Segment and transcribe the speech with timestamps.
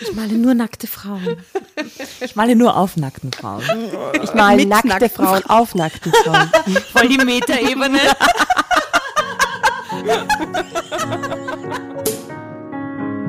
[0.00, 1.36] Ich male nur nackte Frauen.
[2.20, 3.62] Ich male nur auf nackten Frauen.
[4.22, 6.50] Ich male nackte nackten Frauen auf nackten Frauen.
[6.92, 8.00] Voll die Metaebene.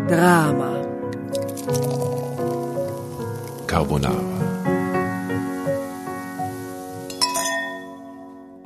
[0.07, 0.81] Drama.
[3.67, 4.35] Carbonara.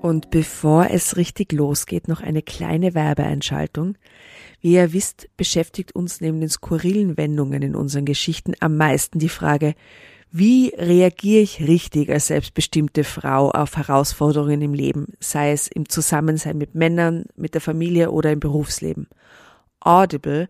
[0.01, 3.95] Und bevor es richtig losgeht, noch eine kleine Werbeeinschaltung.
[4.61, 9.29] Wie ihr wisst, beschäftigt uns neben den skurrilen Wendungen in unseren Geschichten am meisten die
[9.29, 9.75] Frage,
[10.31, 16.57] wie reagiere ich richtig als selbstbestimmte Frau auf Herausforderungen im Leben, sei es im Zusammensein
[16.57, 19.07] mit Männern, mit der Familie oder im Berufsleben?
[19.79, 20.47] Audible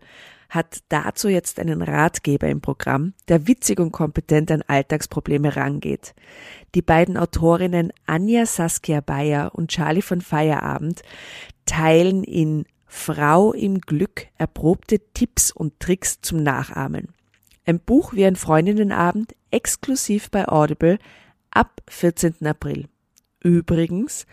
[0.50, 6.14] hat dazu jetzt einen Ratgeber im Programm, der witzig und kompetent an Alltagsprobleme rangeht.
[6.74, 11.02] Die beiden Autorinnen Anja Saskia Bayer und Charlie von Feierabend
[11.64, 17.14] teilen in Frau im Glück erprobte Tipps und Tricks zum Nachahmen.
[17.64, 20.98] Ein Buch wie ein Freundinnenabend exklusiv bei Audible
[21.52, 22.44] ab 14.
[22.44, 22.88] April.
[23.38, 24.26] Übrigens,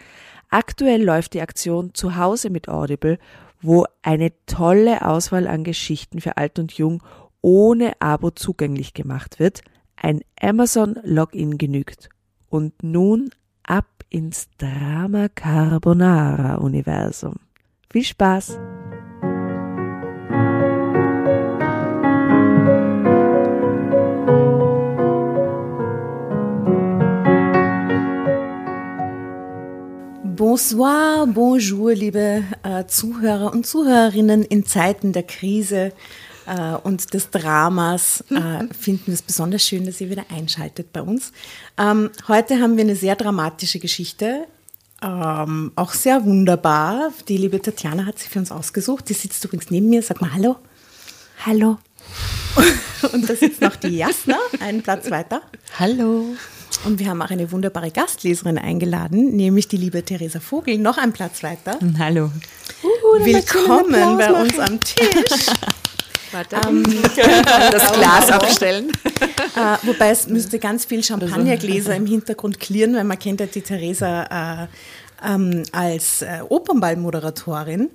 [0.49, 3.19] aktuell läuft die Aktion zu Hause mit Audible,
[3.61, 7.03] wo eine tolle Auswahl an Geschichten für alt und jung
[7.41, 9.61] ohne Abo zugänglich gemacht wird.
[9.95, 12.09] Ein Amazon-Login genügt.
[12.49, 13.29] Und nun
[13.61, 17.35] ab ins Drama Carbonara Universum.
[17.89, 18.57] Viel Spaß!
[30.35, 35.93] Bonsoir, bonjour, liebe äh, Zuhörer und Zuhörerinnen in Zeiten der Krise
[36.45, 41.01] äh, und des Dramas äh, finden wir es besonders schön, dass ihr wieder einschaltet bei
[41.01, 41.31] uns.
[41.77, 44.45] Ähm, heute haben wir eine sehr dramatische Geschichte
[45.01, 47.11] ähm, auch sehr wunderbar.
[47.27, 49.09] Die liebe Tatjana hat sie für uns ausgesucht.
[49.09, 50.01] Die sitzt übrigens neben mir.
[50.01, 50.57] Sag mal Hallo.
[51.45, 51.77] Hallo.
[53.13, 55.41] Und da sitzt noch die Jasna, einen Platz weiter.
[55.77, 56.25] Hallo.
[56.85, 61.13] Und wir haben auch eine wunderbare Gastleserin eingeladen, nämlich die liebe Theresa Vogel, noch einen
[61.13, 61.77] Platz weiter.
[61.97, 62.31] Hallo.
[62.83, 65.47] Uh, Willkommen bei uns am Tisch.
[66.31, 66.57] Warte.
[66.67, 66.83] Ähm,
[67.71, 68.91] das Glas abstellen.
[69.55, 73.61] Äh, wobei es müsste ganz viel Champagnergläser im Hintergrund klirren, weil man kennt ja die
[73.61, 74.67] Theresa äh,
[75.25, 77.89] ähm, als äh, Opernballmoderatorin.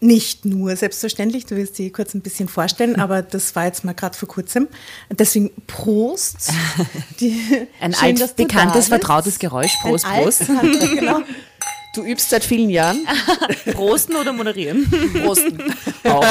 [0.00, 3.94] Nicht nur, selbstverständlich, du wirst sie kurz ein bisschen vorstellen, aber das war jetzt mal
[3.94, 4.66] gerade vor kurzem.
[5.10, 6.50] Deswegen Prost.
[7.20, 9.76] Die, ein schön, alt, bekanntes, vertrautes Geräusch.
[9.80, 10.50] Prost, Prost.
[10.50, 11.20] Alt, genau.
[11.92, 13.06] Du übst seit vielen Jahren.
[13.74, 14.90] Prosten oder moderieren?
[15.22, 15.62] Prosten.
[16.04, 16.24] Auch.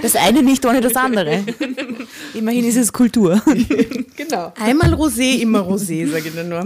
[0.00, 1.44] Das eine nicht ohne das andere.
[2.34, 3.42] Immerhin ist es Kultur.
[4.16, 4.52] Genau.
[4.60, 6.64] Einmal Rosé, immer Rosé, sage ich nur.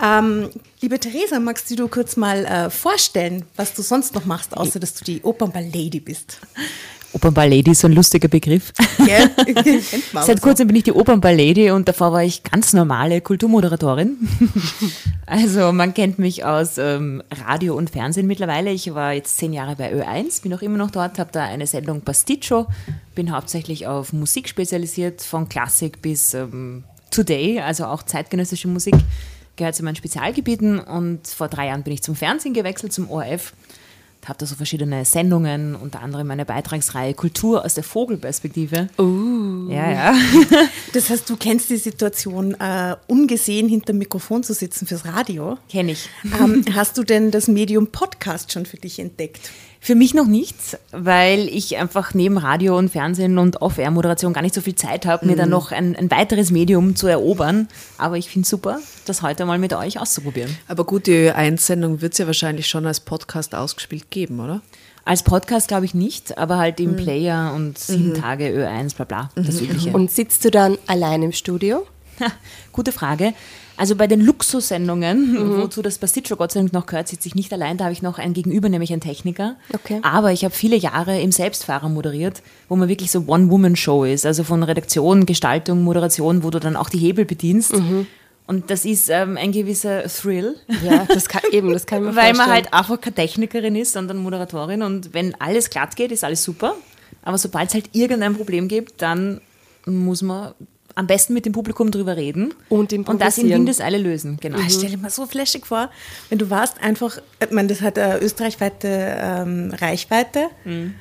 [0.00, 4.78] Ähm, liebe Theresa, magst du kurz mal äh, vorstellen, was du sonst noch machst, außer
[4.78, 6.38] dass du die Opernball-Lady bist?
[7.12, 8.72] Opernball-Lady ist so ein lustiger Begriff.
[8.98, 9.30] Ja,
[10.22, 14.16] Seit kurzem bin ich die Opernball-Lady und davor war ich ganz normale Kulturmoderatorin.
[15.26, 18.70] also man kennt mich aus ähm, Radio und Fernsehen mittlerweile.
[18.70, 21.66] Ich war jetzt zehn Jahre bei Ö1, bin auch immer noch dort, habe da eine
[21.66, 22.66] Sendung Pasticcio,
[23.14, 28.94] bin hauptsächlich auf Musik spezialisiert, von Klassik bis ähm, Today, also auch zeitgenössische Musik
[29.56, 33.52] gehört zu meinen Spezialgebieten und vor drei Jahren bin ich zum Fernsehen gewechselt, zum ORF
[34.28, 38.88] habe da so verschiedene Sendungen, unter anderem meine Beitragsreihe Kultur aus der Vogelperspektive.
[38.98, 39.70] Uh.
[39.70, 40.14] Ja, ja.
[40.92, 45.58] Das heißt, du kennst die Situation, äh, ungesehen hinter dem Mikrofon zu sitzen fürs Radio.
[45.68, 46.08] Kenne ich.
[46.40, 49.50] Ähm, hast du denn das Medium Podcast schon für dich entdeckt?
[49.80, 50.56] Für mich noch nicht,
[50.92, 55.24] weil ich einfach neben Radio und Fernsehen und Off-Air-Moderation gar nicht so viel Zeit habe,
[55.24, 55.30] mhm.
[55.30, 55.52] mir dann mhm.
[55.52, 57.68] noch ein, ein, weiteres Medium zu erobern.
[57.96, 60.56] Aber ich finde es super, das heute mal mit euch auszuprobieren.
[60.66, 64.62] Aber gut, die Einsendung wird es ja wahrscheinlich schon als Podcast ausgespielt geben, oder?
[65.04, 66.96] Als Podcast glaube ich nicht, aber halt im mhm.
[66.96, 68.14] Player und sieben mhm.
[68.14, 69.68] Tage Ö1, bla bla, das mhm.
[69.68, 69.92] Übliche.
[69.92, 71.86] Und sitzt du dann allein im Studio?
[72.72, 73.34] Gute Frage.
[73.76, 75.62] Also bei den Luxussendungen, mhm.
[75.62, 77.76] wozu das Pasticcio Gott sei Dank noch gehört, sitze ich nicht allein.
[77.76, 79.54] Da habe ich noch einen Gegenüber, nämlich einen Techniker.
[79.72, 80.00] Okay.
[80.02, 84.26] Aber ich habe viele Jahre im Selbstfahrer moderiert, wo man wirklich so One-Woman-Show ist.
[84.26, 87.72] Also von Redaktion, Gestaltung, Moderation, wo du dann auch die Hebel bedienst.
[87.74, 88.06] Mhm.
[88.48, 90.56] Und das ist ähm, ein gewisser Thrill.
[90.82, 94.16] Ja, das kann eben, das kann man Weil man halt einfach keine Technikerin ist, sondern
[94.16, 94.82] Moderatorin.
[94.82, 96.74] Und wenn alles glatt geht, ist alles super.
[97.22, 99.40] Aber sobald es halt irgendein Problem gibt, dann
[99.86, 100.54] muss man
[100.98, 104.36] am besten mit dem Publikum drüber reden und, und das in Windeseile lösen.
[104.40, 104.58] Genau.
[104.58, 105.90] Ich stelle mir so flashig vor,
[106.28, 110.48] wenn du warst einfach, ich meine, das hat eine österreichweite ähm, Reichweite.
[110.64, 110.94] Mhm.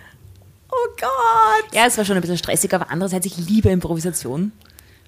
[0.70, 1.74] Oh Gott!
[1.74, 4.52] Ja, es war schon ein bisschen stressig, aber andererseits, ich liebe Improvisation.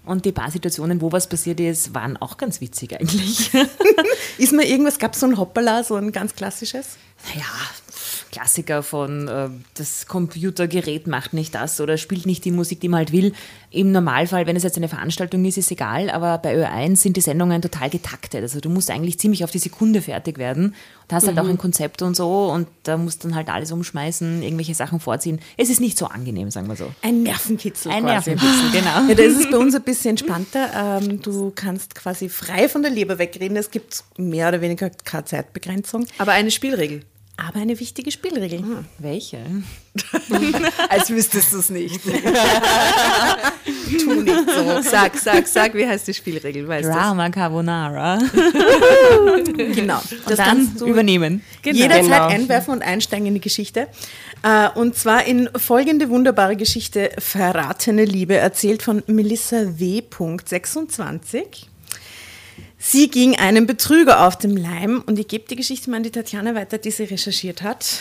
[0.05, 3.51] Und die paar Situationen, wo was passiert ist, waren auch ganz witzig eigentlich.
[4.39, 6.97] ist mir irgendwas, gab es so ein Hoppala, so ein ganz klassisches?
[7.27, 7.45] Naja,
[8.31, 12.99] Klassiker von äh, das Computergerät macht nicht das oder spielt nicht die Musik, die man
[12.99, 13.33] halt will.
[13.71, 17.21] Im Normalfall, wenn es jetzt eine Veranstaltung ist, ist egal, aber bei Ö1 sind die
[17.21, 18.41] Sendungen total getaktet.
[18.41, 20.75] Also du musst eigentlich ziemlich auf die Sekunde fertig werden.
[21.07, 21.41] Du hast halt mhm.
[21.43, 25.39] auch ein Konzept und so und da musst dann halt alles umschmeißen, irgendwelche Sachen vorziehen.
[25.57, 26.91] Es ist nicht so angenehm, sagen wir so.
[27.01, 27.91] Ein Nervenkitzel.
[27.91, 28.31] Ein quasi.
[28.31, 29.09] Nervenkitzel, genau.
[29.09, 30.99] Ja, da ist es bei uns ein bisschen entspannter.
[31.01, 33.57] Ähm, du kannst quasi frei von der Leber wegreden.
[33.57, 36.05] Es gibt mehr oder weniger keine Zeitbegrenzung.
[36.17, 37.03] Aber eine Spielregel
[37.47, 38.59] aber eine wichtige Spielregel.
[38.59, 38.85] Hm.
[38.97, 39.39] Welche?
[40.89, 42.01] Als wüsstest du es nicht.
[43.99, 44.81] tu nicht so.
[44.81, 46.67] Sag, sag, sag, wie heißt die Spielregel?
[46.67, 47.35] Weißt Drama das?
[47.35, 48.19] Carbonara.
[49.55, 50.01] genau.
[50.25, 51.43] Das und dann du übernehmen.
[51.61, 51.77] Genau.
[51.77, 52.27] Jederzeit genau.
[52.27, 53.87] einwerfen und einsteigen in die Geschichte.
[54.43, 60.03] Äh, und zwar in folgende wunderbare Geschichte Verratene Liebe, erzählt von Melissa W.
[60.45, 61.69] 26.
[62.81, 66.11] Sie ging einem Betrüger auf dem Leim und ich gebe die Geschichte mal an die
[66.11, 67.99] Tatjana weiter, die sie recherchiert hat.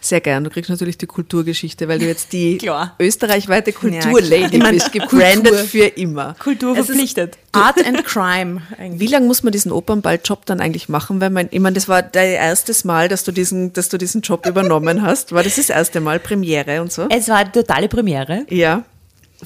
[0.00, 0.44] Sehr gern.
[0.44, 2.58] Du kriegst natürlich die Kulturgeschichte, weil du jetzt die
[3.00, 6.36] österreichweite Kulturlady ja, bist, gebrandet für immer.
[6.38, 7.36] Kultur verpflichtet.
[7.52, 8.62] Art and Crime.
[8.78, 9.00] Eigentlich.
[9.00, 11.20] Wie lange muss man diesen Opernballjob dann eigentlich machen?
[11.20, 14.20] Weil man, ich meine, das war dein erstes Mal, dass du diesen, dass du diesen
[14.20, 15.32] Job übernommen hast.
[15.32, 17.06] War das das erste Mal Premiere und so?
[17.08, 18.46] Es war eine totale Premiere.
[18.50, 18.84] Ja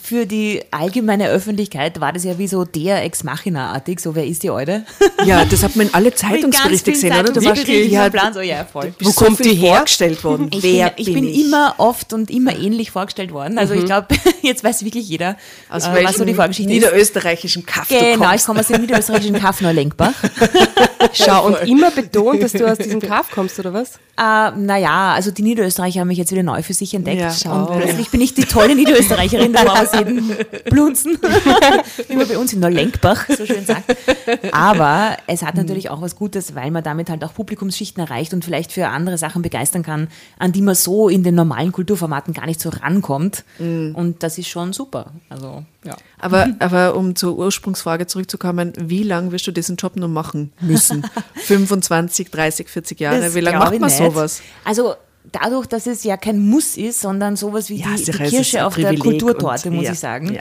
[0.03, 4.43] für die allgemeine Öffentlichkeit war das ja wie so der Ex Machina-artig, so wer ist
[4.43, 4.85] die Alte?
[5.25, 7.33] Ja, das hat man in alle Zeitungsberichte gesehen, oder?
[7.33, 8.95] Da war ja, Plan, so, ja, voll.
[9.01, 9.75] Wo so kommt die her?
[9.75, 10.49] vorgestellt worden?
[10.53, 11.45] Ich wer bin, ich bin ich?
[11.45, 13.59] immer oft und immer ähnlich vorgestellt worden.
[13.59, 13.81] Also mhm.
[13.81, 14.07] ich glaube,
[14.43, 15.37] jetzt weiß wirklich jeder,
[15.69, 19.61] aus äh, was so die Vorgeschichte niederösterreichischen Kaff Genau, ich komme aus dem niederösterreichischen Kaff
[19.61, 20.15] Neulenkbach.
[21.13, 23.99] Schau, und immer betont, dass du aus diesem Kaff kommst, oder was?
[24.17, 27.21] Äh, naja, also die Niederösterreicher haben mich jetzt wieder neu für sich entdeckt.
[27.21, 27.67] Ja, schau.
[27.67, 30.33] Und plötzlich bin ich die tolle Niederösterreicherin, da aus jedem
[30.65, 31.19] Blunzen,
[32.09, 33.97] wie man bei uns in Neulenkbach so schön sagt.
[34.53, 38.45] Aber es hat natürlich auch was Gutes, weil man damit halt auch Publikumsschichten erreicht und
[38.45, 40.09] vielleicht für andere Sachen begeistern kann,
[40.39, 43.45] an die man so in den normalen Kulturformaten gar nicht so rankommt.
[43.59, 43.95] Mhm.
[43.95, 45.13] Und das ist schon super.
[45.29, 45.97] Also, ja.
[46.19, 51.05] Aber, aber um zur Ursprungsfrage zurückzukommen, wie lange wirst du diesen Job noch machen müssen?
[51.37, 53.21] 25, 30, 40 Jahre?
[53.21, 54.43] Das wie lange macht man sowas?
[54.65, 54.95] Also
[55.33, 58.75] dadurch, dass es ja kein Muss ist, sondern sowas wie ja, die, die Kirsche auf
[58.75, 60.35] der Kulturtorte, und, muss ja, ich sagen.
[60.35, 60.41] Ja.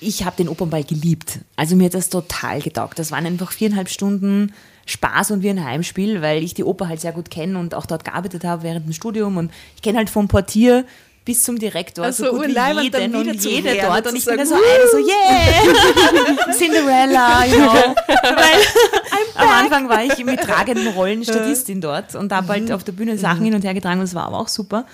[0.00, 1.38] Ich habe den Opernball geliebt.
[1.56, 2.98] Also mir hat das total getaugt.
[2.98, 4.52] Das waren einfach viereinhalb Stunden
[4.84, 7.86] Spaß und wie ein Heimspiel, weil ich die Oper halt sehr gut kenne und auch
[7.86, 9.36] dort gearbeitet habe während dem Studium.
[9.36, 10.84] Und ich kenne halt vom Portier
[11.26, 14.06] bis zum Direktor, also so gut wie jeden und, und jede her, dort.
[14.06, 17.72] Und ich bin da so eine, so yeah, Cinderella, you know.
[18.06, 18.60] Weil
[19.34, 22.74] am Anfang war ich mit tragenden Rollen Statistin dort und habe halt mhm.
[22.74, 23.46] auf der Bühne Sachen mhm.
[23.46, 24.86] hin und her getragen und es war aber auch super.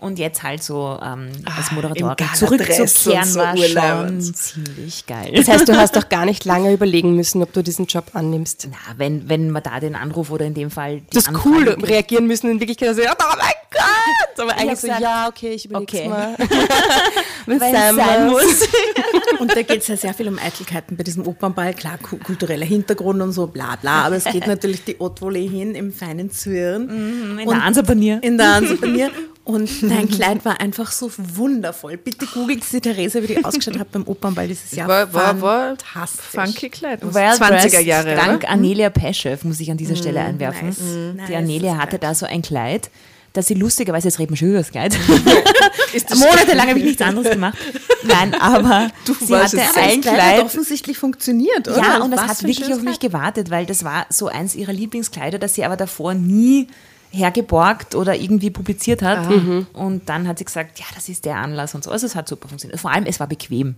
[0.00, 5.32] Und jetzt halt so ähm, als ah, Moderatorin zurückzukehren so war schon ziemlich geil.
[5.34, 8.68] Das heißt, du hast doch gar nicht lange überlegen müssen, ob du diesen Job annimmst.
[8.70, 11.68] Na, wenn, wenn man da den Anruf oder in dem Fall die Das ist cool,
[11.82, 14.40] reagieren müssen in Wirklichkeit, also, oh mein Gott!
[14.40, 16.08] Aber eigentlich so, ja, okay, ich überlege okay.
[16.08, 16.36] mal.
[17.46, 18.68] wenn es sein muss.
[19.38, 21.74] Und da geht es ja sehr viel um Eitelkeiten bei diesem Opernball.
[21.74, 25.92] Klar, kultureller Hintergrund und so, bla bla, aber es geht natürlich die Haute hin im
[25.92, 26.86] feinen Zwirn.
[26.86, 28.18] Mhm, in der Ansapanier.
[28.22, 29.10] In der Ansapanier.
[29.54, 31.96] Und dein Kleid war einfach so wundervoll.
[31.96, 34.88] Bitte googelt sie, Theresa, wie die ausgeschaut hat beim Opernball dieses Jahr.
[34.88, 36.24] War, war, war fantastisch.
[36.26, 37.00] Funky Kleid.
[37.02, 38.14] Well 20er Jahre.
[38.14, 38.50] Dank oder?
[38.50, 40.68] Anelia Peschew, muss ich an dieser Stelle mm, einwerfen.
[41.16, 41.28] Nice.
[41.28, 42.90] Die Anelia hatte da so ein Kleid,
[43.32, 44.96] dass sie lustigerweise, jetzt reden wir schon über das Kleid.
[46.14, 47.58] Monatelang habe ich nichts anderes gemacht.
[48.02, 50.02] Nein, aber du sie hatte ein Kleid.
[50.02, 50.38] Kleid.
[50.38, 51.78] hat offensichtlich funktioniert, oder?
[51.78, 55.38] Ja, und das hat wirklich auf mich gewartet, weil das war so eins ihrer Lieblingskleider,
[55.38, 56.68] dass sie aber davor nie
[57.10, 59.28] hergeborgt oder irgendwie publiziert hat.
[59.28, 59.66] Mhm.
[59.72, 61.90] Und dann hat sie gesagt, ja, das ist der Anlass und so.
[61.90, 62.80] Also es hat super funktioniert.
[62.80, 63.76] Vor allem, es war bequem.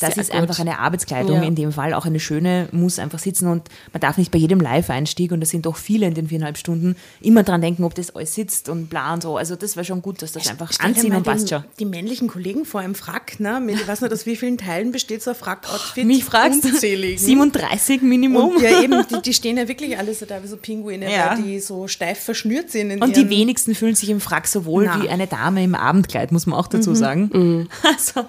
[0.00, 0.40] Das Sehr ist gut.
[0.40, 1.42] einfach eine Arbeitskleidung ja.
[1.42, 4.60] in dem Fall, auch eine schöne, muss einfach sitzen und man darf nicht bei jedem
[4.60, 8.14] Live-Einstieg, und das sind doch viele in den viereinhalb Stunden, immer dran denken, ob das
[8.14, 9.36] alles sitzt und bla und so.
[9.36, 11.64] Also das war schon gut, dass das einfach Stell anziehen und passt schon.
[11.78, 13.60] Die männlichen Kollegen vor einem Frack, ne?
[13.68, 16.06] ich weiß nicht, aus wie vielen Teilen besteht so ein Frack-Outfit?
[16.06, 16.70] Mich fragst du?
[16.74, 18.56] 37 Minimum.
[18.56, 21.36] Und ja eben, die, die, stehen ja wirklich alle so da wie so Pinguine, ja.
[21.36, 23.02] die so steif verschnürt sind.
[23.02, 25.02] und die wenigsten fühlen sich im Frack so wohl Na.
[25.02, 26.94] wie eine Dame im Abendkleid, muss man auch dazu mhm.
[26.94, 27.30] sagen.
[27.32, 27.68] Mhm.
[27.90, 28.26] Also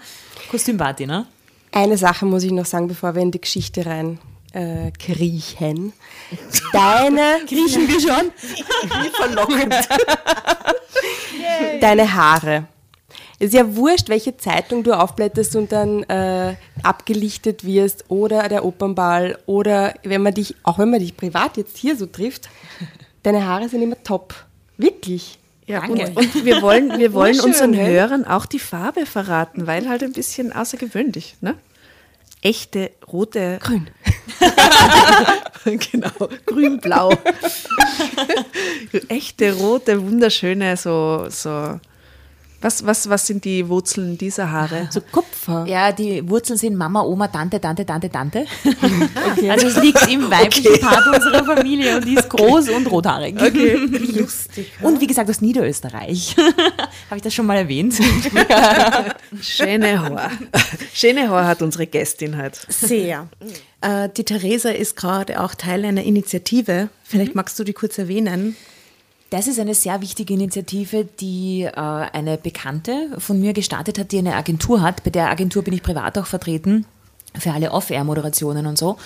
[0.50, 1.28] Kostümparty, ne?
[1.72, 4.20] Eine Sache muss ich noch sagen, bevor wir in die Geschichte rein
[4.54, 5.94] äh, kriechen.
[6.74, 7.40] Deine.
[7.48, 8.32] Kriechen wir schon?
[8.84, 9.74] Wie verlockend.
[11.82, 12.68] Deine Haare.
[13.40, 18.64] Es ist ja wurscht, welche Zeitung du aufblätterst und dann äh, abgelichtet wirst oder der
[18.64, 22.50] Opernball oder wenn man dich, auch wenn man dich privat jetzt hier so trifft,
[23.24, 24.36] deine Haare sind immer top.
[24.78, 25.40] Wirklich.
[25.72, 27.88] Ja, und, und, wir wollen, wir wollen unseren ne?
[27.88, 31.38] Hörern auch die Farbe verraten, weil halt ein bisschen außergewöhnlich.
[31.40, 31.56] Ne?
[32.42, 33.58] Echte rote.
[33.62, 33.90] Grün.
[35.64, 37.14] genau, grün-blau.
[39.08, 41.80] Echte rote, wunderschöne, so, so
[42.62, 44.88] was, was, was sind die Wurzeln dieser Haare?
[44.92, 45.66] So Kupfer.
[45.68, 48.46] Ja, die Wurzeln sind Mama, Oma, Tante, Tante, Tante, Tante.
[49.32, 49.50] Okay.
[49.50, 50.80] Also es liegt im weiblichen okay.
[50.80, 53.36] Part unserer Familie und die ist groß und rothaarig.
[53.36, 53.76] Okay.
[54.20, 54.72] Lustig.
[54.82, 56.36] Und wie gesagt aus Niederösterreich.
[56.38, 57.96] Habe ich das schon mal erwähnt?
[59.42, 60.32] Schöne Haar.
[60.94, 62.60] Schöne Haar hat unsere Gästin halt.
[62.68, 63.28] Sehr.
[63.82, 66.90] Äh, die Theresa ist gerade auch Teil einer Initiative.
[67.04, 68.56] Vielleicht magst du die kurz erwähnen.
[69.32, 74.18] Das ist eine sehr wichtige Initiative, die äh, eine Bekannte von mir gestartet hat, die
[74.18, 75.06] eine Agentur hat.
[75.06, 76.86] Bei der Agentur bin ich privat auch vertreten,
[77.40, 78.98] für alle Off-Air-Moderationen und so.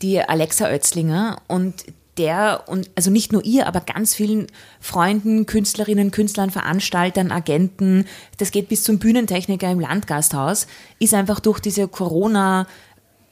[0.00, 1.84] Die Alexa Oetzlinger und
[2.16, 4.46] der und also nicht nur ihr, aber ganz vielen
[4.80, 8.04] Freunden, Künstlerinnen, Künstlern, Veranstaltern, Agenten,
[8.38, 10.68] das geht bis zum Bühnentechniker im Landgasthaus,
[11.00, 12.68] ist einfach durch diese Corona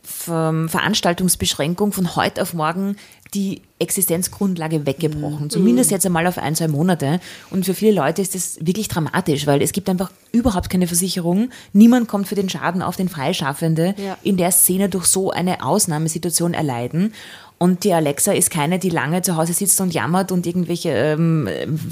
[0.03, 2.97] Veranstaltungsbeschränkung von heute auf morgen
[3.35, 5.45] die Existenzgrundlage weggebrochen.
[5.45, 5.51] Mhm.
[5.51, 7.21] Zumindest jetzt einmal auf ein, zwei Monate.
[7.51, 11.51] Und für viele Leute ist das wirklich dramatisch, weil es gibt einfach überhaupt keine Versicherung.
[11.73, 14.19] Niemand kommt für den Schaden auf den Freischaffende ja.
[14.23, 17.13] in der Szene durch so eine Ausnahmesituation erleiden.
[17.63, 21.47] Und die Alexa ist keine, die lange zu Hause sitzt und jammert und irgendwelche ähm,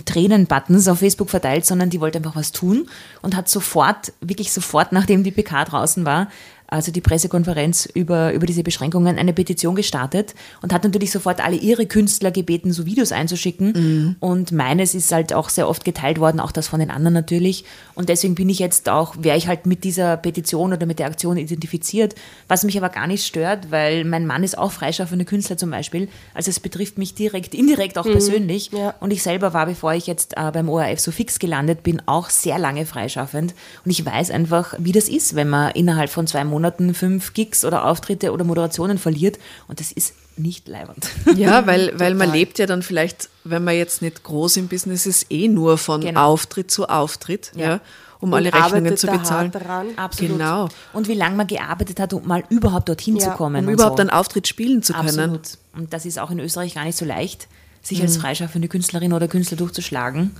[0.06, 2.88] Tränen-Buttons auf Facebook verteilt, sondern die wollte einfach was tun
[3.20, 6.28] und hat sofort, wirklich sofort, nachdem die PK draußen war,
[6.70, 11.56] also die Pressekonferenz über, über diese Beschränkungen, eine Petition gestartet und hat natürlich sofort alle
[11.56, 13.72] ihre Künstler gebeten, so Videos einzuschicken.
[13.72, 14.16] Mhm.
[14.20, 17.64] Und meines ist halt auch sehr oft geteilt worden, auch das von den anderen natürlich.
[17.94, 21.06] Und deswegen bin ich jetzt auch, wäre ich halt mit dieser Petition oder mit der
[21.06, 22.14] Aktion identifiziert,
[22.48, 26.08] was mich aber gar nicht stört, weil mein Mann ist auch freischaffender Künstler zum Beispiel.
[26.34, 28.12] Also es betrifft mich direkt, indirekt auch mhm.
[28.12, 28.70] persönlich.
[28.72, 28.94] Ja.
[29.00, 32.28] Und ich selber war, bevor ich jetzt äh, beim ORF so fix gelandet bin, auch
[32.28, 33.54] sehr lange freischaffend.
[33.86, 37.34] Und ich weiß einfach, wie das ist, wenn man innerhalb von zwei Monaten Monaten fünf
[37.34, 39.38] Gigs oder Auftritte oder Moderationen verliert.
[39.68, 41.08] Und das ist nicht leibend.
[41.36, 45.06] Ja, weil, weil man lebt ja dann vielleicht, wenn man jetzt nicht groß im Business
[45.06, 46.32] ist, eh nur von genau.
[46.32, 47.52] Auftritt zu Auftritt.
[47.54, 47.66] Ja.
[47.66, 47.80] ja
[48.20, 49.52] um alle Rechnungen zu bezahlen.
[49.94, 50.38] Absolut.
[50.38, 50.68] Genau.
[50.92, 53.64] Und wie lange man gearbeitet hat, um mal überhaupt dorthin ja, zu kommen.
[53.64, 54.00] Um überhaupt so.
[54.00, 55.06] einen Auftritt spielen zu können.
[55.06, 55.50] Absolut.
[55.76, 57.46] Und das ist auch in Österreich gar nicht so leicht,
[57.80, 58.06] sich mhm.
[58.06, 60.34] als freischaffende Künstlerin oder Künstler durchzuschlagen.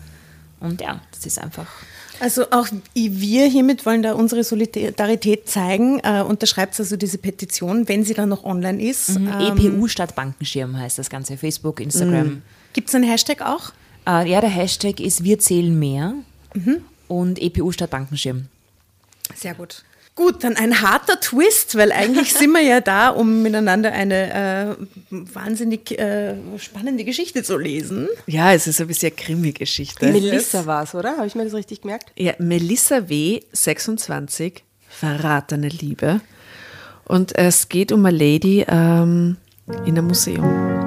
[0.59, 1.69] Und ja, das ist einfach.
[2.21, 6.01] Also auch wir hiermit wollen da unsere Solidarität zeigen.
[6.01, 9.19] Äh, unterschreibt also diese Petition, wenn sie dann noch online ist.
[9.19, 9.29] Mhm.
[9.41, 11.37] Ähm, EPU statt Bankenschirm heißt das Ganze.
[11.37, 12.27] Facebook, Instagram.
[12.27, 12.43] Mhm.
[12.73, 13.73] Gibt es einen Hashtag auch?
[14.07, 16.15] Äh, ja, der Hashtag ist Wir zählen mehr
[16.55, 16.79] mhm.
[17.07, 18.47] und EPU statt Bankenschirm.
[19.35, 19.85] Sehr gut.
[20.19, 24.85] Gut, dann ein harter Twist, weil eigentlich sind wir ja da, um miteinander eine äh,
[25.11, 28.09] wahnsinnig äh, spannende Geschichte zu lesen.
[28.27, 30.11] Ja, es ist ein bisschen Krimi-Geschichte.
[30.11, 31.19] Melissa war es, oder?
[31.19, 32.11] Habe ich mir das richtig gemerkt?
[32.17, 36.21] Ja, Melissa W., 26, verratene Liebe.
[37.05, 39.37] Und es geht um eine Lady ähm,
[39.87, 40.78] in einem Museum.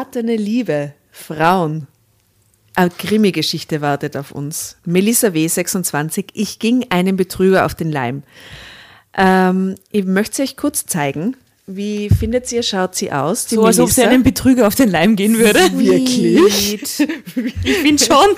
[0.00, 1.86] Verratene Liebe, Frauen.
[2.74, 4.78] Eine Krimi-Geschichte wartet auf uns.
[4.86, 6.28] Melissa W., 26.
[6.32, 8.22] Ich ging einem Betrüger auf den Leim.
[9.12, 11.36] Ähm, ich möchte sie euch kurz zeigen.
[11.66, 13.50] Wie findet ihr, schaut sie aus?
[13.50, 15.60] so, als ob sie einem Betrüger auf den Leim gehen würde.
[15.78, 16.98] Wirklich?
[17.62, 18.16] ich finde schon.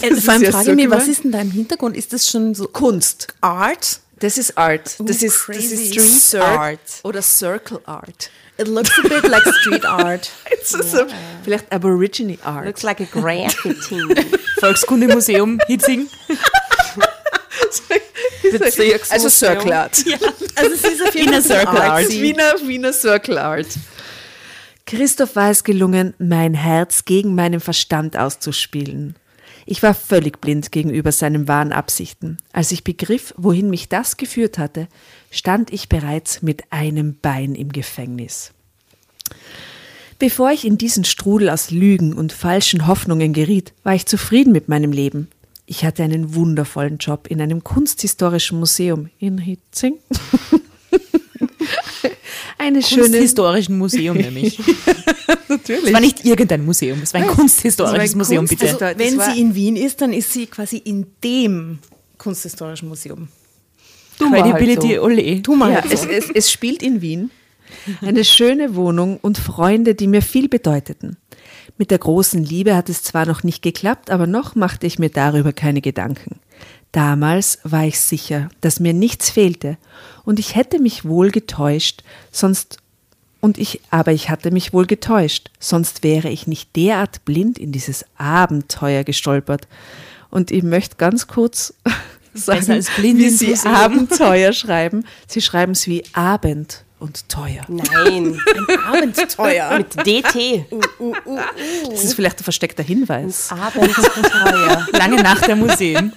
[0.00, 1.96] Äh, vor allem frage ich mich, was ist denn da im Hintergrund?
[1.96, 3.28] Ist das schon so Kunst?
[3.42, 4.00] Art?
[4.20, 4.96] Das ist Art.
[5.00, 6.80] Das, Ooh, ist, das ist Street Art.
[7.02, 8.30] Oder Circle Art.
[8.58, 10.32] It looks a bit like street art.
[10.50, 10.82] It's yeah.
[10.82, 11.06] so,
[11.42, 12.66] vielleicht Aborigine Art.
[12.66, 14.00] Looks like a graffiti.
[14.60, 16.08] Volkskundemuseum, Hitzing.
[19.10, 20.04] also Circle Art.
[20.06, 20.18] Ja.
[20.58, 22.08] Also es ist auf jeden Fall Circle Art.
[22.08, 23.66] Wiener, Wiener Circle Art.
[24.86, 29.16] Christoph war es gelungen, mein Herz gegen meinen Verstand auszuspielen.
[29.68, 32.38] Ich war völlig blind gegenüber seinen wahren Absichten.
[32.52, 34.86] Als ich begriff, wohin mich das geführt hatte,
[35.32, 38.52] stand ich bereits mit einem Bein im Gefängnis.
[40.20, 44.68] Bevor ich in diesen Strudel aus Lügen und falschen Hoffnungen geriet, war ich zufrieden mit
[44.68, 45.28] meinem Leben.
[45.66, 49.98] Ich hatte einen wundervollen Job in einem kunsthistorischen Museum in Hitzing.
[52.66, 54.58] Eine schöne historischen Museum nämlich.
[55.48, 55.86] Natürlich.
[55.86, 58.86] Es war nicht irgendein Museum, es war ein kunsthistorisches ein Museum, Kunst, bitte.
[58.86, 61.78] Also, wenn sie in Wien ist, dann ist sie quasi in dem
[62.18, 63.28] kunsthistorischen Museum.
[64.18, 65.02] Du Credibility halt so.
[65.02, 65.22] Ole.
[65.22, 66.08] Ja, halt so.
[66.08, 67.30] es, es, es spielt in Wien.
[68.00, 71.16] Eine schöne Wohnung und Freunde, die mir viel bedeuteten.
[71.78, 75.10] Mit der großen Liebe hat es zwar noch nicht geklappt, aber noch machte ich mir
[75.10, 76.40] darüber keine Gedanken.
[76.92, 79.76] Damals war ich sicher, dass mir nichts fehlte,
[80.24, 82.02] und ich hätte mich wohl getäuscht,
[82.32, 82.78] sonst
[83.40, 87.70] Und ich, aber ich hatte mich wohl getäuscht, sonst wäre ich nicht derart blind in
[87.70, 89.68] dieses Abenteuer gestolpert.
[90.30, 91.74] Und ich möchte ganz kurz
[92.34, 95.04] sagen, wie Sie Abenteuer schreiben.
[95.28, 97.62] Sie schreiben es wie Abend und teuer.
[97.68, 98.38] Nein,
[98.68, 99.78] ein Abenteuer.
[99.78, 100.66] Mit DT.
[100.98, 101.40] Uh, uh, uh,
[101.90, 103.52] das ist vielleicht ein versteckter Hinweis.
[103.52, 104.86] Ein Abenteuer.
[104.92, 106.12] Lange Nacht der Museen.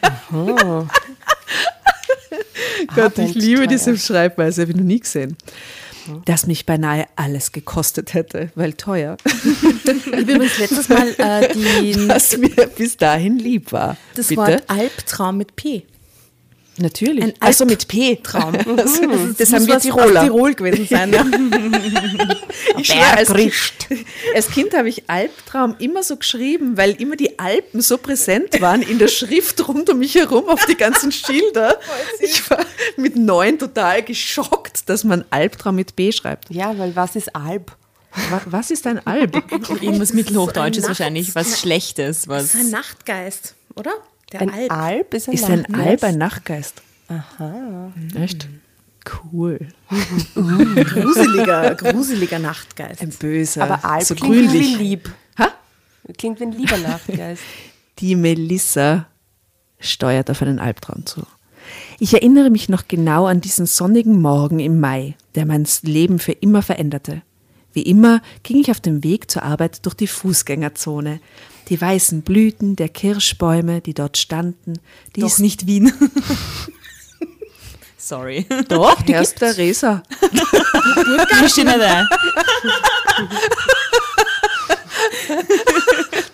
[2.95, 5.37] Gott, ich liebe diese Schreibweise, habe ich noch nie gesehen.
[6.25, 9.17] Das mich beinahe alles gekostet hätte, weil teuer.
[9.25, 11.95] Ich habe übrigens letztes Mal äh, die.
[12.09, 13.97] Was mir bis dahin lieb war.
[14.15, 14.41] Das Bitte?
[14.41, 15.85] Wort Albtraum mit P.
[16.79, 17.23] Natürlich.
[17.23, 18.49] Ein also mit P-Traum.
[18.69, 18.75] Mhm.
[18.75, 20.23] das, das, das haben wir Tiroler.
[20.23, 21.13] Tirol gewesen sein.
[21.13, 21.25] Ja.
[22.77, 23.53] ich als, kind,
[24.35, 28.81] als Kind habe ich Albtraum immer so geschrieben, weil immer die Alpen so präsent waren
[28.81, 31.79] in der Schrift rund um mich herum auf die ganzen Schilder.
[32.19, 32.65] Ich war
[32.97, 36.49] mit neun total geschockt, dass man Albtraum mit B schreibt.
[36.49, 37.75] Ja, weil was ist Alb?
[38.45, 39.35] Was ist ein Alb?
[39.81, 42.27] Irgendwas Mittelhochdeutsches wahrscheinlich, was Schlechtes.
[42.27, 43.91] Was das ist ein Nachtgeist, oder?
[44.31, 46.81] Der ein Alp, Alp ist ein, ist ein Alp ein Nachtgeist.
[47.07, 47.91] Aha.
[48.15, 48.47] Echt?
[49.31, 49.59] Cool.
[50.35, 53.01] Gruseliger, gruseliger Nachtgeist.
[53.01, 53.63] Ein böser.
[53.63, 54.79] Aber Alp so klingt grünlich.
[54.79, 55.09] wie lieb.
[55.37, 55.49] Ha?
[56.17, 57.41] Klingt wie ein lieber Nachtgeist.
[57.99, 59.07] Die Melissa
[59.79, 61.23] steuert auf einen Albtraum zu.
[61.99, 66.31] Ich erinnere mich noch genau an diesen sonnigen Morgen im Mai, der mein Leben für
[66.31, 67.21] immer veränderte.
[67.73, 71.19] Wie immer ging ich auf dem Weg zur Arbeit durch die Fußgängerzone,
[71.69, 74.79] die weißen Blüten der Kirschbäume, die dort standen.
[75.15, 75.93] Die Doch nicht Wien.
[77.97, 78.47] Sorry.
[78.67, 80.01] Doch, die Herst Theresa.
[81.41, 82.07] Die stehen da.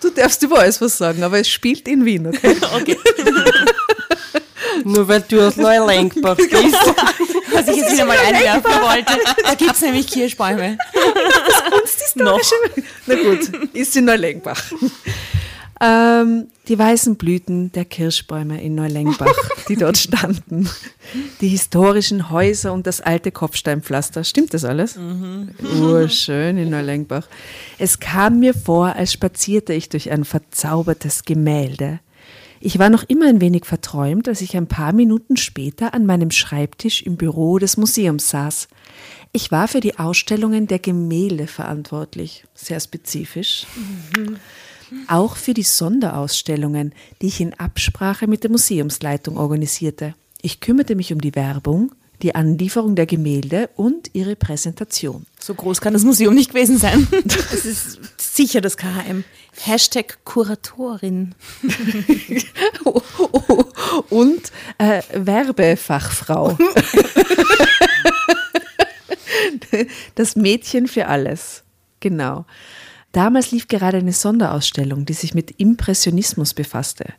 [0.00, 2.56] Du darfst über alles was sagen, aber es spielt in Wien, okay?
[2.74, 2.96] Okay.
[4.84, 6.54] Nur weil du aus Neulenkbach bist.
[7.50, 9.18] Was ich jetzt wieder mal einwerfen wollte.
[9.42, 10.76] Da gibt es nämlich Kirschbäume.
[12.16, 12.54] Kunsthistorische.
[13.06, 14.62] Na gut, ist in Neulenkbach.
[15.78, 19.36] Ähm, die weißen Blüten der Kirschbäume in Neulengbach,
[19.68, 20.70] die dort standen.
[21.42, 24.24] Die historischen Häuser und das alte Kopfsteinpflaster.
[24.24, 24.96] Stimmt das alles?
[24.96, 25.50] Mhm.
[25.82, 27.28] Urschön in Neulengbach.
[27.78, 32.00] Es kam mir vor, als spazierte ich durch ein verzaubertes Gemälde.
[32.58, 36.30] Ich war noch immer ein wenig verträumt, als ich ein paar Minuten später an meinem
[36.30, 38.68] Schreibtisch im Büro des Museums saß.
[39.36, 43.66] Ich war für die Ausstellungen der Gemälde verantwortlich, sehr spezifisch.
[44.16, 44.38] Mhm.
[45.08, 50.14] Auch für die Sonderausstellungen, die ich in Absprache mit der Museumsleitung organisierte.
[50.40, 55.26] Ich kümmerte mich um die Werbung, die Anlieferung der Gemälde und ihre Präsentation.
[55.38, 57.06] So groß kann das Museum nicht gewesen sein.
[57.26, 59.22] Das ist sicher das KHM.
[59.52, 61.34] Hashtag Kuratorin.
[64.08, 66.56] und äh, Werbefachfrau.
[70.14, 71.64] das Mädchen für alles.
[72.00, 72.44] Genau.
[73.12, 77.14] Damals lief gerade eine Sonderausstellung, die sich mit Impressionismus befasste.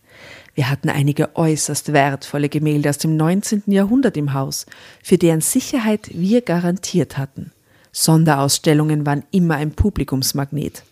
[0.54, 3.64] Wir hatten einige äußerst wertvolle Gemälde aus dem 19.
[3.68, 4.66] Jahrhundert im Haus,
[5.04, 7.52] für deren Sicherheit wir garantiert hatten.
[7.92, 10.84] Sonderausstellungen waren immer ein Publikumsmagnet.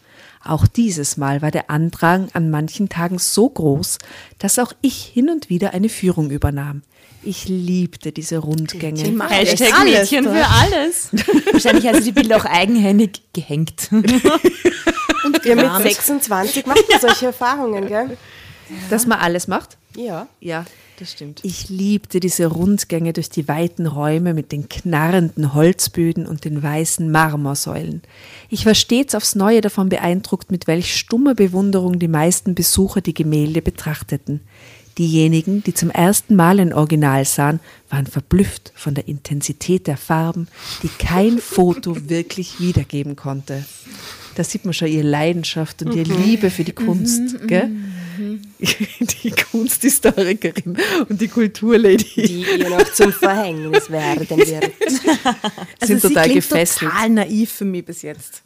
[0.46, 3.98] Auch dieses Mal war der Andrang an manchen Tagen so groß,
[4.38, 6.84] dass auch ich hin und wieder eine Führung übernahm.
[7.24, 9.02] Ich liebte diese Rundgänge.
[9.02, 11.10] Die Hashtag alles, Mädchen für alles.
[11.52, 13.90] Wahrscheinlich hat sie die Bilder auch eigenhändig gehängt.
[13.92, 18.16] Und ja, mit 26 macht man solche Erfahrungen, gell?
[18.92, 19.78] Dass man alles macht?
[19.96, 20.28] Ja.
[20.40, 20.66] Ja,
[21.00, 21.42] das stimmt.
[21.44, 27.10] Ich liebte diese Rundgänge durch die weiten Räume mit den knarrenden Holzböden und den weißen
[27.10, 28.02] Marmorsäulen.
[28.50, 33.14] Ich war stets aufs Neue davon beeindruckt, mit welch stummer Bewunderung die meisten Besucher die
[33.14, 34.42] Gemälde betrachteten.
[34.98, 40.48] Diejenigen, die zum ersten Mal ein Original sahen, waren verblüfft von der Intensität der Farben,
[40.84, 43.66] die kein Foto wirklich wiedergeben konnte
[44.36, 46.24] da sieht man schon ihre Leidenschaft und ihre mhm.
[46.24, 47.42] Liebe für die Kunst.
[47.42, 47.72] Mhm, gell?
[48.18, 48.42] Mhm.
[49.24, 50.78] Die Kunsthistorikerin
[51.10, 52.06] und die Kulturlady.
[52.16, 54.64] Die ihr noch zum Verhängnis werden wird.
[55.82, 56.92] also sind total gefesselt.
[56.92, 58.42] total naiv für mich bis jetzt.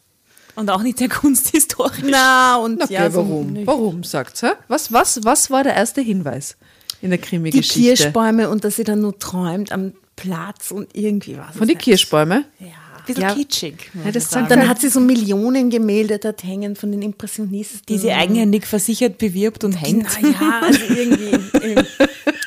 [0.55, 2.03] Und auch nicht sehr kunsthistorisch.
[2.03, 3.55] Na, und okay, ja, warum?
[3.55, 4.43] So warum, sagt's?
[4.67, 6.58] Was, was, was war der erste Hinweis
[7.01, 7.79] in der Krimi-Geschichte?
[7.79, 11.55] Die Kirschbäume und dass sie dann nur träumt am Platz und irgendwie was.
[11.55, 12.45] Von den Kirschbäumen?
[12.60, 12.79] Ja
[13.13, 13.34] bisschen ja.
[13.34, 13.91] kitschig.
[14.04, 14.48] Ja, das sagen.
[14.50, 17.82] Dann hat sie so Millionen Gemälde dort hängen von den Impressionisten.
[17.88, 20.22] Die sie eigenhändig versichert bewirbt und hängt.
[20.22, 21.36] Naja, also irgendwie.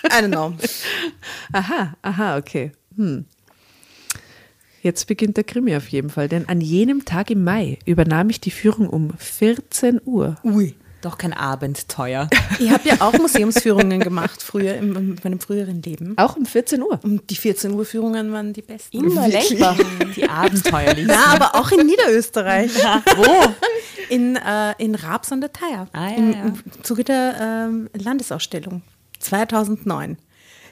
[0.04, 0.54] I don't know.
[1.52, 2.72] Aha, aha, okay.
[2.96, 3.24] Hm.
[4.82, 8.40] Jetzt beginnt der Krimi auf jeden Fall, denn an jenem Tag im Mai übernahm ich
[8.40, 10.36] die Führung um 14 Uhr.
[10.42, 10.74] Ui.
[11.02, 12.30] Doch kein Abenteuer.
[12.58, 16.16] Ich habe ja auch Museumsführungen gemacht, früher, in, in meinem früheren Leben.
[16.16, 17.00] Auch um 14 Uhr?
[17.02, 18.98] Und die 14 Uhr Führungen waren die besten.
[18.98, 19.76] Immer lenkbar.
[20.14, 21.08] Die abenteuerlichsten.
[21.08, 22.70] Ja, aber auch in Niederösterreich.
[23.16, 23.52] Wo?
[24.10, 25.88] In, äh, in Raps an der Thaya.
[25.92, 26.32] Ah, ja, Im.
[26.32, 28.82] Im Zuge der ähm, Landesausstellung
[29.18, 30.18] 2009.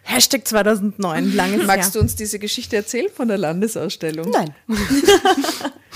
[0.02, 2.02] Hashtag 2009, langes Magst du her.
[2.02, 4.30] uns diese Geschichte erzählen von der Landesausstellung?
[4.30, 4.54] Nein.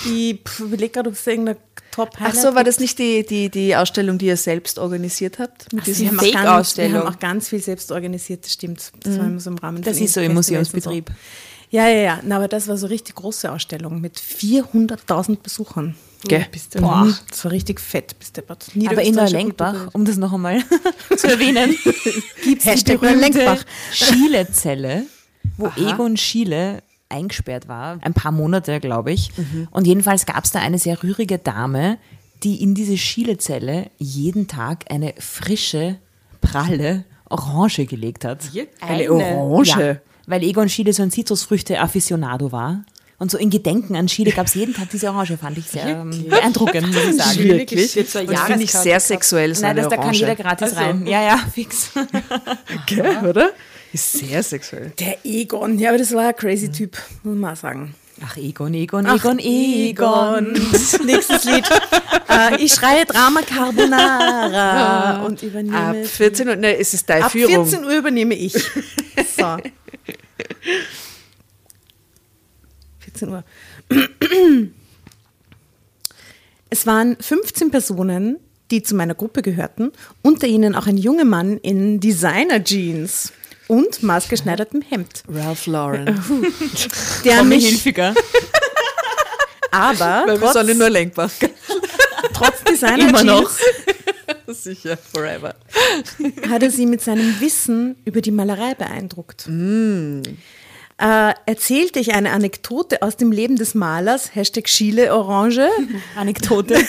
[0.07, 1.59] ich überlege gerade, ob es irgendeine
[1.95, 5.73] top Ach so, war das nicht die, die, die Ausstellung, die ihr selbst organisiert habt?
[5.73, 8.93] Mit Sie dieser haben, auch ganz, wir haben auch ganz viel selbst organisiert, das stimmt.
[9.01, 11.09] Das war immer so im Rahmen Das ist so im Museumsbetrieb.
[11.09, 11.15] So.
[11.71, 12.21] Ja, ja, ja.
[12.23, 15.97] Na, aber das war so richtig große Ausstellung mit 400.000 Besuchern.
[16.27, 16.47] Gell?
[16.51, 17.17] Bist du, Boah.
[17.29, 20.63] Das war richtig fett, bis der Aber in der Lenkbach, um das noch einmal
[21.17, 21.77] zu erwähnen,
[22.45, 23.65] gibt es die Hashtag berühmte Lenkbach.
[23.93, 25.07] Schiele-Zelle,
[25.59, 26.83] wo Egon Schiele
[27.15, 29.31] eingesperrt war, ein paar Monate, glaube ich.
[29.71, 31.99] Und jedenfalls gab es da eine sehr rührige Dame,
[32.43, 35.97] die in diese Schiele-Zelle jeden Tag eine frische,
[36.41, 38.41] pralle Orange gelegt hat.
[38.81, 39.81] Eine Orange?
[39.81, 39.97] Ja,
[40.27, 42.85] weil Egon Schiele so ein Zitrusfrüchte-Afficionado war.
[43.19, 45.87] Und so in Gedenken an Schiele gab es jeden Tag diese Orange, fand ich sehr
[45.87, 47.45] ähm, beeindruckend, muss ich sagen.
[47.45, 48.17] Wirklich?
[48.17, 51.07] Eine Und finde ich sehr sexuell, so Nein, eine das, da kann jeder gratis rein.
[51.07, 51.93] Ja, ja, fix.
[52.87, 53.51] Gell, oder?
[53.95, 54.93] Ist sehr sexuell.
[54.99, 57.95] Der Egon, ja, aber das war ein crazy Typ, muss man auch sagen.
[58.25, 60.53] Ach, Egon, Egon, Ach, Egon, Egon.
[61.05, 61.65] Nächstes Lied.
[62.29, 65.79] äh, ich schreie Drama Carbonara und übernehme.
[65.79, 67.67] Ab 14 Uhr, ne, es ist deine Ab Führung.
[67.67, 68.53] 14 Uhr übernehme ich.
[68.53, 69.57] So.
[72.99, 73.45] 14 Uhr.
[76.69, 78.39] Es waren 15 Personen,
[78.73, 83.33] die zu meiner Gruppe gehörten, unter ihnen auch ein junger Mann in Designer-Jeans
[83.69, 85.23] und maßgeschneidertem Hemd.
[85.29, 86.05] Ralph Lauren.
[87.25, 88.15] Der Tommy mich Hilfiger.
[89.71, 91.31] aber Weil wir trotz, sollen nur Lenkbach.
[92.33, 93.51] trotz Immer Designer-Jeans noch.
[94.47, 95.55] Sicher, forever.
[96.49, 99.49] hat er sie mit seinem Wissen über die Malerei beeindruckt.
[100.97, 105.69] Äh, erzählte ich eine Anekdote aus dem Leben des Malers, Hashtag Schiele Orange,
[106.17, 106.81] Anekdote.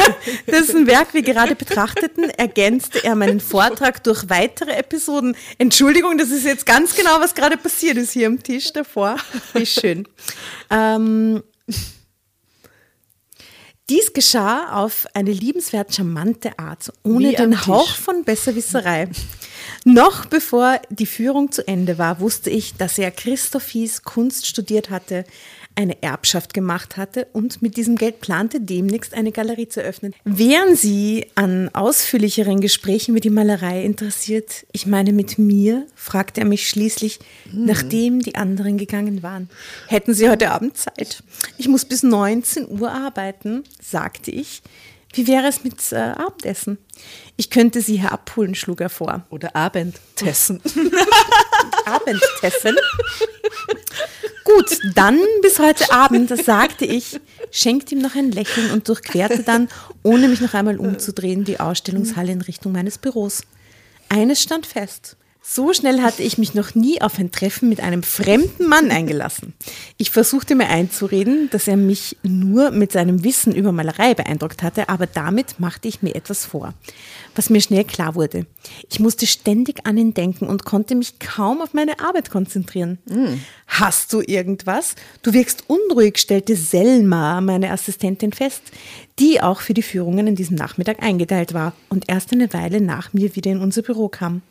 [0.46, 5.36] dessen Werk wir gerade betrachteten, ergänzte er meinen Vortrag durch weitere Episoden.
[5.58, 9.16] Entschuldigung, das ist jetzt ganz genau, was gerade passiert ist hier am Tisch davor.
[9.52, 10.08] Wie schön.
[10.70, 11.42] Ähm,
[13.90, 17.66] dies geschah auf eine liebenswert charmante Art, ohne den.
[17.66, 19.08] Hauch von Besserwisserei.
[19.84, 25.24] Noch bevor die Führung zu Ende war, wusste ich, dass er Christophis Kunst studiert hatte,
[25.74, 30.14] eine Erbschaft gemacht hatte und mit diesem Geld plante, demnächst eine Galerie zu öffnen.
[30.24, 34.66] Wären Sie an ausführlicheren Gesprächen über die Malerei interessiert?
[34.72, 37.20] Ich meine mit mir, fragte er mich schließlich,
[37.52, 39.48] nachdem die anderen gegangen waren.
[39.86, 41.22] Hätten Sie heute Abend Zeit?
[41.56, 44.62] Ich muss bis 19 Uhr arbeiten, sagte ich.
[45.12, 46.78] Wie wäre es mit äh, Abendessen?
[47.36, 49.26] Ich könnte Sie hier abholen, schlug er vor.
[49.30, 50.60] Oder Abendessen.
[51.84, 52.76] Abendessen?
[54.44, 57.20] Gut, dann bis heute Abend, das sagte ich,
[57.50, 59.68] schenkte ihm noch ein Lächeln und durchquerte dann,
[60.02, 63.42] ohne mich noch einmal umzudrehen, die Ausstellungshalle in Richtung meines Büros.
[64.08, 65.16] Eines stand fest.
[65.52, 69.52] So schnell hatte ich mich noch nie auf ein Treffen mit einem fremden Mann eingelassen.
[69.96, 74.88] Ich versuchte mir einzureden, dass er mich nur mit seinem Wissen über Malerei beeindruckt hatte,
[74.88, 76.72] aber damit machte ich mir etwas vor,
[77.34, 78.46] was mir schnell klar wurde.
[78.92, 83.00] Ich musste ständig an ihn denken und konnte mich kaum auf meine Arbeit konzentrieren.
[83.66, 84.94] Hast du irgendwas?
[85.22, 88.62] Du wirkst unruhig, stellte Selma, meine Assistentin, fest,
[89.18, 93.12] die auch für die Führungen in diesem Nachmittag eingeteilt war und erst eine Weile nach
[93.12, 94.42] mir wieder in unser Büro kam.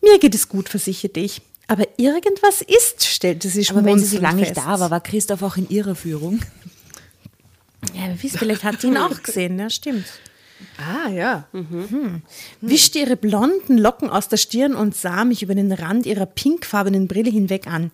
[0.00, 1.42] Mir geht es gut, versicherte ich.
[1.66, 5.42] Aber irgendwas ist, stellte sie Aber wenn sie so lange nicht da war, war Christoph
[5.42, 6.40] auch in ihrer Führung.
[7.94, 10.06] Ja, wer weiß, vielleicht hat sie ihn auch gesehen, ja, stimmt.
[10.76, 11.46] Ah, ja.
[12.60, 17.08] Wischte ihre blonden Locken aus der Stirn und sah mich über den Rand ihrer pinkfarbenen
[17.08, 17.90] Brille hinweg an.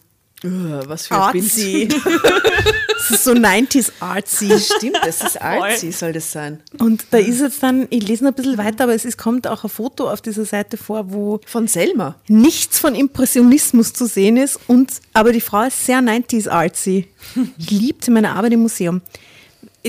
[0.46, 1.44] Uh, was für ein Bild.
[1.44, 1.88] Artsy.
[2.88, 4.52] das ist so 90s artsy.
[4.58, 6.60] Stimmt, das ist artsy, soll das sein.
[6.78, 9.46] Und da ist jetzt dann, ich lese noch ein bisschen weiter, aber es ist, kommt
[9.46, 12.16] auch ein Foto auf dieser Seite vor, wo Von Selma.
[12.28, 17.08] nichts von Impressionismus zu sehen ist, und, aber die Frau ist sehr 90s artsy.
[17.58, 19.02] Ich liebte meine Arbeit im Museum.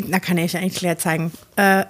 [0.07, 1.31] Na, kann ich eigentlich gleich zeigen.
[1.55, 1.85] Äh,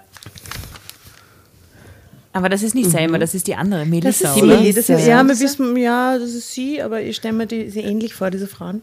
[2.38, 4.42] Aber das ist nicht Selma, das ist die andere, das Melissa, ist sie.
[4.44, 4.58] oder?
[4.58, 7.80] Das ist, ja, wir wissen, ja, das ist sie, aber ich stelle mir die, sie
[7.82, 8.82] ähnlich vor, diese Frauen.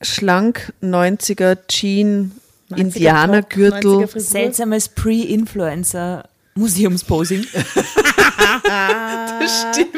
[0.00, 2.32] Schlank, 90er Jean,
[2.70, 3.80] 90er Indianergürtel.
[3.80, 4.30] Top, 90er Frisur.
[4.30, 7.46] Seltsames Pre-Influencer Museumsposing.
[9.40, 9.94] Das stimmt.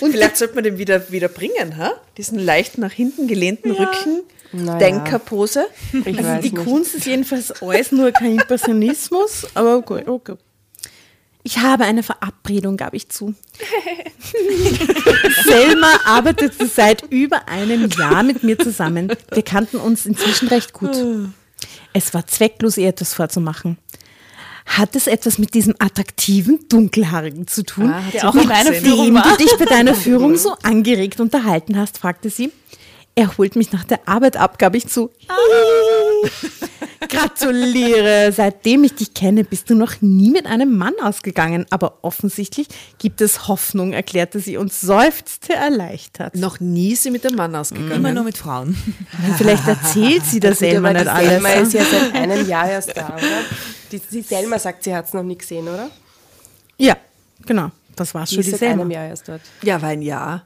[0.00, 1.92] Und vielleicht sollte man den wieder, wieder bringen, ha?
[2.16, 4.22] Diesen leicht nach hinten gelehnten Rücken.
[4.52, 5.66] Denkerpose.
[6.04, 10.34] Ich Also die Kunst ist jedenfalls alles nur kein Impressionismus, aber gut, okay.
[11.46, 13.32] Ich habe eine Verabredung, gab ich zu.
[15.44, 19.12] Selma arbeitete seit über einem Jahr mit mir zusammen.
[19.30, 20.90] Wir kannten uns inzwischen recht gut.
[21.92, 23.78] Es war zwecklos, ihr etwas vorzumachen.
[24.66, 29.22] Hat es etwas mit diesem attraktiven Dunkelhaarigen zu tun, ah, der auch Führung war?
[29.22, 32.50] du dich bei deiner Führung so angeregt unterhalten hast, fragte sie.
[33.14, 35.12] Er holt mich nach der Arbeit ab, gab ich zu.
[37.08, 41.66] Gratuliere, seitdem ich dich kenne, bist du noch nie mit einem Mann ausgegangen.
[41.70, 46.34] Aber offensichtlich gibt es Hoffnung, erklärte sie und seufzte erleichtert.
[46.34, 47.92] Noch nie ist sie mit einem Mann ausgegangen.
[47.92, 48.76] Immer nur mit Frauen.
[49.36, 51.28] Vielleicht erzählt sie das Selma nicht alles.
[51.28, 53.42] Selma ist ja seit einem Jahr erst da, oder?
[53.92, 55.90] Die, die Selma sagt, sie hat es noch nie gesehen, oder?
[56.78, 56.96] Ja,
[57.44, 57.70] genau.
[57.94, 59.42] Das war schon die, die seit einem Jahr erst dort.
[59.62, 60.44] Ja, war ein Jahr.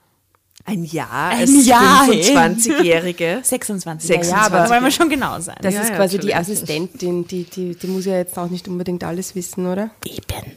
[0.65, 3.41] Ein Jahr ein als Jahr, 25-Jährige.
[3.43, 4.09] 26.
[4.09, 4.31] 26.
[4.31, 5.57] Ja, aber da wollen wir schon genau sein.
[5.63, 9.03] Das ja, ist quasi die Assistentin, die, die, die muss ja jetzt auch nicht unbedingt
[9.03, 9.91] alles wissen, oder?
[10.05, 10.53] Eben.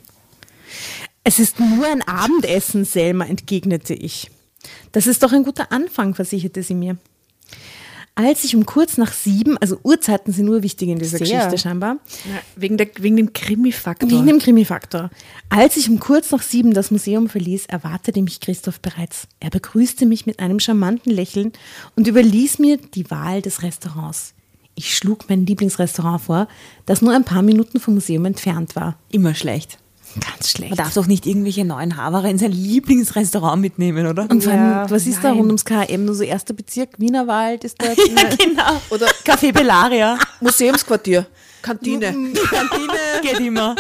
[1.24, 4.30] Es ist nur ein Abendessen, Selma, entgegnete ich.
[4.92, 6.98] Das ist doch ein guter Anfang, versicherte sie mir.
[8.16, 11.26] Als ich um kurz nach sieben, also Uhrzeiten sind nur wichtig in dieser Sehr.
[11.26, 11.98] Geschichte scheinbar.
[12.26, 14.10] Ja, wegen, der, wegen dem Krimi-Faktor.
[14.10, 15.10] Wegen dem Krimi-Faktor.
[15.50, 19.28] Als ich um kurz nach sieben das Museum verließ, erwartete mich Christoph bereits.
[19.40, 21.54] Er begrüßte mich mit einem charmanten Lächeln
[21.96, 24.36] und überließ mir die Wahl des Restaurants.
[24.76, 26.48] Ich schlug mein Lieblingsrestaurant vor,
[26.86, 28.98] das nur ein paar Minuten vom Museum entfernt war.
[29.10, 29.80] Immer schlecht.
[30.20, 30.72] Ganz schlecht.
[30.72, 34.28] Man darf doch nicht irgendwelche neuen Havare in sein Lieblingsrestaurant mitnehmen, oder?
[34.30, 35.24] Und vor allem, was ist Nein.
[35.24, 36.06] da rund ums KM?
[36.06, 37.98] Nur so erster Bezirk, Wienerwald ist dort.
[38.08, 38.82] ja, genau.
[38.90, 40.18] Oder Café Bellaria.
[40.42, 41.26] Museumsquartier.
[41.62, 42.08] Kantine.
[42.50, 42.94] Kantine.
[43.22, 43.76] Geht immer.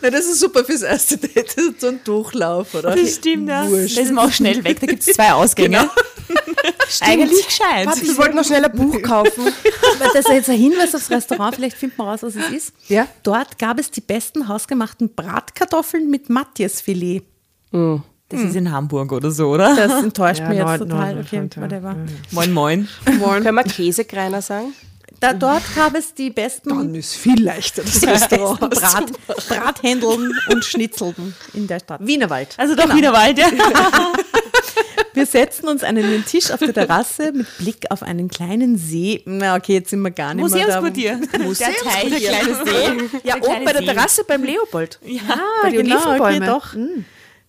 [0.00, 1.56] Na, das ist super fürs erste Date.
[1.56, 2.94] Das ist so ein Durchlauf, oder?
[2.94, 3.68] Das stimmt, ja.
[3.68, 3.96] Wurscht.
[3.96, 4.80] Da ist man auch schnell weg.
[4.80, 5.78] Da gibt es zwei Ausgänge.
[5.78, 5.90] Genau.
[7.00, 7.86] Eigentlich gescheit.
[7.86, 9.52] Warte, ich wollte noch schnell ein Buch kaufen.
[9.98, 11.54] das ist jetzt ein Hinweis aufs Restaurant.
[11.54, 12.72] Vielleicht findet man raus, was es ist.
[12.88, 13.06] Ja.
[13.22, 17.24] Dort gab es die besten hausgemachten Bratkartoffeln mit Matthiasfilet.
[17.72, 18.02] Mhm.
[18.30, 19.74] Das ist in Hamburg oder so, oder?
[19.74, 21.14] Das enttäuscht ja, mich jetzt total.
[21.14, 21.96] Neun, okay, whatever.
[22.30, 22.88] Moin, moin.
[23.18, 23.42] moin.
[23.42, 24.74] Können wir Käsekreiner sagen?
[25.20, 26.68] Da, dort gab es die besten.
[26.68, 28.60] Dann ist viel leichter das Restaurant.
[28.60, 29.06] Brat,
[29.48, 32.00] Brathändeln und Schnitzeln in der Stadt.
[32.04, 32.54] Wienerwald.
[32.56, 32.96] Also doch genau.
[32.96, 33.48] Wienerwald, ja.
[35.14, 39.22] Wir setzen uns an einen Tisch auf der Terrasse mit Blick auf einen kleinen See.
[39.24, 41.16] Na, okay, jetzt sind wir gar nicht Museumsquartier.
[41.16, 41.38] mehr da.
[41.38, 42.10] Museumsquartier.
[42.10, 43.18] Der kleine See.
[43.24, 45.00] Ja, oben bei der Terrasse beim Leopold.
[45.04, 46.74] Ja, bei den genau, okay, doch.
[46.74, 47.04] Mhm.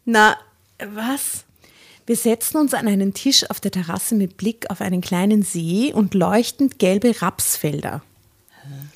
[0.06, 0.36] Na,
[0.80, 1.44] was?
[2.10, 5.94] Wir setzen uns an einen Tisch auf der Terrasse mit Blick auf einen kleinen See
[5.94, 8.02] und leuchtend gelbe Rapsfelder.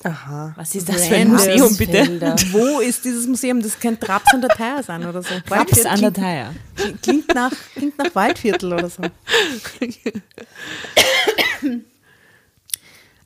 [0.02, 0.52] Aha.
[0.56, 2.08] Was ist das für ein Museum, bitte?
[2.50, 3.62] Wo ist dieses Museum?
[3.62, 5.32] Das könnte Raps an der Theier sein oder so.
[5.48, 6.56] Raps an der Theier.
[7.02, 9.02] Klingt nach, klingt nach Waldviertel oder so.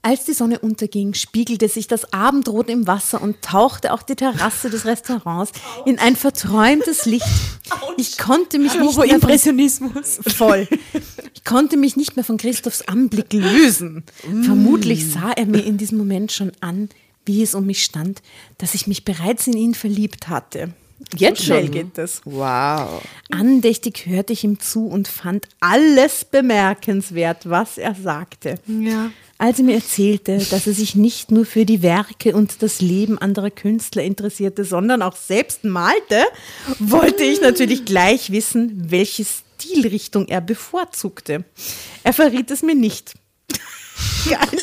[0.08, 4.70] Als die Sonne unterging, spiegelte sich das Abendrot im Wasser und tauchte auch die Terrasse
[4.70, 5.52] des Restaurants
[5.84, 7.26] in ein verträumtes Licht.
[7.98, 10.20] Ich konnte mich nicht mehr Impressionismus.
[10.22, 10.68] Von, voll.
[11.34, 14.02] Ich konnte mich nicht mehr von Christophs Anblick lösen.
[14.26, 14.44] Mm.
[14.44, 16.88] Vermutlich sah er mir in diesem Moment schon an,
[17.26, 18.22] wie es um mich stand,
[18.56, 20.72] dass ich mich bereits in ihn verliebt hatte.
[21.16, 21.70] Jetzt schnell schon.
[21.70, 22.22] geht das.
[22.24, 23.02] Wow.
[23.30, 28.54] Andächtig hörte ich ihm zu und fand alles bemerkenswert, was er sagte.
[28.66, 29.10] Ja.
[29.40, 33.18] Als er mir erzählte, dass er sich nicht nur für die Werke und das Leben
[33.18, 36.24] anderer Künstler interessierte, sondern auch selbst malte,
[36.80, 41.44] wollte ich natürlich gleich wissen, welche Stilrichtung er bevorzugte.
[42.02, 43.14] Er verriet es mir nicht.
[44.28, 44.60] Geil.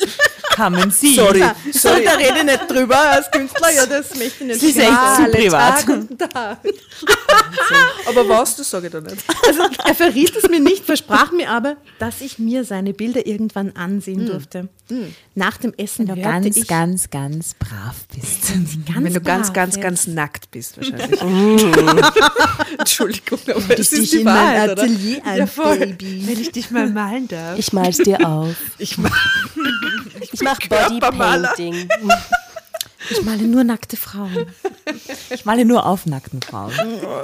[0.56, 1.14] Kamen Sie.
[1.16, 1.44] Sorry.
[1.74, 3.72] Sorry, da rede ich nicht drüber als Künstler.
[3.76, 4.62] Ja, das möchte ich nicht.
[4.62, 5.86] Sie ist echt zu privat.
[8.08, 9.18] aber was, das sage ich da nicht.
[9.46, 13.76] Also, er verriet es mir nicht, versprach mir aber, dass ich mir seine Bilder irgendwann
[13.76, 14.28] ansehen mm.
[14.28, 14.70] durfte.
[14.90, 15.08] Mm.
[15.34, 18.54] Nach dem Essen Wenn du ganz, ich, ganz, ganz brav bist.
[18.94, 21.22] Ganz Wenn du ganz, ganz, ganz nackt bist wahrscheinlich.
[22.80, 26.24] Entschuldigung, aber das ist die Wahrheit, mein Atelier ein, ja, Baby.
[26.28, 27.60] Wenn ich dich mal malen darf.
[27.60, 28.56] Ich mal's dir auf.
[28.78, 29.12] Ich mal
[30.32, 31.90] ich mache Bodypainting.
[33.08, 34.48] Ich male nur nackte Frauen.
[35.30, 36.74] Ich male nur auf nackten Frauen.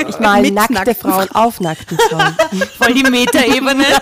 [0.07, 2.37] Ich male Mit nackte nackten Frauen auf nackten Frauen.
[2.77, 3.83] Voll die Metaebene.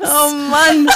[0.00, 0.88] Oh Mann.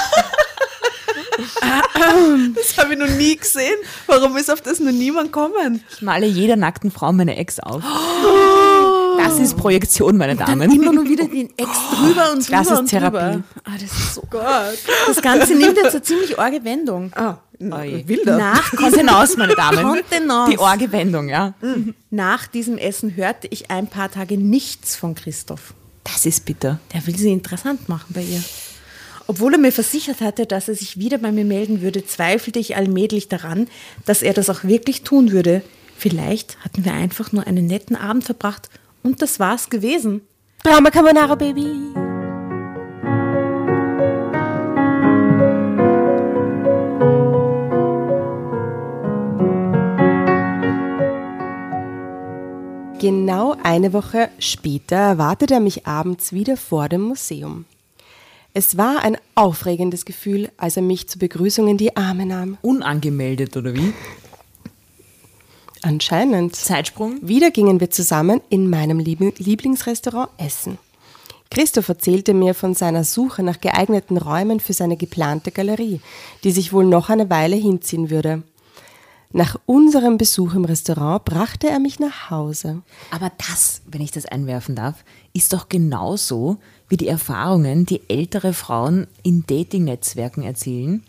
[2.55, 3.75] Das habe ich noch nie gesehen.
[4.05, 5.83] Warum ist auf das noch niemand kommen?
[5.91, 7.83] Ich male jeder nackten Frau meine Ex auf.
[7.83, 9.17] Oh.
[9.17, 10.59] Das ist Projektion, meine Damen.
[10.59, 13.17] Dann immer nur wieder den Ex drüber und drüber Das ist und Therapie.
[13.17, 13.43] Drüber.
[13.63, 14.77] Ah, das ist so Gott.
[15.07, 17.11] Das Ganze nimmt jetzt eine ziemlich arge Wendung.
[17.15, 18.37] Ah, wilder.
[18.37, 19.83] Nach Kontenance, meine Damen.
[19.83, 20.51] Kontenance.
[20.51, 21.53] Die arge Wendung, ja.
[21.61, 21.95] Mhm.
[22.09, 25.73] Nach diesem Essen hörte ich ein paar Tage nichts von Christoph.
[26.03, 26.79] Das ist bitter.
[26.93, 28.41] Der will sie interessant machen bei ihr.
[29.27, 32.77] Obwohl er mir versichert hatte, dass er sich wieder bei mir melden würde, zweifelte ich
[32.77, 33.67] allmählich daran,
[34.05, 35.61] dass er das auch wirklich tun würde.
[35.97, 38.69] Vielleicht hatten wir einfach nur einen netten Abend verbracht
[39.03, 40.21] und das war's gewesen.
[40.63, 41.65] Drama Carbonara Baby.
[52.99, 57.65] Genau eine Woche später erwartete er mich abends wieder vor dem Museum.
[58.53, 62.57] Es war ein aufregendes Gefühl, als er mich zur Begrüßung in die Arme nahm.
[62.61, 63.93] Unangemeldet, oder wie?
[65.81, 66.55] Anscheinend.
[66.55, 67.19] Zeitsprung?
[67.21, 70.77] Wieder gingen wir zusammen in meinem Lieblingsrestaurant essen.
[71.49, 76.01] Christoph erzählte mir von seiner Suche nach geeigneten Räumen für seine geplante Galerie,
[76.43, 78.43] die sich wohl noch eine Weile hinziehen würde.
[79.33, 82.81] Nach unserem Besuch im Restaurant brachte er mich nach Hause.
[83.11, 88.53] Aber das, wenn ich das einwerfen darf, ist doch genauso wie die Erfahrungen, die ältere
[88.53, 91.03] Frauen in Dating-Netzwerken erzielen,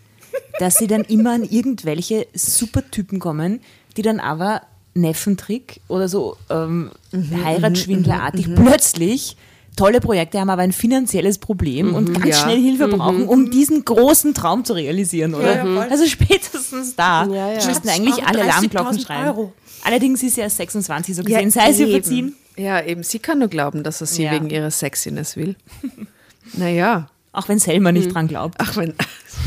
[0.58, 3.60] dass sie dann immer an irgendwelche Supertypen kommen,
[3.96, 4.62] die dann aber
[4.94, 9.36] Neffentrick oder so ähm, mhm, Heiratsschwindlerartig mhm, mhm, plötzlich
[9.78, 12.42] tolle Projekte haben, aber ein finanzielles Problem mhm, und ganz ja.
[12.42, 12.98] schnell Hilfe mhm.
[12.98, 15.64] brauchen, um diesen großen Traum zu realisieren, oder?
[15.64, 17.66] Ja, also spätestens da ja, ja.
[17.66, 19.28] müssten eigentlich alle Alarmglocken schreien.
[19.28, 19.52] Euro.
[19.84, 22.34] Allerdings ist sie erst 26 so gesehen, sei sie verziehen.
[22.56, 25.54] Ja, eben, sie kann nur glauben, dass er sie wegen ihrer Sexiness will.
[26.54, 27.08] naja.
[27.30, 28.12] Auch wenn Selma nicht mhm.
[28.12, 28.56] dran glaubt.
[28.58, 28.94] Ach, wenn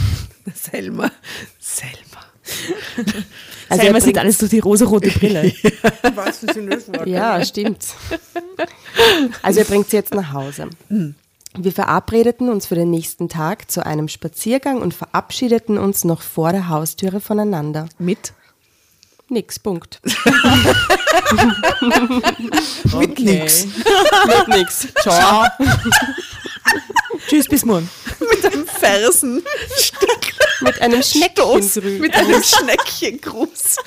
[0.55, 1.11] Selma,
[1.59, 3.11] Selma.
[3.71, 5.53] Also Selma sieht alles durch die rosarote Brille.
[7.05, 7.85] ja, stimmt.
[9.41, 10.69] Also er bringt sie jetzt nach Hause.
[10.89, 11.15] Mhm.
[11.57, 16.51] Wir verabredeten uns für den nächsten Tag zu einem Spaziergang und verabschiedeten uns noch vor
[16.51, 17.87] der Haustüre voneinander.
[17.97, 18.33] Mit?
[19.29, 20.01] Nix, Punkt.
[22.93, 23.65] Mit nix.
[23.65, 24.87] Mit nix.
[25.01, 25.45] Ciao.
[27.27, 27.89] Tschüss, bis morgen.
[28.19, 29.41] Mit einem Fersen.
[30.61, 31.99] Mit einem Schneckchen.
[31.99, 33.77] Mit einem Schneckchengruß.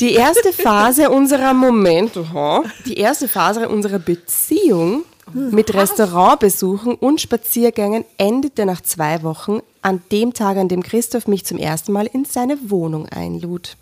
[0.00, 2.12] Die erste Phase unserer Moment,
[2.86, 10.32] die erste Phase unserer Beziehung mit Restaurantbesuchen und Spaziergängen endete nach zwei Wochen an dem
[10.34, 13.76] Tag, an dem Christoph mich zum ersten Mal in seine Wohnung einlud.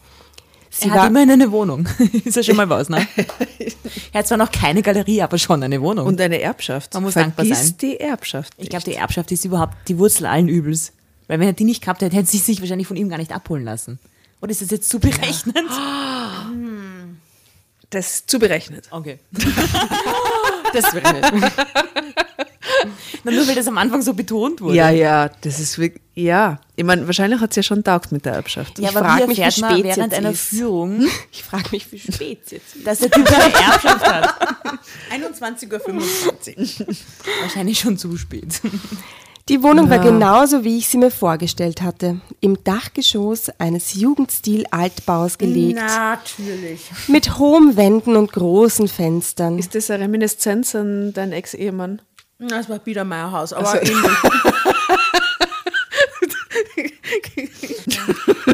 [0.79, 1.89] Sie er hat immerhin eine Wohnung.
[2.25, 3.07] ist ja schon mal was, ne?
[4.13, 6.07] er hat zwar noch keine Galerie, aber schon eine Wohnung.
[6.07, 6.95] Und eine Erbschaft.
[6.95, 7.75] Man muss Vergiss dankbar sein.
[7.81, 8.53] die Erbschaft.
[8.59, 10.93] Ich glaube, die Erbschaft ist überhaupt die Wurzel allen Übels.
[11.27, 13.33] Weil wenn er die nicht gehabt hätte, hätte sie sich wahrscheinlich von ihm gar nicht
[13.33, 13.99] abholen lassen.
[14.41, 15.57] Oder ist das jetzt zu berechnend?
[15.57, 16.51] Ja.
[17.91, 18.87] Das ist zu berechnet.
[18.91, 19.19] Okay.
[20.75, 21.53] das wäre nicht.
[23.25, 24.77] Na, nur weil das am Anfang so betont wurde.
[24.77, 26.61] Ja, ja, das ist wirklich, ja.
[26.77, 28.79] Ich meine, wahrscheinlich hat es ja schon taugt mit der Erbschaft.
[28.79, 30.49] Ja, ich aber wie mich, wie spät während einer ist.
[30.49, 32.87] Führung, ich frage mich, wie spät es jetzt ist.
[32.87, 34.35] Dass der Typ eine Erbschaft hat.
[35.13, 36.97] 21.25 Uhr.
[37.43, 38.61] Wahrscheinlich schon zu spät.
[39.49, 39.93] Die Wohnung ja.
[39.93, 42.21] war genauso, wie ich sie mir vorgestellt hatte.
[42.41, 45.79] Im Dachgeschoss eines Jugendstil-Altbaus gelegt.
[45.79, 46.83] Natürlich.
[47.07, 49.59] Mit hohen Wänden und großen Fenstern.
[49.59, 52.03] Ist das eine Reminiszenz an deinen Ex-Ehemann?
[52.41, 53.93] Das war Biedermeierhaus, aber also.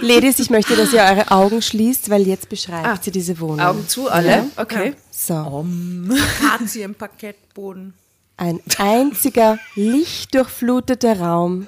[0.01, 3.61] Ladies, ich möchte, dass ihr eure Augen schließt, weil jetzt beschreibt ah, sie diese Wohnung.
[3.61, 4.29] Augen zu, alle?
[4.29, 4.47] Ja?
[4.57, 4.95] Okay.
[5.11, 5.35] So.
[5.35, 6.11] Um.
[6.41, 7.93] Akazienparkettboden.
[8.39, 11.67] Ein einziger lichtdurchfluteter Raum,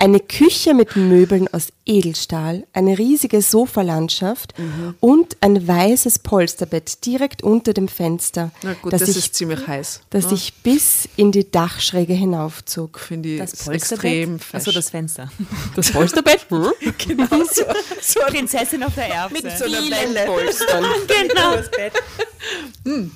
[0.00, 4.94] eine Küche mit Möbeln aus Edelstahl, eine riesige Sofalandschaft mhm.
[4.98, 8.50] und ein weißes Polsterbett direkt unter dem Fenster.
[8.62, 10.00] Na gut, das, das ich, ist ziemlich heiß.
[10.08, 10.30] Das ja.
[10.30, 12.98] sich bis in die Dachschräge hinaufzog.
[12.98, 14.54] Finde ich das extrem fesch.
[14.54, 15.30] Also das Fenster.
[15.76, 16.46] Das Polsterbett?
[16.98, 17.26] genau.
[17.44, 17.64] So,
[18.00, 19.42] so eine Prinzessin auf der Erbse.
[19.42, 20.26] Mit so einer Welle.
[20.26, 20.84] Polstern.
[21.06, 21.56] genau.
[21.56, 21.92] Das Bett.
[22.84, 23.10] Hm.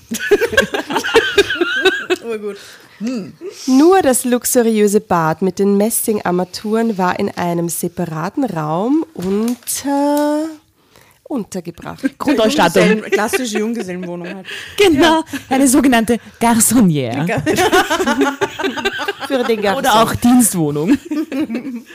[2.24, 2.56] oh gut.
[2.98, 3.32] Hm.
[3.66, 10.48] Nur das luxuriöse Bad mit den Messingarmaturen war in einem separaten Raum unter
[11.24, 12.18] untergebracht.
[12.18, 13.02] Grundausstattung.
[13.02, 14.46] Klassische Junggesellenwohnung halt.
[14.76, 15.24] Genau, ja.
[15.48, 17.26] eine sogenannte Garçonnière.
[19.26, 19.78] Für den Garçon.
[19.78, 20.98] Oder auch Dienstwohnung.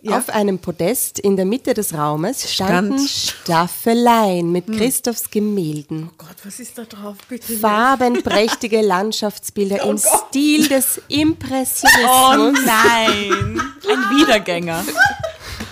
[0.00, 0.16] Ja.
[0.16, 3.36] Auf einem Podest in der Mitte des Raumes standen Stand.
[3.42, 4.76] Staffeleien mit hm.
[4.76, 6.08] Christophs Gemälden.
[6.08, 7.16] Oh Gott, was ist da drauf?
[7.28, 10.26] Bitte Farbenprächtige Landschaftsbilder oh im Gott.
[10.28, 12.04] Stil des Impressionismus.
[12.08, 14.84] Oh nein, ein Wiedergänger.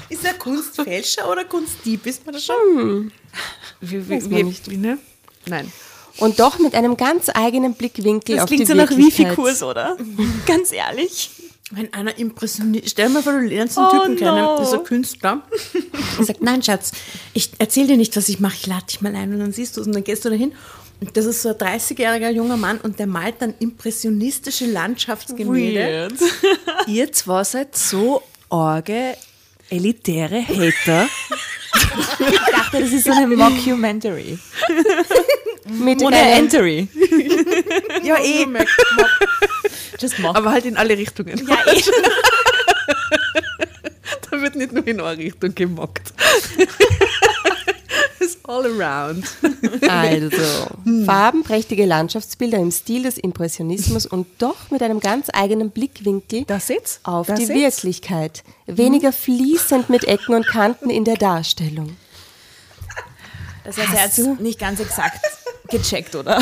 [0.08, 2.04] Ist er Kunstfälscher oder Kunstdieb?
[2.04, 2.56] Ist man das schon?
[2.56, 3.12] Hm.
[3.80, 4.68] Wie, wie, wie, nicht.
[4.68, 4.98] wie, ne?
[5.46, 5.70] Nein.
[6.18, 8.88] Und doch mit einem ganz eigenen Blickwinkel das auf die Wirklichkeit.
[8.88, 9.96] Das klingt so nach Wifi-Kurs, oder?
[10.46, 11.30] ganz ehrlich.
[11.72, 14.58] Wenn einer impressioniert, stell dir mal vor, du lernst einen oh Typen kennen, no.
[14.60, 15.42] dieser Künstler,
[16.16, 16.92] und sagt, nein, Schatz,
[17.32, 19.76] ich erzähl dir nicht, was ich mache, ich lade dich mal ein und dann siehst
[19.76, 20.52] du es und dann gehst du dahin
[21.12, 26.08] Das ist so ein 30-jähriger junger Mann und der malt dann impressionistische Landschaftsgemälde.
[26.10, 26.88] Weird.
[26.88, 29.16] Ihr zwei seid so orge,
[29.70, 31.08] elitäre Hater.
[31.74, 34.38] ich dachte, das ist so eine Mockumentary.
[35.68, 36.88] Mit Entry.
[38.04, 38.46] ja, eh.
[39.98, 40.36] Just mock.
[40.36, 41.46] Aber halt in alle Richtungen.
[41.46, 41.82] ja, eh.
[44.30, 46.12] Da wird nicht nur in eine Richtung gemockt.
[48.26, 49.24] It's all around.
[49.88, 50.68] Also,
[51.04, 56.44] farbenprächtige Landschaftsbilder im Stil des Impressionismus und doch mit einem ganz eigenen Blickwinkel
[57.04, 57.84] auf da die seht's.
[57.84, 58.42] Wirklichkeit.
[58.66, 61.96] Weniger fließend mit Ecken und Kanten in der Darstellung.
[63.64, 65.20] Das heißt, er hat nicht ganz exakt
[65.68, 66.40] gecheckt, oder?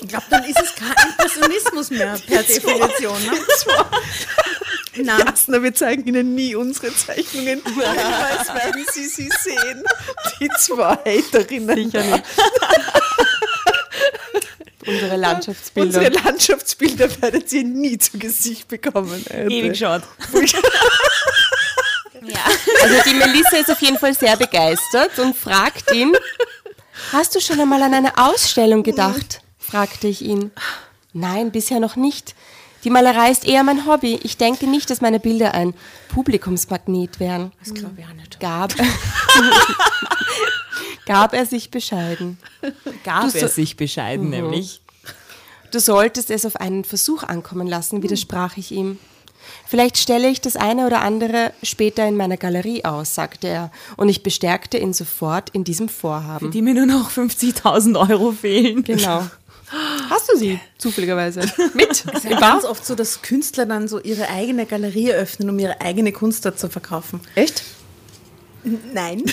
[0.00, 3.22] Ich glaube, dann ist es kein Impressionismus mehr per Definition.
[3.24, 3.32] Ne?
[5.02, 5.24] Nein.
[5.26, 7.62] Jasna, wir zeigen Ihnen nie unsere Zeichnungen.
[7.68, 9.84] Niemals werden Sie sie sehen.
[10.40, 11.90] Die zwei Haterinnen.
[11.90, 12.24] Sicher nicht.
[14.86, 15.98] Unsere Landschaftsbilder.
[15.98, 19.24] Unsere Landschaftsbilder werdet ihr nie zu Gesicht bekommen.
[19.28, 19.50] Alter.
[19.50, 20.02] Ewig schaut.
[22.82, 26.12] Also die Melissa ist auf jeden Fall sehr begeistert und fragt ihn,
[27.12, 29.42] hast du schon einmal an eine Ausstellung gedacht?
[29.58, 30.50] fragte ich ihn.
[31.12, 32.34] Nein, bisher noch nicht.
[32.86, 34.20] Die Malerei ist eher mein Hobby.
[34.22, 35.74] Ich denke nicht, dass meine Bilder ein
[36.08, 37.50] Publikumsmagnet wären.
[37.58, 38.38] Das glaube ich auch nicht.
[38.38, 38.72] Gab,
[41.06, 42.38] gab er sich bescheiden.
[43.04, 44.80] Gab Du er so- sich bescheiden, nämlich.
[45.72, 49.00] Du solltest es auf einen Versuch ankommen lassen, widersprach ich ihm.
[49.66, 54.08] Vielleicht stelle ich das eine oder andere später in meiner Galerie aus, sagte er, und
[54.08, 56.52] ich bestärkte ihn sofort in diesem Vorhaben.
[56.52, 58.84] Die mir nur noch 50.000 Euro fehlen.
[58.84, 59.26] Genau.
[60.08, 61.40] Hast du sie zufälligerweise
[61.74, 61.90] mit?
[61.90, 65.58] Es ist ja ganz oft so, dass Künstler dann so ihre eigene Galerie eröffnen, um
[65.58, 67.20] ihre eigene Kunst dort zu verkaufen.
[67.34, 67.62] Echt?
[68.92, 69.22] Nein.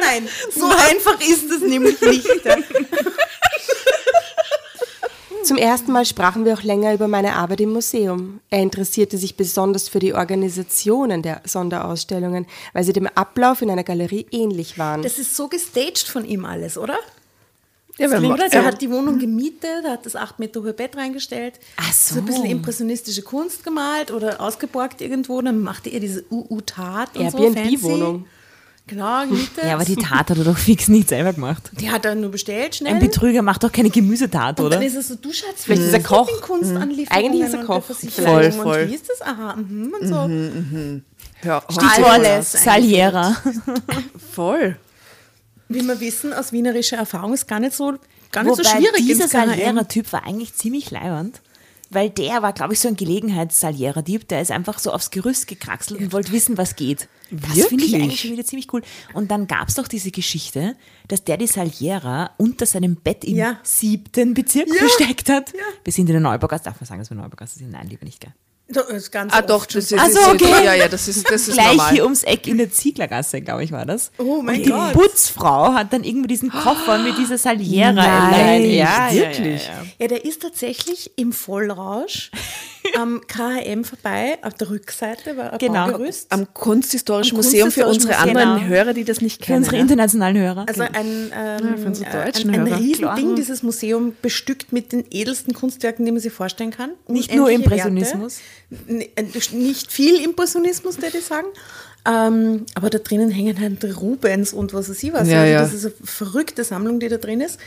[0.00, 2.26] Nein, so einfach ist es nämlich nicht.
[5.46, 8.40] Zum ersten Mal sprachen wir auch länger über meine Arbeit im Museum.
[8.50, 13.84] Er interessierte sich besonders für die Organisationen der Sonderausstellungen, weil sie dem Ablauf in einer
[13.84, 15.02] Galerie ähnlich waren.
[15.02, 16.98] Das ist so gestaged von ihm alles, oder?
[17.96, 18.38] Ja, wenn Oder?
[18.38, 22.18] man, Der hat die Wohnung gemietet, hat das 8 Meter hohe Bett reingestellt, Ach so.
[22.18, 27.38] ein bisschen impressionistische Kunst gemalt oder ausgeborgt irgendwo, dann machte er diese UU-Tat und so
[27.38, 27.58] fancy.
[27.58, 28.26] Airbnb-Wohnung.
[28.88, 29.64] Genau, gemietet.
[29.64, 31.70] Ja, aber die Tat hat er doch fix nicht selber gemacht.
[31.72, 32.94] die hat er nur bestellt, schnell.
[32.94, 34.76] Ein Betrüger macht doch keine Gemüsetat, und oder?
[34.76, 36.28] dann ist er so, du Schatz, Vielleicht ist er Koch.
[37.10, 37.82] Eigentlich ist er Koch.
[37.84, 38.82] Voll, voll.
[38.82, 39.22] Und wie ist das?
[39.22, 41.48] Aha, mhm, und so.
[41.48, 43.36] ja, Alles Saliera.
[44.32, 44.76] voll.
[45.68, 47.94] Wie wir wissen, aus wienerischer Erfahrung ist gar nicht so,
[48.30, 49.04] gar nicht so Wobei schwierig.
[49.04, 49.26] dieser.
[49.26, 51.40] Saliera-Typ war eigentlich ziemlich leibernd.
[51.90, 54.26] Weil der war, glaube ich, so ein Gelegenheits-Saliera-Dieb.
[54.28, 57.08] Der ist einfach so aufs Gerüst gekraxelt und wollte wissen, was geht.
[57.30, 57.94] Das finde ich Wirklich?
[57.94, 58.82] eigentlich schon wieder ziemlich cool.
[59.14, 60.76] Und dann gab es doch diese Geschichte,
[61.08, 63.58] dass der die Saliera unter seinem Bett im Ja.
[63.62, 65.52] siebten Bezirk versteckt hat.
[65.84, 66.64] Wir sind in der Neubaugasse.
[66.64, 67.70] Darf man sagen, dass wir Neubaugasse sind?
[67.70, 68.32] Nein, lieber nicht, gell?
[68.68, 70.64] Das ist ganz Ah, doch, das ist, Ach so, ist- okay.
[70.64, 71.92] Ja, ja, das ist, das ist Gleich normal.
[71.92, 74.10] hier ums Eck in der Zieglergasse, glaube ich, war das.
[74.18, 74.92] Oh mein und die Gott.
[74.92, 78.68] Putzfrau hat dann irgendwie diesen Koffer mit dieser Saliera Nein.
[78.70, 79.66] Ja, wirklich?
[79.66, 79.86] Ja, ja, ja.
[80.00, 82.32] Ja, der ist tatsächlich im Vollrausch
[82.98, 85.86] am KHM vorbei, auf der Rückseite war ein Genau.
[85.86, 86.26] Baugerüst.
[86.32, 88.68] Am Kunsthistorischen Am Museum für unsere Kunsthistorischen anderen Museum.
[88.68, 89.58] Hörer, die das nicht Für kennen.
[89.58, 89.82] unsere ja.
[89.82, 90.66] internationalen Hörer.
[90.68, 92.72] Also ein, ähm, für unsere äh, deutschen ein, ein.
[92.74, 96.90] Riesending, dieses Museum bestückt mit den edelsten Kunstwerken, die man sich vorstellen kann.
[97.06, 98.38] Nicht nur Impressionismus.
[98.38, 98.55] Werte.
[99.52, 101.46] Nicht viel Impressionismus, würde ich sagen.
[102.08, 105.28] Ähm, aber da drinnen hängen halt Rubens und was weiß ich was.
[105.28, 105.60] Ja, also ja.
[105.60, 107.58] Das ist eine verrückte Sammlung, die da drin ist.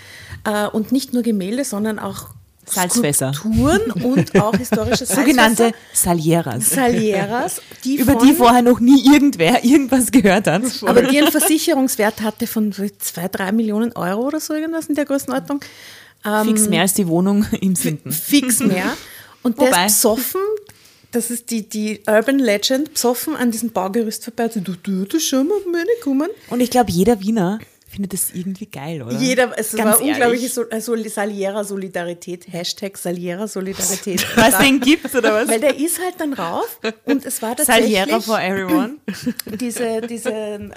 [0.45, 2.29] Äh, und nicht nur Gemälde, sondern auch
[2.65, 3.33] Salzfässer.
[3.33, 5.75] Skulpturen und auch historische Sogenannte Salzfässer.
[5.93, 6.69] Salieras.
[6.69, 10.63] Salieras, die über von, die vorher noch nie irgendwer irgendwas gehört hat.
[10.85, 14.95] aber die einen Versicherungswert hatte von so zwei, drei Millionen Euro oder so irgendwas in
[14.95, 15.61] der Größenordnung.
[16.25, 18.11] Ähm, Fix mehr als die Wohnung im Sinden.
[18.11, 18.95] Fix mehr.
[19.41, 20.41] Und der Wobei- ist besoffen,
[21.11, 24.45] das ist die, die Urban Legend, besoffen an diesem Baugerüst vorbei.
[24.45, 26.29] und so, Du, du, du, schau mal, meine kommen.
[26.49, 27.59] Und ich glaube, jeder Wiener
[27.89, 29.17] findet das irgendwie geil, oder?
[29.17, 34.25] Jeder, es Ganz war unglaubliche Sol also Saliera Solidarität, Hashtag Saliera Solidarität.
[34.35, 35.49] Was den gibt's, oder was?
[35.49, 38.97] Weil der ist halt dann rauf und es war tatsächlich Saliera for everyone.
[39.59, 40.71] diese, diese, ähm,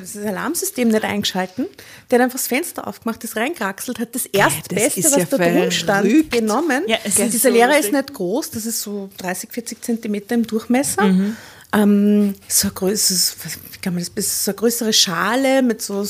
[0.00, 1.66] dieses Alarmsystem nicht eingeschalten.
[2.10, 5.50] Der hat einfach das Fenster aufgemacht, ist reinkraxelt, hat das Erstbeste, ist was ja da
[5.50, 6.82] drum stand, genommen.
[6.86, 11.04] Ja, ist Dieser so ist nicht groß, das ist so 30, 40 Zentimeter im Durchmesser.
[11.04, 11.36] Mhm.
[11.72, 13.36] Ähm, so, ein größeres,
[13.72, 16.06] wie kann man das, so eine größere Schale mit so,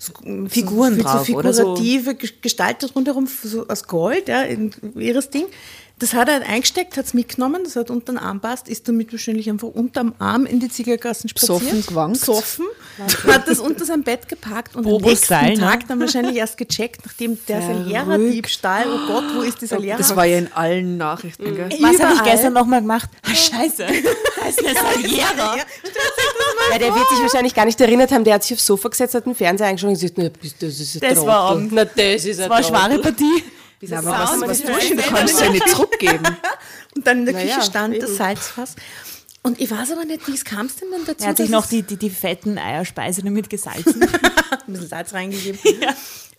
[0.00, 0.14] so
[0.48, 1.76] Figuren so, drauf, so oder so?
[1.76, 5.44] figurative Gestaltet rundherum so aus Gold, ja, in, ihres Ding.
[6.00, 9.12] Das hat er eingesteckt, hat es mitgenommen, das hat unter den Arm passt, ist damit
[9.12, 11.60] wahrscheinlich einfach unterm Arm in die Ziegergassen spaziert.
[11.60, 12.20] Besoffen gewankt.
[12.20, 12.66] Besoffen.
[13.26, 15.60] Hat das unter sein Bett geparkt und am nächsten Style, ne?
[15.60, 19.98] Tag dann wahrscheinlich erst gecheckt, nachdem der Salera-Diebstahl, oh Gott, wo ist dieser Lehrer?
[19.98, 21.68] Das war ja in allen Nachrichten, gell?
[21.80, 23.10] Was habe ich gestern nochmal gemacht?
[23.22, 23.86] Ah, Scheiße.
[24.40, 25.56] Da ist eine Saliera.
[26.72, 29.14] Ja, der wird sich wahrscheinlich gar nicht erinnert haben, der hat sich aufs Sofa gesetzt,
[29.14, 30.30] hat den Fernseher eingeschaut und gesagt, na,
[30.60, 31.60] das ist ein Das war.
[31.70, 33.44] Na, das ist ein Das war eine schwere Partie.
[33.80, 34.96] Ja, aber was, Sound was ist tust du?
[34.96, 35.14] Du schön.
[35.14, 36.26] kannst ja nicht zurückgeben.
[36.96, 38.16] Und dann in der Naja, Küche stand das eben.
[38.18, 38.76] Salzfass.
[39.42, 41.24] Und ich weiß aber nicht, wie es kam es denn dann dazu?
[41.24, 44.02] Er hat sich noch die, die, die fetten Eierspeise damit gesalzen.
[44.02, 45.58] ein bisschen Salz reingegeben.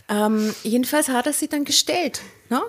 [0.09, 2.19] Ähm, jedenfalls hat er sie dann gestellt.
[2.49, 2.61] Ne?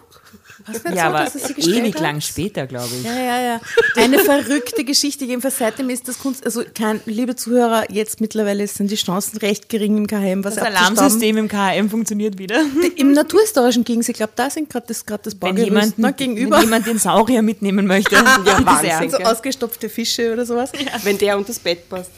[0.66, 2.02] Was ja, so, aber dass sie gestellt ewig hat?
[2.02, 3.04] lang später, glaube ich.
[3.04, 3.60] Ja, ja, ja.
[3.96, 5.24] Eine verrückte Geschichte.
[5.24, 9.68] Jedenfalls seitdem ist das Kunst, also kein, liebe Zuhörer, jetzt mittlerweile sind die Chancen recht
[9.68, 10.64] gering im KM, was Das.
[10.64, 12.60] Alarmsystem im KM funktioniert wieder.
[12.96, 16.12] Im Naturhistorischen ging ich glaube, da sind gerade das, grad das Wenn Baugerüst jemand, ne,
[16.12, 16.56] gegenüber.
[16.56, 18.16] wenn jemand den Saurier mitnehmen möchte.
[18.44, 19.10] Ja, Wahnsinn.
[19.10, 20.72] so ausgestopfte Fische oder sowas.
[21.02, 22.10] Wenn der unter das Bett passt.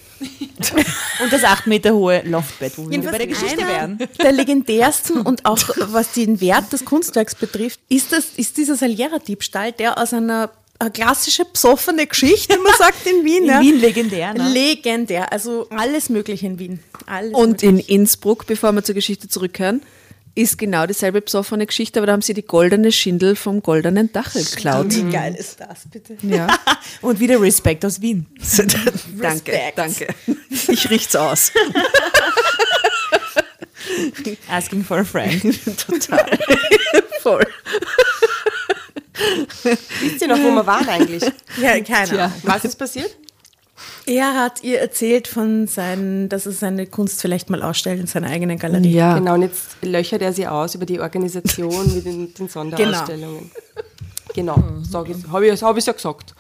[1.22, 3.98] Und das acht Meter hohe Loftbett, wo wir wieder bei der Geschichte wären.
[4.22, 9.72] Der legendärsten und auch was den Wert des Kunstwerks betrifft, ist, das, ist dieser Saliera-Diebstahl,
[9.72, 13.44] der aus einer eine klassische besoffene Geschichte, wie man sagt in Wien.
[13.44, 13.60] In ja.
[13.60, 14.48] Wien legendär, ne?
[14.52, 16.80] Legendär, also alles Mögliche in Wien.
[17.06, 17.92] Alles Und in Mögliche.
[17.92, 19.82] Innsbruck, bevor wir zur Geschichte zurückkehren,
[20.34, 24.44] ist genau dieselbe besoffene Geschichte, aber da haben sie die goldene Schindel vom goldenen Dachel
[24.44, 24.94] geklaut.
[24.94, 26.16] Wie geil ist das, bitte?
[26.22, 26.48] Ja.
[27.00, 28.26] Und wieder Respekt aus Wien.
[29.20, 29.78] danke, Respekt.
[29.78, 30.08] danke.
[30.68, 31.52] Ich richt's aus.
[34.48, 35.42] Asking for a friend.
[35.86, 36.38] Total.
[37.20, 37.46] Voll.
[39.62, 41.22] Wisst ihr noch, wo wir waren eigentlich?
[41.60, 42.32] Ja, keine Ahnung.
[42.42, 43.16] Was ist passiert?
[44.06, 48.28] Er hat ihr erzählt von seinen, dass er seine Kunst vielleicht mal ausstellt in seiner
[48.28, 48.92] eigenen Galerie.
[48.92, 49.18] Ja.
[49.18, 53.50] Genau, und jetzt löchert er sie aus über die Organisation mit den, den Sonderausstellungen.
[54.34, 54.94] Genau, ich,
[55.28, 56.34] habe ich, hab ich ja gesagt.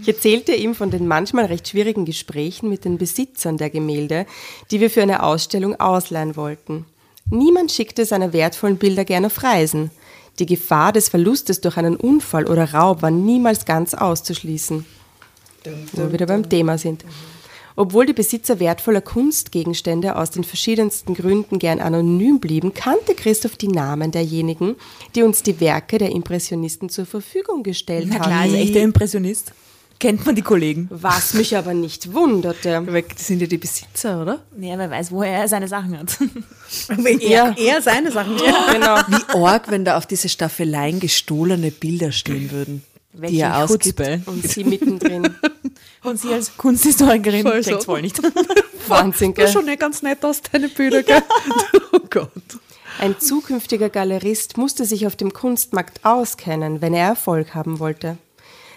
[0.00, 4.26] Ich erzählte ihm von den manchmal recht schwierigen Gesprächen mit den Besitzern der Gemälde,
[4.70, 6.86] die wir für eine Ausstellung ausleihen wollten.
[7.30, 9.90] Niemand schickte seine wertvollen Bilder gerne auf Reisen.
[10.38, 14.84] Die Gefahr des Verlustes durch einen Unfall oder Raub war niemals ganz auszuschließen.
[15.92, 17.04] Wo wir wieder beim Thema sind.
[17.74, 23.68] Obwohl die Besitzer wertvoller Kunstgegenstände aus den verschiedensten Gründen gern anonym blieben, kannte Christoph die
[23.68, 24.76] Namen derjenigen,
[25.14, 28.24] die uns die Werke der Impressionisten zur Verfügung gestellt Na haben.
[28.24, 29.52] klar, als echter Impressionist.
[29.98, 30.88] Kennt man die Kollegen.
[30.90, 32.82] Was mich aber nicht wunderte.
[33.14, 34.40] Das sind ja die Besitzer, oder?
[34.60, 36.18] Ja, wer weiß, woher er seine Sachen hat.
[36.88, 38.96] Wenn er, er seine Sachen Genau.
[39.06, 42.82] Wie arg, wenn da auf diese Staffeleien gestohlene Bilder stehen würden,
[43.12, 44.00] die er ausgibt.
[44.26, 45.34] Und sie mittendrin.
[46.02, 47.92] Und sie als Kunsthistorikerin Voll checkt's so.
[47.92, 48.20] wohl nicht.
[48.88, 49.52] Wahnsinn, Das gell?
[49.52, 51.22] schon nicht ganz nett aus, deine Bilder, gell?
[51.92, 52.30] Oh Gott.
[53.00, 58.16] Ein zukünftiger Galerist musste sich auf dem Kunstmarkt auskennen, wenn er Erfolg haben wollte.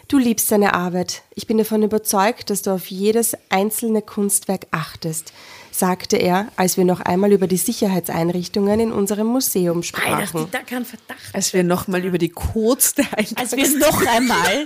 [0.08, 1.24] Du liebst deine Arbeit.
[1.34, 5.34] Ich bin davon überzeugt, dass du auf jedes einzelne Kunstwerk achtest,
[5.80, 10.46] sagte er, als wir noch einmal über die Sicherheitseinrichtungen in unserem Museum sprachen.
[10.46, 14.64] die da keinen Verdacht Als wir nochmal über die Codes der Als wir noch einmal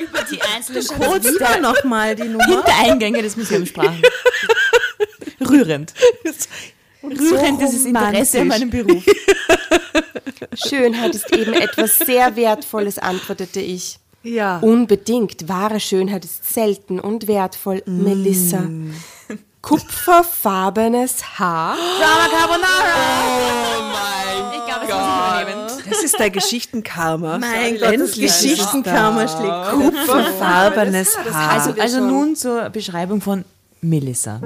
[0.00, 2.44] über die einzelnen Codes Wieder der nochmal die Nummer.
[2.46, 4.02] Hintereingänge des Museums sprachen.
[5.40, 5.92] Rührend.
[7.02, 9.04] Rührend dieses Interesse an meinem Beruf.
[10.54, 13.98] Schönheit ist eben etwas sehr Wertvolles, antwortete ich.
[14.22, 14.58] Ja.
[14.60, 15.48] Unbedingt.
[15.48, 18.66] Wahre Schönheit ist selten und wertvoll, Melissa.
[19.64, 21.74] Kupferfarbenes Haar.
[21.98, 22.94] Drama Carbonara!
[24.52, 25.90] Ich glaube, das muss ich übernehmen.
[25.90, 27.38] Das ist dein Geschichtenkarma.
[27.38, 29.28] Mein Gott, das Geschichtenkarma da.
[29.28, 29.70] schlägt.
[29.70, 31.52] Kupferfarbenes Haar.
[31.52, 33.46] Also, also nun zur Beschreibung von
[33.80, 34.40] Melissa.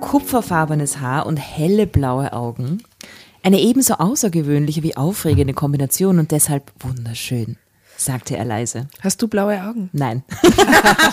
[0.00, 2.84] Kupferfarbenes Haar und helle blaue Augen.
[3.42, 7.56] Eine ebenso außergewöhnliche wie aufregende Kombination und deshalb wunderschön,
[7.96, 8.88] sagte er leise.
[9.00, 9.90] Hast du blaue Augen?
[9.92, 10.56] Nein, ich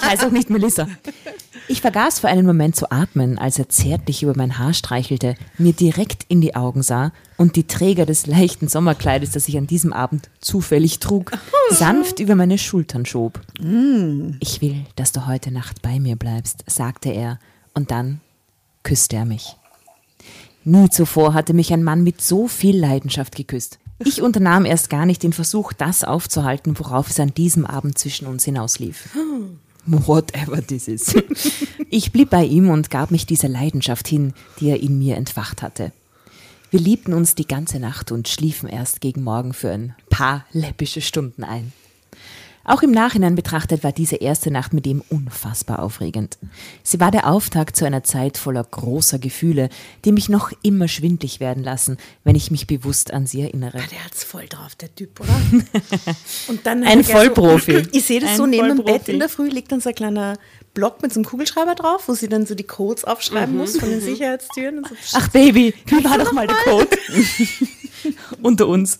[0.03, 0.87] heiße auch nicht Melissa.
[1.67, 5.73] Ich vergaß für einen Moment zu atmen, als er zärtlich über mein Haar streichelte, mir
[5.73, 9.91] direkt in die Augen sah und die Träger des leichten Sommerkleides, das ich an diesem
[9.91, 11.31] Abend zufällig trug,
[11.71, 13.41] sanft über meine Schultern schob.
[14.39, 17.39] Ich will, dass du heute Nacht bei mir bleibst, sagte er,
[17.73, 18.21] und dann
[18.83, 19.55] küsste er mich.
[20.65, 23.77] Nie zuvor hatte mich ein Mann mit so viel Leidenschaft geküsst.
[23.99, 28.27] Ich unternahm erst gar nicht den Versuch, das aufzuhalten, worauf es an diesem Abend zwischen
[28.27, 29.09] uns hinauslief.
[29.85, 31.15] Whatever this is.
[31.91, 35.61] Ich blieb bei ihm und gab mich dieser Leidenschaft hin, die er in mir entfacht
[35.61, 35.91] hatte.
[36.71, 41.01] Wir liebten uns die ganze Nacht und schliefen erst gegen Morgen für ein paar läppische
[41.01, 41.71] Stunden ein.
[42.65, 46.39] Auch im Nachhinein betrachtet war diese erste Nacht mit ihm unfassbar aufregend.
[46.83, 49.69] Sie war der Auftakt zu einer Zeit voller großer Gefühle,
[50.03, 53.77] die mich noch immer schwindlig werden lassen, wenn ich mich bewusst an sie erinnere.
[53.77, 55.29] Ah, der hat's voll drauf, der Typ, oder?
[56.47, 57.83] Und dann ein Vollprofi.
[57.83, 59.89] So, ich sehe das ein so neben dem Bett in der Früh liegt dann so
[59.89, 60.37] ein kleiner
[60.73, 63.61] Block mit so einem Kugelschreiber drauf, wo sie dann so die Codes aufschreiben mhm.
[63.61, 64.83] muss von den Sicherheitstüren.
[64.83, 64.95] So.
[65.13, 66.89] Ach Baby, wie war doch mal der Code?
[68.41, 68.99] Unter uns.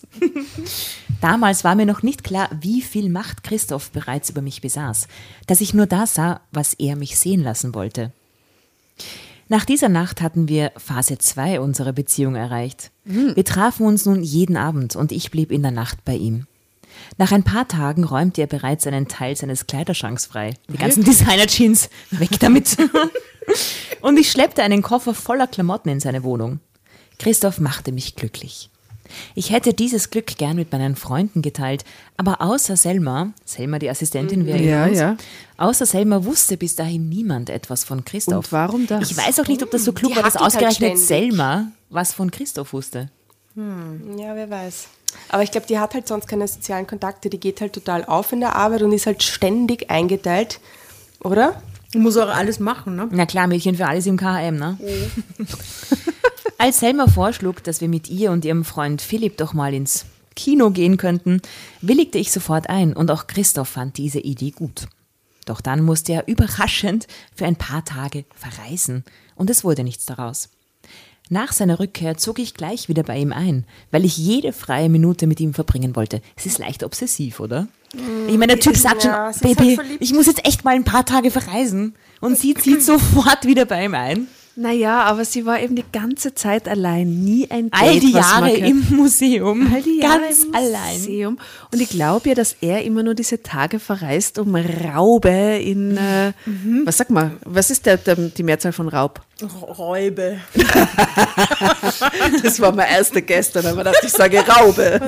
[1.21, 5.07] Damals war mir noch nicht klar, wie viel Macht Christoph bereits über mich besaß,
[5.47, 8.11] dass ich nur das sah, was er mich sehen lassen wollte.
[9.47, 12.91] Nach dieser Nacht hatten wir Phase 2 unserer Beziehung erreicht.
[13.03, 13.35] Mhm.
[13.35, 16.47] Wir trafen uns nun jeden Abend und ich blieb in der Nacht bei ihm.
[17.17, 20.55] Nach ein paar Tagen räumte er bereits einen Teil seines Kleiderschranks frei.
[20.69, 22.77] Die ganzen Designer-Jeans, weg damit.
[24.01, 26.59] und ich schleppte einen Koffer voller Klamotten in seine Wohnung.
[27.19, 28.69] Christoph machte mich glücklich.
[29.33, 31.83] Ich hätte dieses Glück gern mit meinen Freunden geteilt,
[32.17, 35.17] aber außer Selma, Selma die Assistentin wäre ja, ja.
[35.57, 38.45] außer Selma wusste bis dahin niemand etwas von Christoph.
[38.45, 39.11] Und warum das?
[39.11, 41.71] Ich weiß auch nicht, ob das so klug die war, dass halt ausgerechnet halt Selma
[41.89, 43.09] was von Christoph wusste.
[43.55, 44.17] Hm.
[44.17, 44.87] Ja, wer weiß.
[45.29, 48.31] Aber ich glaube, die hat halt sonst keine sozialen Kontakte, die geht halt total auf
[48.33, 50.59] in der Arbeit und ist halt ständig eingeteilt,
[51.23, 51.61] oder?
[51.95, 53.07] Muss auch alles machen, ne?
[53.11, 54.77] Na klar, Mädchen für alles im KM, ne?
[54.79, 55.43] Oh.
[56.57, 60.69] Als Selma vorschlug, dass wir mit ihr und ihrem Freund Philipp doch mal ins Kino
[60.71, 61.41] gehen könnten,
[61.81, 64.87] willigte ich sofort ein und auch Christoph fand diese Idee gut.
[65.45, 69.03] Doch dann musste er überraschend für ein paar Tage verreisen
[69.35, 70.49] und es wurde nichts daraus.
[71.29, 75.25] Nach seiner Rückkehr zog ich gleich wieder bei ihm ein, weil ich jede freie Minute
[75.25, 76.21] mit ihm verbringen wollte.
[76.35, 77.67] Es ist leicht obsessiv, oder?
[77.93, 80.75] Mm, ich meine, der Typ sagt schon, ja, Baby, halt ich muss jetzt echt mal
[80.75, 81.95] ein paar Tage verreisen.
[82.21, 84.27] Und sie zieht sofort wieder bei ihm ein.
[84.57, 87.81] Naja, aber sie war eben die ganze Zeit allein, nie ein Date.
[87.81, 90.97] All die Jahre im Museum, All die Jahre ganz im allein.
[90.97, 91.37] Museum.
[91.73, 96.31] Und ich glaube ja, dass er immer nur diese Tage verreist, um Raube in, äh,
[96.45, 96.83] mhm.
[96.85, 99.19] was sag mal, was ist der, der, die Mehrzahl von Raub?
[99.77, 100.39] Räube.
[102.41, 105.01] das war mein erster gestern, aber dachte ich sage Raube.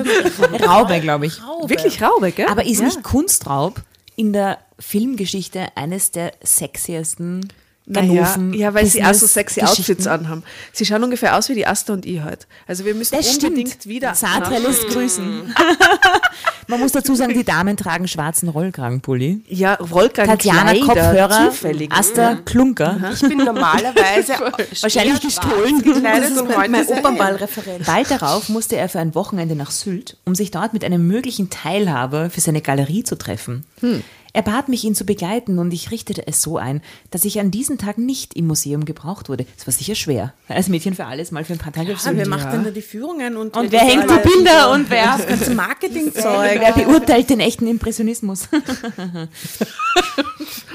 [0.62, 1.42] Raube, glaube ich.
[1.42, 1.70] Raube.
[1.70, 2.48] Wirklich Raube, gell?
[2.48, 2.84] Aber ist ja.
[2.84, 3.80] nicht Kunstraub
[4.14, 7.48] in der Filmgeschichte eines der sexiesten
[7.92, 8.52] Ganoven.
[8.52, 10.42] Ja, ja, weil sie auch so sexy Outfits anhaben.
[10.72, 12.46] Sie schauen ungefähr aus wie die Asta und ich halt.
[12.66, 13.86] Also wir müssen das unbedingt stimmt.
[13.86, 14.14] wieder.
[14.14, 15.54] Sartre lässt grüßen.
[16.68, 19.42] Man muss dazu sagen, die Damen tragen schwarzen Rollkragenpulli.
[19.48, 21.90] Ja, Rollkragen Tatjana Kopfhörer, zufällig.
[21.90, 22.44] Asta mhm.
[22.44, 23.00] Klunker.
[23.14, 24.34] Ich bin normalerweise
[24.82, 27.86] wahrscheinlich gestohlen gekleidet und heute mein Opernballreferent.
[27.86, 31.48] Bald darauf musste er für ein Wochenende nach Sylt, um sich dort mit einem möglichen
[31.48, 33.64] Teilhaber für seine Galerie zu treffen.
[33.80, 34.02] Hm.
[34.32, 37.50] Er bat mich, ihn zu begleiten und ich richtete es so ein, dass ich an
[37.50, 39.46] diesem Tag nicht im Museum gebraucht wurde.
[39.56, 42.28] Es war sicher schwer, als Mädchen für alles mal für ein paar Tage ja, Wer
[42.28, 43.36] macht denn da die Führungen?
[43.36, 46.18] Und, und wer hängt die Bilder und wer das ganze Marketingzeug?
[46.60, 48.48] Wer beurteilt den echten Impressionismus?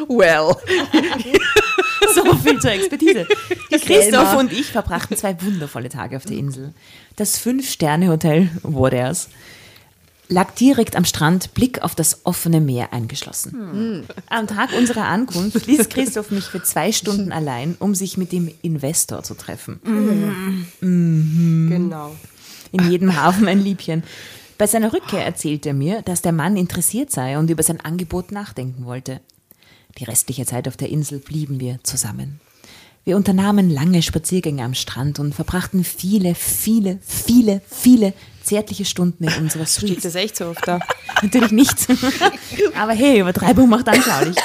[0.08, 0.56] well.
[2.14, 3.28] so viel zur Expertise.
[3.72, 6.74] Christoph und ich verbrachten zwei wundervolle Tage auf der Insel.
[7.16, 9.30] Das Fünf-Sterne-Hotel Waters
[10.28, 13.51] lag direkt am Strand, Blick auf das offene Meer eingeschlossen.
[13.51, 14.03] Hm.
[14.30, 18.51] Am Tag unserer Ankunft ließ Christoph mich für zwei Stunden allein, um sich mit dem
[18.61, 19.80] Investor zu treffen.
[19.84, 20.67] Mhm.
[20.82, 21.69] Mhm.
[21.69, 22.15] Genau.
[22.71, 24.03] In jedem Hafen ein Liebchen.
[24.57, 28.32] Bei seiner Rückkehr erzählte er mir, dass der Mann interessiert sei und über sein Angebot
[28.32, 29.19] nachdenken wollte.
[29.97, 32.39] Die restliche Zeit auf der Insel blieben wir zusammen.
[33.05, 38.13] Wir unternahmen lange Spaziergänge am Strand und verbrachten viele, viele, viele, viele
[38.43, 39.93] zärtliche Stunden in unserer Suite.
[39.93, 40.79] Steht das echt so oft da?
[41.21, 41.87] Natürlich nicht.
[42.75, 44.35] Aber hey, Übertreibung macht anschaulich.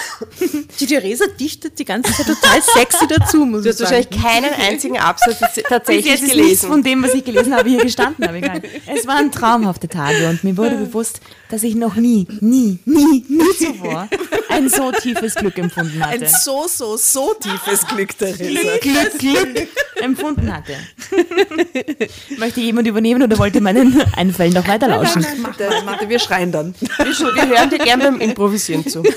[0.80, 3.90] Die Theresa dichtet die ganze Zeit total sexy dazu, muss du ich sagen.
[3.90, 5.38] Du hast wahrscheinlich keinen einzigen Absatz
[5.68, 6.68] tatsächlich gelesen.
[6.68, 8.62] Von dem, was ich gelesen habe, hier gestanden habe.
[8.86, 11.20] Es waren traumhafte Tage und mir wurde bewusst,
[11.51, 14.09] dass ich noch nie, nie, nie, nie zuvor
[14.49, 16.24] ein so tiefes Glück empfunden hatte.
[16.24, 18.78] Ein so, so, so tiefes Glück, Theresa.
[18.80, 19.68] Glück, Glück
[20.01, 20.74] empfunden hatte.
[22.38, 25.22] Möchte jemand übernehmen oder wollte meinen Einfällen noch weiter lauschen?
[25.22, 26.74] Nein, nein, wir schreien dann.
[26.80, 29.03] Wir, wir hören dir gerne beim Improvisieren zu.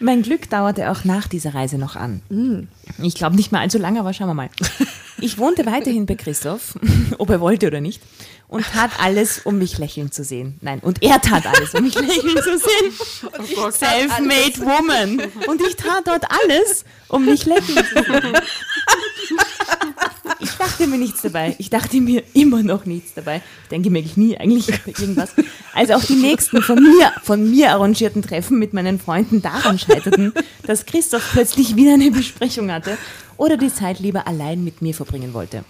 [0.00, 2.22] Mein Glück dauerte auch nach dieser Reise noch an.
[3.02, 4.48] Ich glaube nicht mehr allzu lange, aber schauen wir mal.
[5.20, 6.78] Ich wohnte weiterhin bei Christoph,
[7.18, 8.00] ob er wollte oder nicht,
[8.48, 10.58] und tat alles, um mich lächeln zu sehen.
[10.62, 13.30] Nein, und er tat alles, um mich lächeln zu sehen.
[13.58, 15.20] Oh Self-made woman.
[15.46, 18.36] Und ich tat dort alles, um mich lächeln zu sehen.
[20.40, 21.56] Ich dachte mir nichts dabei.
[21.58, 23.42] Ich dachte mir immer noch nichts dabei.
[23.64, 25.30] Ich denke mir nie eigentlich irgendwas.
[25.74, 30.32] Also auch die nächsten von mir, von mir arrangierten Treffen mit meinen Freunden daran scheiterten,
[30.64, 32.96] dass Christoph plötzlich wieder eine Besprechung hatte
[33.36, 35.64] oder die Zeit lieber allein mit mir verbringen wollte.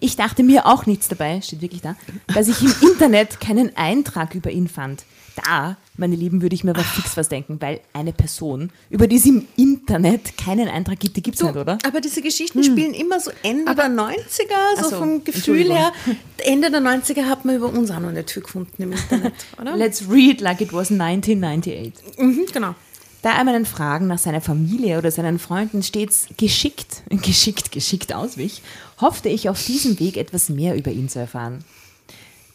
[0.00, 1.96] Ich dachte mir auch nichts dabei, steht wirklich da,
[2.32, 5.04] dass ich im Internet keinen Eintrag über ihn fand.
[5.44, 9.16] Da, meine Lieben, würde ich mir aber fix was denken, weil eine Person, über die
[9.16, 11.78] es im Internet keinen Eintrag gibt, die gibt es nicht, oder?
[11.86, 12.64] Aber diese Geschichten hm.
[12.64, 15.92] spielen immer so Ende aber, der 90er, so, so vom Gefühl her.
[16.38, 19.76] Ende der 90er hat man über uns auch noch nicht viel gefunden im Internet, oder?
[19.76, 22.18] Let's read like it was 1998.
[22.18, 22.74] Mhm, genau.
[23.22, 28.62] Da er meinen Fragen nach seiner Familie oder seinen Freunden stets geschickt, geschickt, geschickt auswich,
[29.00, 31.64] hoffte ich auf diesem Weg etwas mehr über ihn zu erfahren.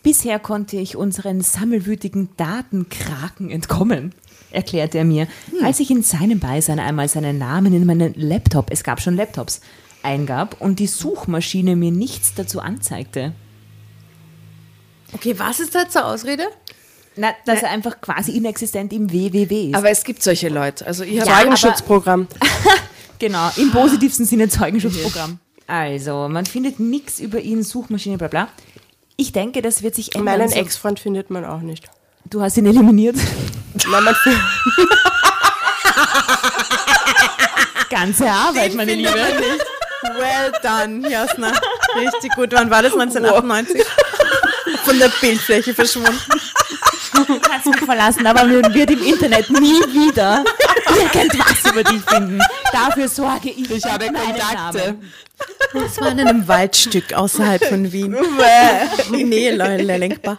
[0.03, 4.13] Bisher konnte ich unseren sammelwütigen Datenkraken entkommen,
[4.51, 5.63] erklärte er mir, hm.
[5.63, 9.61] als ich in seinem Beisein einmal seinen Namen in meinen Laptop, es gab schon Laptops,
[10.01, 13.33] eingab und die Suchmaschine mir nichts dazu anzeigte.
[15.13, 16.43] Okay, was ist da zur Ausrede?
[17.15, 19.75] Na, dass Na, er einfach quasi inexistent im WWW ist.
[19.75, 20.85] Aber es gibt solche Leute.
[20.85, 22.27] Also ich habe ja, Zeugenschutzprogramm.
[23.19, 25.39] genau, im positivsten Sinne Zeugenschutzprogramm.
[25.67, 28.49] Also, man findet nichts über ihn, Suchmaschine, bla bla.
[29.15, 30.39] Ich denke, das wird sich ändern.
[30.39, 31.85] Meinen Ex-Freund findet man auch nicht.
[32.29, 33.15] Du hast ihn eliminiert.
[33.89, 34.15] Nein, man
[37.89, 39.13] Ganze Arbeit, Den meine Liebe.
[39.13, 41.53] Well done, Jasna.
[41.95, 42.51] Richtig gut.
[42.51, 42.93] Wann war das?
[42.93, 43.85] 1998?
[44.83, 46.19] Von der Bildfläche verschwunden.
[47.13, 50.43] Du kannst mich verlassen, aber man wird im Internet nie wieder
[51.13, 52.39] irgendwas über dich finden.
[52.71, 53.69] Dafür sorge ich.
[53.69, 54.95] Ich habe Kontakte.
[55.73, 58.15] Das war in einem Waldstück außerhalb von Wien.
[59.11, 60.37] nee, Lenkbach.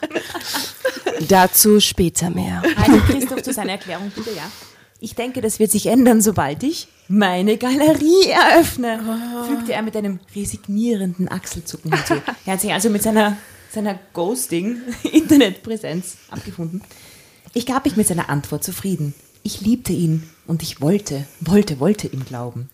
[1.29, 2.62] Dazu später mehr.
[2.77, 4.51] Also Christoph zu seiner Erklärung bitte, ja.
[5.01, 9.45] Ich denke, das wird sich ändern, sobald ich meine Galerie eröffne, oh.
[9.45, 12.14] fügte er mit einem resignierenden Achselzucken hinzu.
[12.47, 13.37] Er hat sich also mit seiner
[13.75, 16.81] seiner Ghosting-Internetpräsenz abgefunden.
[17.53, 19.14] Ich gab mich mit seiner Antwort zufrieden.
[19.43, 22.70] Ich liebte ihn und ich wollte, wollte, wollte ihm glauben.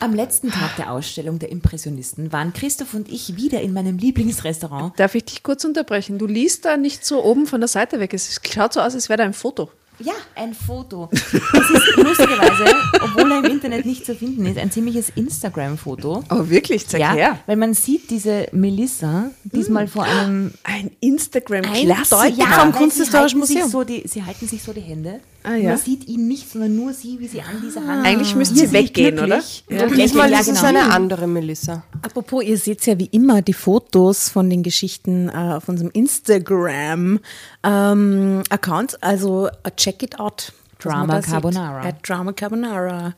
[0.00, 4.96] Am letzten Tag der Ausstellung der Impressionisten waren Christoph und ich wieder in meinem Lieblingsrestaurant.
[4.96, 6.18] Darf ich dich kurz unterbrechen?
[6.18, 8.14] Du liest da nicht so oben von der Seite weg.
[8.14, 9.72] Es schaut so aus, als wäre da ein Foto.
[10.00, 11.08] Ja, ein Foto.
[11.10, 12.64] Das ist lustigerweise,
[13.02, 16.24] obwohl er im Internet nicht zu finden ist, ein ziemliches Instagram-Foto.
[16.30, 16.86] Oh, wirklich?
[16.86, 17.38] Zeig ja, her.
[17.46, 19.90] Weil man sieht diese Melissa diesmal hm.
[19.90, 20.52] vor einem...
[20.62, 23.68] Ein Instagram-Klassiker ja, vom Kunsthistorischen Museum.
[23.68, 25.20] So die, sie halten sich so die Hände.
[25.42, 25.70] Ah, ja.
[25.70, 28.06] Man sieht ihn nicht, sondern nur sie, wie sie an dieser Hand...
[28.06, 29.42] Eigentlich müsste sie weggehen, oder?
[29.68, 29.84] Ja.
[29.84, 30.68] Und diesmal ja, ist es genau.
[30.68, 31.84] eine andere Melissa.
[32.02, 37.20] Apropos, ihr seht ja wie immer die Fotos von den Geschichten äh, auf unserem Instagram
[37.62, 39.02] ähm, Account.
[39.02, 40.52] Also check it out.
[40.78, 41.82] Drama Carbonara.
[41.82, 43.14] At Drama Carbonara.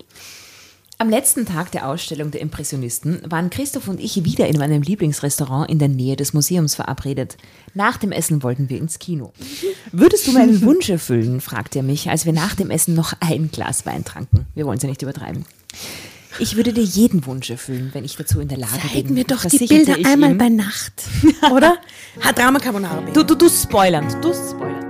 [1.00, 5.70] Am letzten Tag der Ausstellung der Impressionisten waren Christoph und ich wieder in meinem Lieblingsrestaurant
[5.70, 7.38] in der Nähe des Museums verabredet.
[7.72, 9.32] Nach dem Essen wollten wir ins Kino.
[9.92, 11.40] Würdest du meinen Wunsch erfüllen?
[11.40, 14.46] fragte er mich, als wir nach dem Essen noch ein Glas Wein tranken.
[14.54, 15.46] Wir wollen es ja nicht übertreiben.
[16.40, 19.02] Ich würde dir jeden Wunsch erfüllen, wenn ich dazu in der Lage Zeig bin.
[19.02, 20.38] Zeig mir doch die Bilder einmal ihm.
[20.38, 20.94] bei Nacht,
[21.52, 21.76] oder?
[22.20, 23.02] Hat Drama Carbonara.
[23.12, 24.86] Du, du, du spoilern, du spoilern.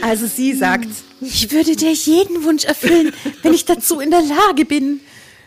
[0.00, 0.88] Also sie sagt,
[1.20, 3.12] ich würde dir jeden Wunsch erfüllen,
[3.42, 5.00] wenn ich dazu in der Lage bin,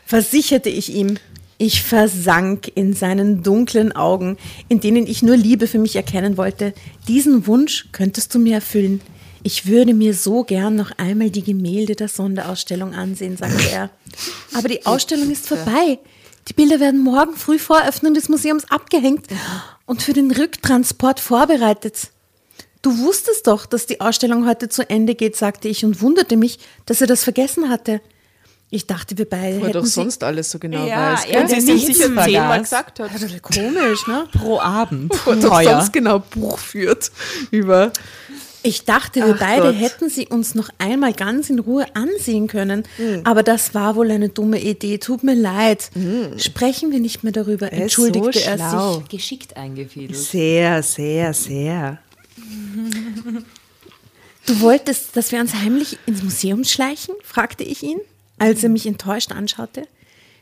[0.06, 1.18] versicherte ich ihm.
[1.64, 4.38] Ich versank in seinen dunklen Augen,
[4.68, 6.74] in denen ich nur Liebe für mich erkennen wollte.
[7.08, 9.00] Diesen Wunsch könntest du mir erfüllen.
[9.44, 13.92] Ich würde mir so gern noch einmal die Gemälde der Sonderausstellung ansehen, sagte er.
[14.56, 16.00] Aber die Ausstellung ist vorbei.
[16.48, 19.28] Die Bilder werden morgen früh vor Eröffnung des Museums abgehängt
[19.86, 22.10] und für den Rücktransport vorbereitet.
[22.82, 26.58] Du wusstest doch, dass die Ausstellung heute zu Ende geht, sagte ich und wunderte mich,
[26.88, 28.02] dass er das vergessen hatte.
[28.74, 31.28] Ich dachte, wir beide Wo hätten doch sonst alles so genau ja, weiß.
[31.30, 33.12] Ja, sie sich sicher zehnmal gesagt hat.
[33.42, 34.28] Komisch, ne?
[34.32, 35.14] Pro Abend.
[35.26, 37.12] Wo er doch sonst genau Buch führt
[37.52, 37.92] über
[38.64, 39.80] ich dachte, wir Ach beide Gott.
[39.80, 42.84] hätten sie uns noch einmal ganz in Ruhe ansehen können.
[42.98, 43.22] Mhm.
[43.24, 45.00] Aber das war wohl eine dumme Idee.
[45.00, 45.90] Tut mir leid.
[45.96, 46.38] Mhm.
[46.38, 47.72] Sprechen wir nicht mehr darüber.
[47.72, 49.10] Er Entschuldigte so er sich.
[49.10, 50.16] Geschickt eingefädelt.
[50.16, 51.98] Sehr, sehr, sehr.
[54.46, 57.16] Du wolltest, dass wir uns heimlich ins Museum schleichen?
[57.24, 58.00] fragte ich ihn,
[58.42, 59.88] als er mich enttäuscht anschaute.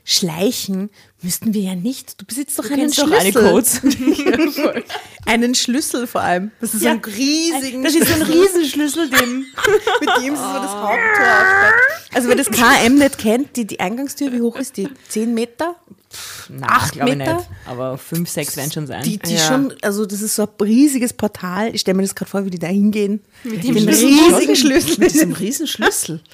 [0.06, 0.90] Schleichen
[1.22, 2.20] müssten wir ja nicht.
[2.20, 3.10] Du besitzt doch du einen Schlüssel.
[3.10, 3.82] Doch alle Codes.
[5.26, 6.52] einen Schlüssel vor allem.
[6.62, 9.46] Das ist ja, so ein riesigen Das ist so ein Riesenschlüssel, dem,
[10.00, 11.74] mit dem sie so das Haupttor aufsperrt.
[12.16, 14.88] Also wer das KM nicht kennt, die, die Eingangstür, wie hoch ist die?
[15.10, 15.76] Zehn Meter?
[16.48, 17.36] Na, acht Meter.
[17.36, 19.04] Nicht, aber fünf, sechs werden schon sein.
[19.04, 19.48] Die, die ja.
[19.48, 21.76] schon, also das ist so ein riesiges Portal.
[21.76, 23.22] Ich stelle mir das gerade vor, wie die da hingehen.
[23.44, 24.96] Mit dem riesigen Schlüssel.
[24.98, 26.22] Mit diesem riesen Schlüssel.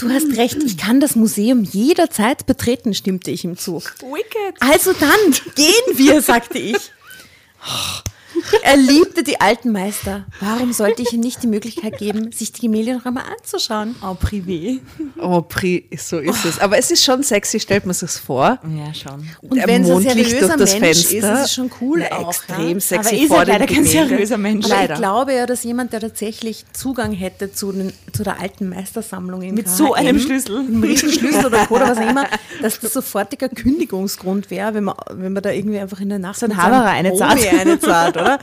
[0.00, 3.82] Du hast recht, ich kann das Museum jederzeit betreten, stimmte ich ihm zu.
[4.00, 4.60] Wicked.
[4.60, 6.76] Also dann, gehen wir, sagte ich.
[8.62, 10.26] Er liebte die alten Meister.
[10.40, 13.96] Warum sollte ich ihm nicht die Möglichkeit geben, sich die Gemälde noch einmal anzuschauen?
[14.02, 14.80] Oh, privé.
[15.20, 16.58] Oh, pri so ist es.
[16.58, 18.58] Aber es ist schon sexy, stellt man sich vor.
[18.76, 19.28] Ja, schon.
[19.42, 22.28] Und wenn es ein seriöser Mensch ist, ist es schon cool Na, auch.
[22.28, 22.80] Extrem ja?
[22.80, 24.66] sexy Aber ist vor er leider kein seriöser Mensch.
[24.66, 24.94] Aber Leider.
[24.94, 29.42] ich glaube ja, dass jemand, der tatsächlich Zugang hätte zu, den, zu der alten Meistersammlung
[29.42, 30.58] in Mit KHM, so einem Schlüssel.
[30.58, 32.26] einem riesen Schlüssel oder Code oder was auch immer,
[32.62, 36.38] dass das sofortiger Kündigungsgrund wäre, wenn man, wenn man da irgendwie einfach in der Nacht
[36.38, 37.46] So ein mit Hammerer eine zahlt.
[37.52, 38.38] eine zahlt, oder?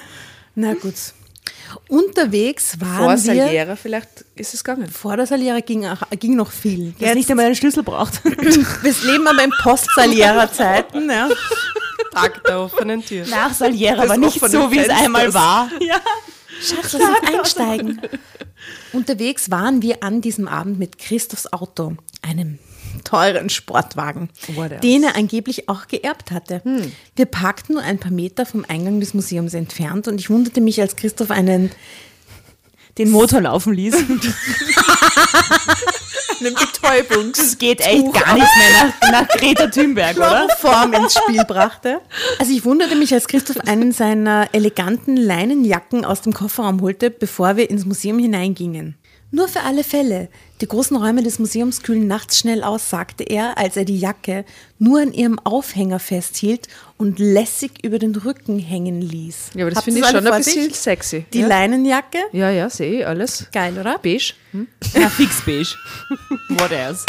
[0.55, 0.95] Na gut.
[1.89, 3.17] Unterwegs waren Vor wir...
[3.17, 4.89] Saliera vielleicht ist es gegangen.
[4.89, 6.93] Vor der Saliera ging, auch- ging noch viel.
[6.99, 8.23] Der nicht einmal einen Schlüssel braucht.
[8.23, 11.09] wir leben aber in Post-Saliera-Zeiten.
[11.09, 11.29] Ja.
[12.13, 13.25] Tag der offenen Tür.
[13.27, 15.05] Nach Saliera, Des aber nicht so, wie es Fensters.
[15.05, 15.69] einmal war.
[15.81, 15.99] Ja.
[16.59, 18.01] Schatz, lass uns einsteigen.
[18.93, 22.57] Unterwegs waren wir an diesem Abend mit Christophs Auto, einem
[23.07, 24.29] teuren Sportwagen,
[24.83, 26.61] den er angeblich auch geerbt hatte.
[27.15, 30.81] Wir parkten nur ein paar Meter vom Eingang des Museums entfernt und ich wunderte mich,
[30.81, 31.71] als Christoph einen
[32.97, 33.95] Den Motor laufen ließ.
[36.39, 37.37] Einem Betäubungs.
[37.37, 40.47] Das geht echt gar nicht mehr nach, nach Greta Thunberg, oder?
[40.59, 41.99] Form ins Spiel brachte.
[42.37, 47.55] Also ich wunderte mich, als Christoph einen seiner eleganten Leinenjacken aus dem Kofferraum holte, bevor
[47.55, 48.95] wir ins Museum hineingingen.
[49.29, 50.29] Nur für alle Fälle.
[50.61, 54.45] Die großen Räume des Museums kühlen nachts schnell aus, sagte er, als er die Jacke
[54.79, 59.51] nur an ihrem Aufhänger festhielt und lässig über den Rücken hängen ließ.
[59.53, 61.25] Ja, aber das finde ich schon ein bisschen sexy.
[61.33, 61.47] Die ja.
[61.47, 62.19] Leinenjacke?
[62.31, 63.47] ja, ja, sehe ich alles.
[63.51, 63.97] Geil, oder?
[63.99, 64.33] Beige.
[64.93, 65.75] Ja, fix beige.
[66.49, 67.05] What else?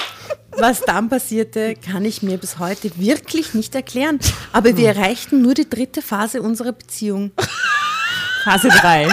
[0.51, 4.19] Was dann passierte, kann ich mir bis heute wirklich nicht erklären.
[4.53, 7.31] Aber wir erreichten nur die dritte Phase unserer Beziehung.
[8.43, 9.09] Phase 3.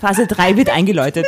[0.00, 1.26] Phase 3 wird eingeläutet.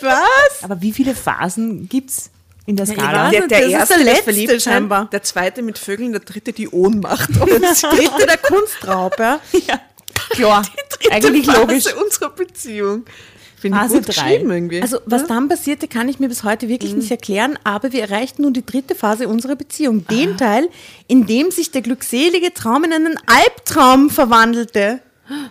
[0.00, 0.62] Was?
[0.62, 2.30] Aber wie viele Phasen gibt's
[2.66, 3.30] in der ich Skala?
[3.30, 5.08] Der, der das ist erste der das letzte Verliebtsein, scheinbar.
[5.12, 7.30] der zweite mit Vögeln, der dritte die Ohnmacht.
[7.40, 9.40] Und Das dritte der Kunstraub, ja.
[10.30, 10.66] Klar,
[11.10, 11.94] eigentlich Phase logisch.
[11.94, 13.04] unserer Beziehung.
[13.58, 14.36] Finde ich Phase gut drei.
[14.36, 14.82] irgendwie.
[14.82, 18.42] Also was dann passierte, kann ich mir bis heute wirklich nicht erklären, aber wir erreichten
[18.42, 20.06] nun die dritte Phase unserer Beziehung.
[20.08, 20.68] Den Teil,
[21.08, 25.00] in dem sich der glückselige Traum in einen Albtraum verwandelte.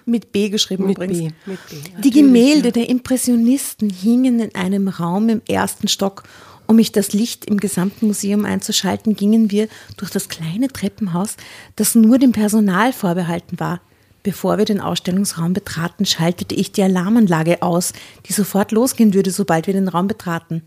[0.06, 1.18] Mit B geschrieben Mit übrigens.
[1.18, 1.32] B.
[1.46, 1.76] Mit B.
[2.02, 6.24] Die Gemälde der Impressionisten hingen in einem Raum im ersten Stock.
[6.68, 9.68] Um mich das Licht im gesamten Museum einzuschalten, gingen wir
[9.98, 11.38] durch das kleine Treppenhaus,
[11.76, 13.82] das nur dem Personal vorbehalten war.
[14.24, 17.94] Bevor wir den Ausstellungsraum betraten, schaltete ich die Alarmanlage aus,
[18.28, 20.64] die sofort losgehen würde, sobald wir den Raum betraten.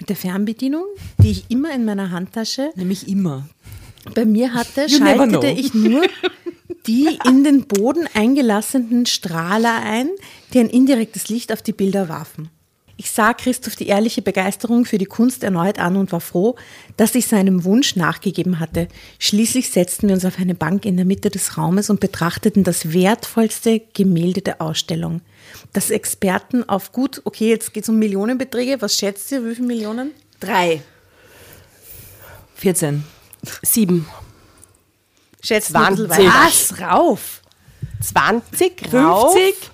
[0.00, 0.84] Mit der Fernbedienung,
[1.18, 3.48] die ich immer in meiner Handtasche Nämlich immer.
[4.16, 6.02] bei mir hatte, You schaltete ich nur
[6.86, 10.08] die in den Boden eingelassenen Strahler ein,
[10.52, 12.50] die ein indirektes Licht auf die Bilder warfen.
[12.96, 16.54] Ich sah Christoph die ehrliche Begeisterung für die Kunst erneut an und war froh,
[16.96, 18.86] dass ich seinem Wunsch nachgegeben hatte.
[19.18, 22.92] Schließlich setzten wir uns auf eine Bank in der Mitte des Raumes und betrachteten das
[22.92, 25.22] wertvollste Gemälde der Ausstellung.
[25.72, 28.80] Das Experten auf gut, okay, jetzt geht es um Millionenbeträge.
[28.80, 30.12] Was schätzt ihr, wie viele Millionen?
[30.44, 30.82] drei.
[32.56, 33.04] 14.
[33.62, 34.06] Sieben.
[35.44, 36.26] Schätzt ein bisschen 20.
[36.26, 36.46] weiter.
[36.46, 36.80] Was?
[36.80, 37.42] Rauf?
[38.02, 39.32] 20, rauf.
[39.34, 39.70] 50?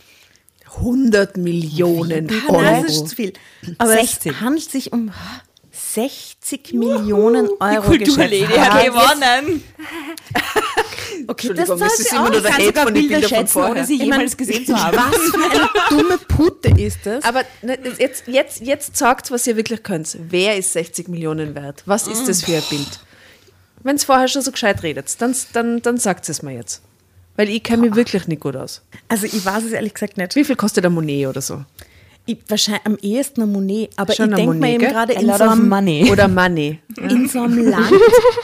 [0.76, 3.02] 100 Millionen Ah, nein, das Euro.
[3.04, 3.32] ist zu viel.
[3.78, 4.32] Aber 60.
[4.32, 5.10] es handelt sich um
[5.72, 7.82] 60 Millionen Euro.
[7.82, 8.58] Kulturlady geschätzt.
[8.70, 9.64] hat gewonnen.
[11.26, 13.66] Okay, das es ist immer nur der Hate von den Bilder Bildern von schätzen, ohne
[13.68, 13.84] vorher.
[13.86, 14.96] sie meine, jemals gesehen zu haben.
[14.96, 15.68] Was für eine
[16.02, 17.24] dumme Putte ist das?
[17.24, 20.16] Aber ne, jetzt, jetzt, jetzt sagt, was ihr wirklich könnt.
[20.18, 21.82] Wer ist 60 Millionen wert?
[21.86, 23.00] Was ist das für ein Bild?
[23.82, 26.82] Wenn es vorher schon so gescheit redet, dann, dann, dann sagt es mir jetzt.
[27.36, 28.82] Weil ich kenne mich wirklich nicht gut aus.
[29.08, 30.36] Also ich weiß es ehrlich gesagt nicht.
[30.36, 31.64] Wie viel kostet ein Monet oder so?
[32.26, 33.90] Ich, wahrscheinlich am ehesten ein Monet.
[33.96, 36.10] Aber Schon ich denke mir eben gerade in so einem money.
[36.12, 36.78] Oder Money.
[36.98, 37.92] in so einem Land,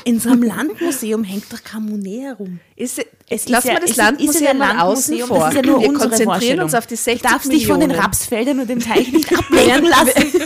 [0.05, 2.59] in so einem Landmuseum hängt doch kein Monet herum.
[2.75, 5.39] Ist, Es lassen wir ist das ja- es ist ja Landmuseum mal außen Landmuseum, vor.
[5.41, 7.59] Das ist ja nur wir unsere konzentrieren uns auf die 60 Du darfst Millionen.
[7.59, 10.41] dich von den Rapsfeldern und dem Teich nicht ablenken lassen.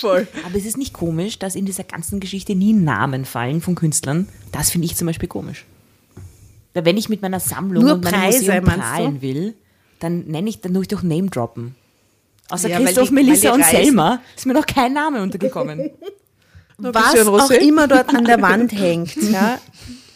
[0.00, 0.26] Voll.
[0.46, 4.28] Aber es ist nicht komisch, dass in dieser ganzen Geschichte nie Namen fallen von Künstlern.
[4.52, 5.64] Das finde ich zum Beispiel komisch.
[6.74, 9.54] Weil wenn ich mit meiner Sammlung Nur und meinem Preise, Museum prahlen will,
[10.00, 11.74] dann nenne ich, dann tue ich doch Name droppen.
[12.50, 15.90] Außer Ja, Christoph, die- Melissa und Reisen- Selma ist mir noch kein Name untergekommen.
[16.78, 19.60] Was auch immer dort an der Wand hängt, ja,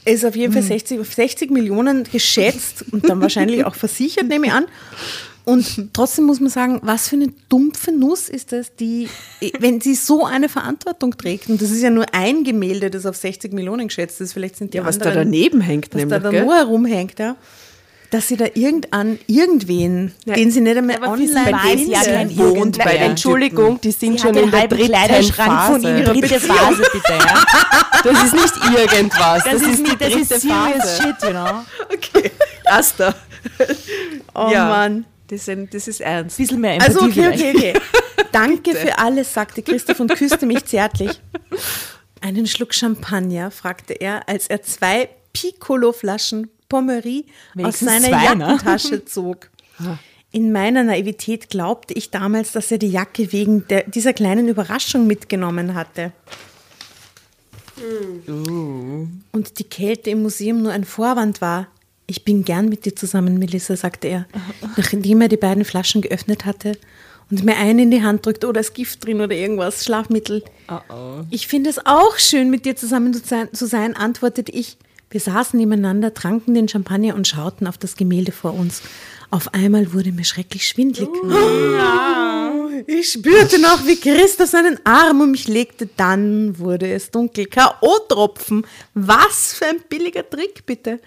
[0.05, 4.47] ist auf jeden Fall 60, auf 60 Millionen geschätzt und dann wahrscheinlich auch versichert, nehme
[4.49, 4.67] ich an.
[5.49, 9.09] Und trotzdem muss man sagen, was für eine dumpfe Nuss ist das, die,
[9.61, 13.17] wenn sie so eine Verantwortung trägt, und das ist ja nur ein Gemälde, das auf
[13.17, 16.23] 60 Millionen geschätzt ist, vielleicht sind die Ja, was da anderen, daneben hängt, was nämlich.
[16.23, 17.37] da dann nur herumhängt, ja,
[18.11, 22.77] dass sie da irgendan, irgendwen, den sie nicht einmal aber online es ja kein wohnt
[22.79, 25.99] den Entschuldigung, die sind Sie schon in der dritten Kleiderschrank von Phase.
[25.99, 27.43] ihrer dritte Phase, bitte, ja.
[28.05, 29.45] Das ist nicht irgendwas.
[29.45, 31.03] Das, Das, ist, die nicht, das dritte ist serious Phase.
[31.03, 31.65] shit, you know.
[31.93, 32.31] Okay,
[32.67, 33.15] Asta,
[34.35, 35.05] oh ja, Mann.
[35.29, 36.39] Das, sind, das ist ernst.
[36.39, 37.81] Ein bisschen mehr Empathie Also okay, okay, okay.
[38.33, 41.21] Danke für alles, sagte Christoph und küsste mich zärtlich.
[42.21, 47.27] Einen Schluck Champagner, fragte er, als er zwei Piccolo-Flaschen Pommery
[47.63, 48.45] aus seiner zwei, ne?
[48.45, 49.05] Jackentasche ne?
[49.05, 49.51] zog.
[50.31, 55.07] In meiner Naivität glaubte ich damals, dass er die Jacke wegen der, dieser kleinen Überraschung
[55.07, 56.13] mitgenommen hatte.
[58.27, 59.07] Uh.
[59.33, 61.69] Und die Kälte im Museum nur ein Vorwand war.
[62.11, 64.27] Ich bin gern mit dir zusammen, Melissa, sagte er,
[64.79, 66.79] nachdem er die beiden Flaschen geöffnet hatte
[67.31, 70.43] und mir eine in die Hand drückte oder ist Gift drin oder irgendwas, Schlafmittel.
[70.71, 71.25] Uh -oh.
[71.29, 74.79] Ich finde es auch schön, mit dir zusammen zu sein, antwortete ich.
[75.11, 78.81] Wir saßen nebeneinander, tranken den Champagner und schauten auf das Gemälde vor uns.
[79.31, 81.11] Auf einmal wurde mir schrecklich schwindlig.
[81.11, 85.91] Oh, ich spürte noch, wie Christoph seinen Arm um mich legte.
[85.99, 87.45] Dann wurde es dunkel.
[87.45, 88.65] K.O.-Tropfen.
[88.95, 91.01] Was für ein billiger Trick, bitte.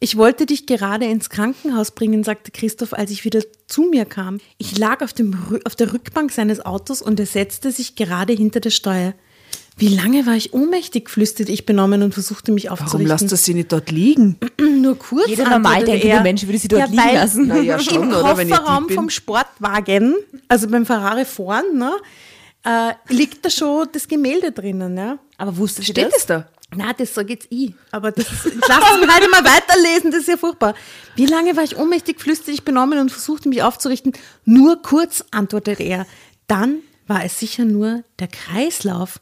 [0.00, 4.38] Ich wollte dich gerade ins Krankenhaus bringen, sagte Christoph, als ich wieder zu mir kam.
[4.56, 8.60] Ich lag auf, dem, auf der Rückbank seines Autos und er setzte sich gerade hinter
[8.60, 9.14] der Steuer.
[9.76, 13.00] Wie lange war ich ohnmächtig, flüsterte ich benommen und versuchte mich aufzurichten.
[13.00, 14.36] Warum lässt du sie nicht dort liegen?
[14.60, 15.28] Nur kurz.
[15.28, 17.46] Jeder normal denkende Mensch würde sie dort ja, liegen lassen.
[17.46, 20.16] Na ja, schon, Im oder, Kofferraum vom Sportwagen,
[20.48, 21.92] also beim Ferrari vorn, ne,
[22.64, 24.96] äh, liegt da schon das Gemälde drinnen.
[24.96, 25.18] Ja.
[25.36, 26.26] Aber wusstest du Steht das?
[26.26, 26.48] da?
[26.76, 27.72] Na, das sage jetzt ich.
[27.92, 30.74] Aber das, lass es mir halt mal weiterlesen, das ist ja furchtbar.
[31.16, 34.12] Wie lange war ich ohnmächtig, flüsterte ich benommen und versuchte mich aufzurichten?
[34.44, 36.06] Nur kurz, antwortete er.
[36.46, 39.20] Dann war es sicher nur der Kreislauf.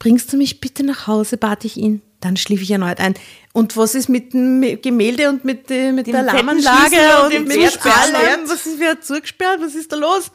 [0.00, 2.02] Bringst du mich bitte nach Hause, bat ich ihn.
[2.20, 3.14] Dann schlief ich erneut ein.
[3.52, 6.96] Und was ist mit dem Gemälde und mit, äh, mit der Alarmanlage
[7.26, 8.48] und, und mit dem allem?
[8.48, 9.60] Was ist wieder zugesperrt?
[9.60, 10.32] Was ist da los?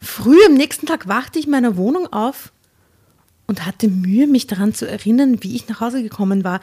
[0.00, 2.52] Früh am nächsten Tag wachte ich in meiner Wohnung auf
[3.46, 6.60] und hatte Mühe, mich daran zu erinnern, wie ich nach Hause gekommen war.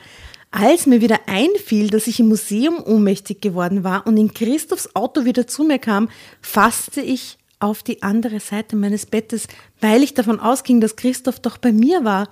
[0.52, 5.26] Als mir wieder einfiel, dass ich im Museum ohnmächtig geworden war und in Christophs Auto
[5.26, 6.10] wieder zu mir kam,
[6.42, 9.48] fasste ich auf die andere Seite meines Bettes,
[9.82, 12.30] weil ich davon ausging, dass Christoph doch bei mir war.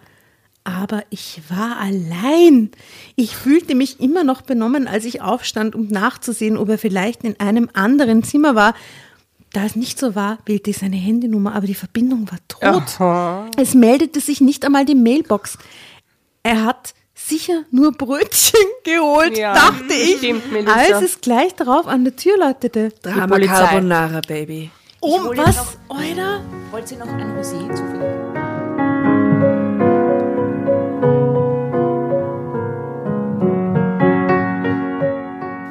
[0.63, 2.69] Aber ich war allein.
[3.15, 7.39] Ich fühlte mich immer noch benommen, als ich aufstand, um nachzusehen, ob er vielleicht in
[7.39, 8.75] einem anderen Zimmer war.
[9.53, 12.99] Da es nicht so war, wählte ich seine Handynummer, aber die Verbindung war tot.
[12.99, 13.47] Aha.
[13.57, 15.57] Es meldete sich nicht einmal die Mailbox.
[16.41, 22.05] Er hat sicher nur Brötchen geholt, ja, dachte ich, stimmt, als es gleich darauf an
[22.05, 22.93] der Tür läutete.
[23.01, 24.71] Drama Carbonara, Baby.
[25.01, 25.57] Oh, was?
[25.57, 26.41] Noch, Alter?
[26.71, 28.21] Wollt ihr noch ein Rosé zufügen?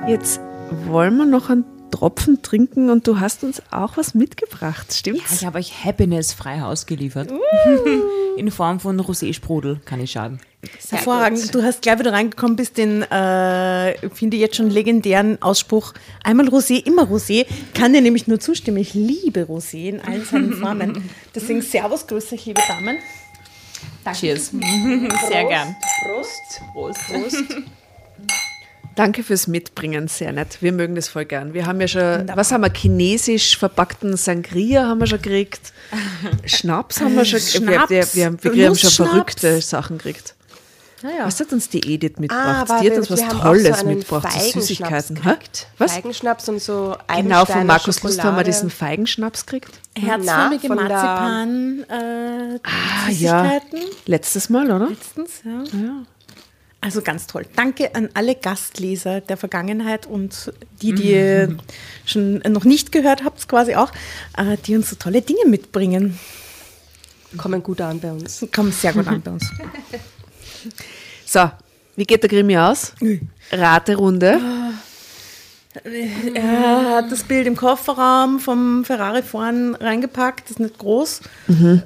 [0.07, 0.41] Jetzt
[0.87, 5.31] wollen wir noch einen Tropfen trinken und du hast uns auch was mitgebracht, stimmt's?
[5.31, 7.31] Ja, ich habe euch Happiness frei Haus geliefert.
[7.31, 8.37] Uh.
[8.37, 10.41] In Form von Rosé-Sprudel, kann ich schaden.
[10.79, 11.43] Sehr Hervorragend.
[11.43, 11.55] Gut.
[11.55, 16.49] Du hast gleich wieder reingekommen bist, den, äh, finde ich jetzt schon legendären Ausspruch, einmal
[16.49, 17.47] Rosé, immer Rosé.
[17.75, 18.79] Kann dir nämlich nur zustimmen.
[18.79, 21.11] Ich liebe Rosé in allen seinen Formen.
[21.35, 22.99] Deswegen Servus, grüße euch, liebe Damen.
[24.05, 24.21] Danke.
[24.21, 24.53] Cheers.
[25.29, 25.77] Sehr gern.
[26.05, 26.63] Prost.
[26.73, 27.01] Prost.
[27.09, 27.45] Prost.
[28.97, 30.59] Danke fürs Mitbringen, sehr nett.
[30.61, 31.55] Wir mögen das voll gern.
[31.55, 32.37] Wir haben ja schon, Wunderbar.
[32.37, 35.73] was haben wir, chinesisch verpackten Sangria haben wir schon gekriegt.
[36.45, 37.91] Schnaps haben wir schon gekriegt.
[37.91, 40.35] Wir, wir, wir, wir haben schon verrückte Sachen gekriegt.
[41.03, 41.25] Ja.
[41.25, 42.71] Was hat uns die Edith mitgebracht?
[42.71, 45.19] Ah, die hat uns was Tolles so mitgebracht, so Süßigkeiten.
[45.79, 45.95] Was?
[45.95, 49.81] Feigenschnaps und so Genau, von Markus Lust haben wir diesen Feigenschnaps gekriegt.
[49.99, 53.61] Herzförmige Marzipan äh, ah, ja.
[54.07, 54.89] Letztes Mal, oder?
[54.89, 55.65] Letztens, ja.
[55.79, 56.03] ja.
[56.83, 57.45] Also ganz toll.
[57.57, 61.59] Danke an alle Gastleser der Vergangenheit und die, die ihr mhm.
[62.07, 63.93] schon noch nicht gehört habt, quasi auch,
[64.39, 66.19] äh, die uns so tolle Dinge mitbringen.
[67.37, 68.47] Kommen gut an bei uns.
[68.55, 69.51] Kommen sehr gut an bei uns.
[71.25, 71.49] So,
[71.95, 72.93] wie geht der Krimi aus?
[73.53, 74.41] Raterunde.
[76.35, 81.21] Er hat das Bild im Kofferraum vom Ferrari vorn reingepackt, ist nicht groß.
[81.47, 81.83] Mhm.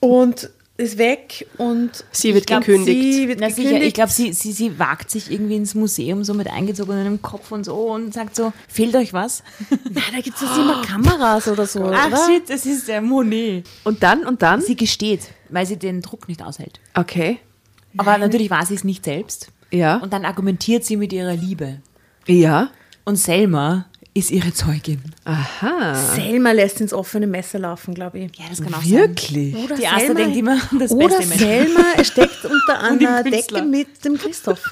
[0.00, 3.14] Und ist weg und sie wird glaub, gekündigt.
[3.14, 3.74] Sie wird Na, gekündigt.
[3.74, 7.52] Sicher, ich glaube, sie, sie, sie wagt sich irgendwie ins Museum so mit eingezogenem Kopf
[7.52, 9.44] und so und sagt so, fehlt euch was?
[9.70, 10.60] Na, da gibt es oh.
[10.60, 11.90] immer Kameras oder so.
[11.94, 12.26] Ach oder?
[12.26, 13.68] shit, das ist der Monet.
[13.84, 14.60] Und dann, und dann?
[14.60, 16.80] Sie gesteht, weil sie den Druck nicht aushält.
[16.94, 17.38] Okay.
[17.96, 18.22] Aber Nein.
[18.22, 19.52] natürlich war sie es nicht selbst.
[19.70, 19.98] Ja.
[19.98, 21.80] Und dann argumentiert sie mit ihrer Liebe.
[22.26, 22.70] Ja.
[23.04, 23.86] Und Selma
[24.16, 25.02] ist ihre Zeugin.
[25.24, 25.94] Aha.
[26.14, 28.38] Selma lässt ins offene Messer laufen, glaube ich.
[28.38, 29.54] Ja, das kann auch Wirklich?
[29.54, 29.64] sein.
[29.64, 34.16] Oder Die Asta denkt immer das Oder Beste Selma steckt unter einer Decke mit dem
[34.16, 34.62] Christoph.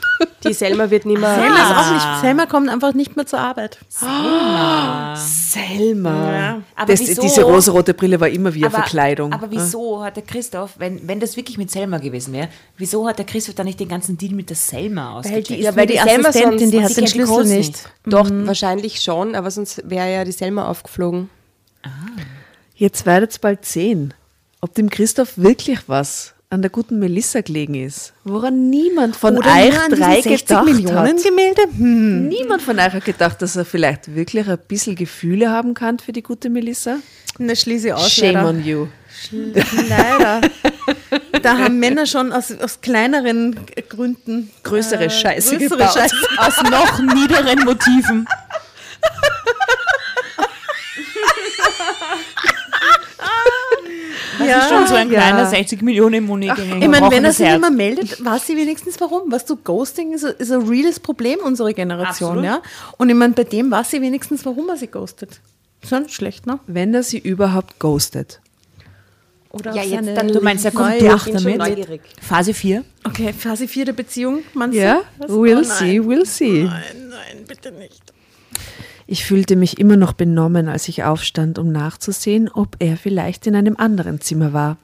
[0.45, 1.35] Die Selma wird nicht mehr...
[1.35, 3.79] Selma, ist auch nicht, Selma kommt einfach nicht mehr zur Arbeit.
[3.89, 5.17] Selma.
[5.17, 6.33] Selma.
[6.33, 6.63] Ja.
[6.77, 7.23] Aber das, wieso?
[7.23, 9.33] Diese rosarote Brille war immer wie eine aber, Verkleidung.
[9.33, 13.19] Aber wieso hat der Christoph, wenn, wenn das wirklich mit Selma gewesen wäre, wieso hat
[13.19, 15.51] der Christoph dann nicht den ganzen Deal mit der Selma ausgecheckt?
[15.51, 17.57] Weil die, ja, weil die Assistentin, die hat den Schlüssel nicht.
[17.57, 17.89] nicht.
[18.05, 18.47] Doch, mhm.
[18.47, 21.31] wahrscheinlich schon, aber sonst wäre ja die Selma aufgeflogen.
[21.83, 21.89] Ah.
[22.75, 24.15] Jetzt werdet ihr bald sehen,
[24.61, 29.55] ob dem Christoph wirklich was an der guten Melissa gelegen ist, woran niemand von Oder
[29.55, 31.23] euch drei gedacht Millionen hat.
[31.23, 31.63] Gemälde?
[31.63, 32.29] Hm.
[32.29, 36.13] Niemand von euch hat gedacht, dass er vielleicht wirklich ein bisschen Gefühle haben kann für
[36.13, 36.99] die gute Melissa.
[37.39, 38.13] Na, schließe aus.
[38.13, 38.49] Shame leider.
[38.49, 38.87] on you.
[39.89, 40.41] Leider.
[41.43, 43.59] da haben Männer schon aus, aus kleineren
[43.89, 45.95] Gründen größere äh, Scheiße größere gebaut.
[45.95, 46.17] Scheiße.
[46.37, 48.27] Aus noch niederen Motiven.
[54.39, 55.47] Das ja, ist schon so ein kleiner ja.
[55.47, 56.51] 60 Millionen Money.
[56.81, 57.59] Ich meine, wenn er sich Herz.
[57.59, 59.31] immer meldet, weiß sie wenigstens warum.
[59.31, 62.39] Weißt du, Ghosting ist, ist ein reales Problem unserer Generation.
[62.39, 62.45] Absolut.
[62.45, 62.63] Ja?
[62.99, 65.41] Und ich meine, bei dem weiß sie wenigstens, warum er sie ghostet.
[65.81, 66.61] Ist ja nicht schlecht, ne?
[66.67, 68.41] Wenn er sie überhaupt ghostet.
[69.51, 72.01] Oder ja, jetzt dann, du meinst, er kommt durch damit.
[72.23, 72.85] Phase 4.
[73.05, 75.25] Okay, Phase 4 der Beziehung, meinst ja, du?
[75.25, 76.65] Ja, we'll oh, see, we'll see.
[76.65, 78.03] Nein, nein, bitte nicht.
[79.13, 83.55] Ich fühlte mich immer noch benommen, als ich aufstand, um nachzusehen, ob er vielleicht in
[83.55, 84.79] einem anderen Zimmer war.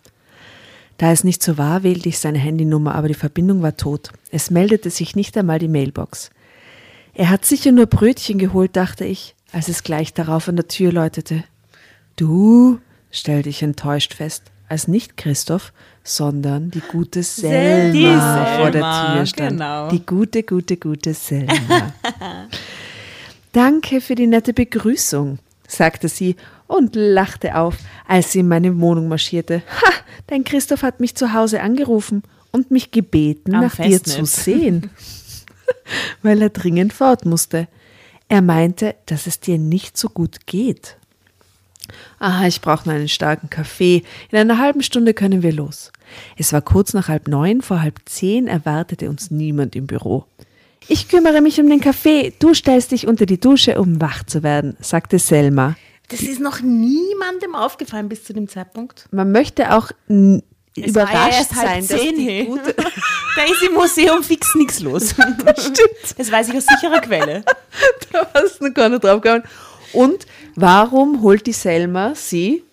[0.99, 4.11] Da es nicht so war, wählte ich seine Handynummer, aber die Verbindung war tot.
[4.31, 6.29] Es meldete sich nicht einmal die Mailbox.
[7.15, 10.93] Er hat sicher nur Brötchen geholt, dachte ich, als es gleich darauf an der Tür
[10.93, 11.45] läutete.
[12.17, 15.73] Du, stellte ich enttäuscht fest, als nicht Christoph,
[16.05, 19.51] sondern die gute Selma, die Selma vor der Tür stand.
[19.53, 19.89] Genau.
[19.89, 21.55] Die gute, gute, gute Selma.
[23.53, 26.37] Danke für die nette Begrüßung, sagte sie
[26.67, 27.77] und lachte auf,
[28.07, 29.63] als sie in meine Wohnung marschierte.
[29.83, 29.93] Ha,
[30.27, 32.23] dein Christoph hat mich zu Hause angerufen
[32.53, 34.03] und mich gebeten, Am nach Festnetz.
[34.05, 34.91] dir zu sehen,
[36.23, 37.69] weil er dringend fort musste.
[38.29, 40.97] Er meinte, dass es dir nicht so gut geht.
[42.19, 44.03] Aha, ich brauche nur einen starken Kaffee.
[44.31, 45.91] In einer halben Stunde können wir los.
[46.37, 50.27] Es war kurz nach halb neun, vor halb zehn erwartete uns niemand im Büro.
[50.91, 54.43] Ich kümmere mich um den Kaffee, du stellst dich unter die Dusche, um wach zu
[54.43, 55.77] werden, sagte Selma.
[56.09, 59.07] Das ist noch niemandem aufgefallen bis zu dem Zeitpunkt.
[59.11, 60.43] Man möchte auch es
[60.75, 65.15] überrascht ja sein, dass die gute Da ist im Museum fix nichts los.
[65.45, 66.19] Das stimmt.
[66.19, 67.45] Das weiß ich aus sicherer Quelle.
[68.13, 69.43] da hast du noch gar nicht drauf gehauen.
[69.93, 72.65] Und warum holt die Selma sie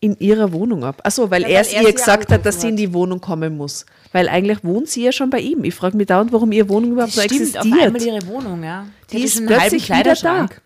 [0.00, 1.00] in ihrer Wohnung ab?
[1.04, 3.84] Achso, weil ja, er es ihr gesagt hat, dass sie in die Wohnung kommen muss.
[4.12, 5.64] Weil eigentlich wohnt sie ja schon bei ihm.
[5.64, 7.74] Ich frage mich dauernd, warum ihre Wohnung überhaupt das so stimmt, existiert.
[7.74, 8.86] Auf einmal ihre Wohnung, ja.
[9.10, 10.60] Die, die ist einen halben Kleiderschrank.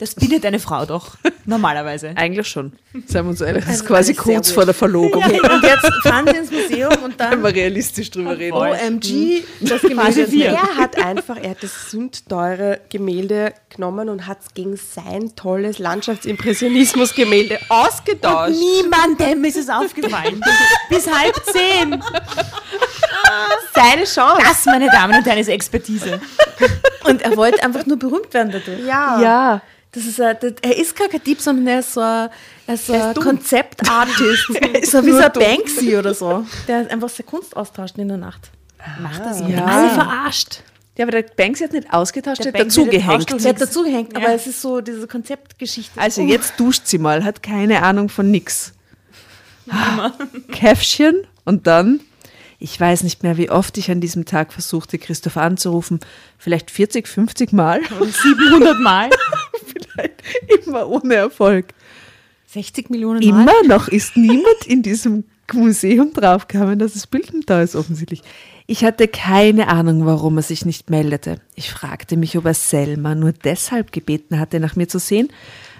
[0.00, 2.12] Das bietet eine Frau doch, normalerweise.
[2.16, 2.72] Eigentlich schon.
[3.06, 5.22] Seien wir uns ehrlich, das ist quasi kurz vor der Verlobung.
[5.22, 7.32] Okay, und jetzt fahren sie ins Museum und dann.
[7.32, 8.56] Wenn wir realistisch drüber reden.
[8.56, 10.26] OMG, das Gemälde.
[10.42, 15.78] Er hat einfach, er hat das sündteure Gemälde genommen und hat es gegen sein tolles
[15.78, 18.52] Landschaftsimpressionismus-Gemälde ausgetauscht.
[18.52, 20.40] Und niemandem ist es aufgefallen.
[20.88, 22.02] Bis halb zehn.
[23.74, 24.42] Seine Chance.
[24.42, 26.22] Das, meine Damen und Herren, ist Expertise.
[27.04, 28.80] Und er wollte einfach nur berühmt werden dadurch.
[28.86, 29.20] Ja.
[29.20, 29.62] ja.
[29.92, 32.28] Das ist ein, er ist gar kein Dieb, sondern er ist so ein,
[32.66, 34.46] er ist so ein Konzeptartist.
[34.84, 36.46] so wie so ein Banksy oder so.
[36.68, 38.50] Der einfach seine Kunst austauscht in der Nacht.
[39.00, 39.40] Macht das?
[39.40, 39.64] Ja.
[39.64, 40.62] Alle verarscht.
[40.96, 43.30] Ja, aber der Banksy hat nicht ausgetauscht, der, der hat dazugehängt.
[43.30, 46.00] Der hat dazugehängt, aber es ist so diese Konzeptgeschichte.
[46.00, 48.72] Also jetzt duscht sie mal, hat keine Ahnung von nix.
[50.52, 52.00] Käffchen und dann
[52.62, 55.98] ich weiß nicht mehr, wie oft ich an diesem Tag versuchte, Christoph anzurufen.
[56.36, 57.80] Vielleicht 40, 50 Mal.
[57.98, 59.08] Oder 700 Mal.
[59.66, 60.22] Vielleicht
[60.66, 61.74] immer ohne Erfolg.
[62.46, 63.42] 60 Millionen Mal?
[63.42, 68.22] Immer noch ist niemand in diesem Museum draufgekommen, dass das Bild da ist, offensichtlich.
[68.66, 71.40] Ich hatte keine Ahnung, warum er sich nicht meldete.
[71.54, 75.28] Ich fragte mich, ob er Selma nur deshalb gebeten hatte, nach mir zu sehen,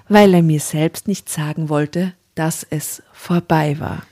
[0.09, 4.03] weil er mir selbst nicht sagen wollte, dass es vorbei war.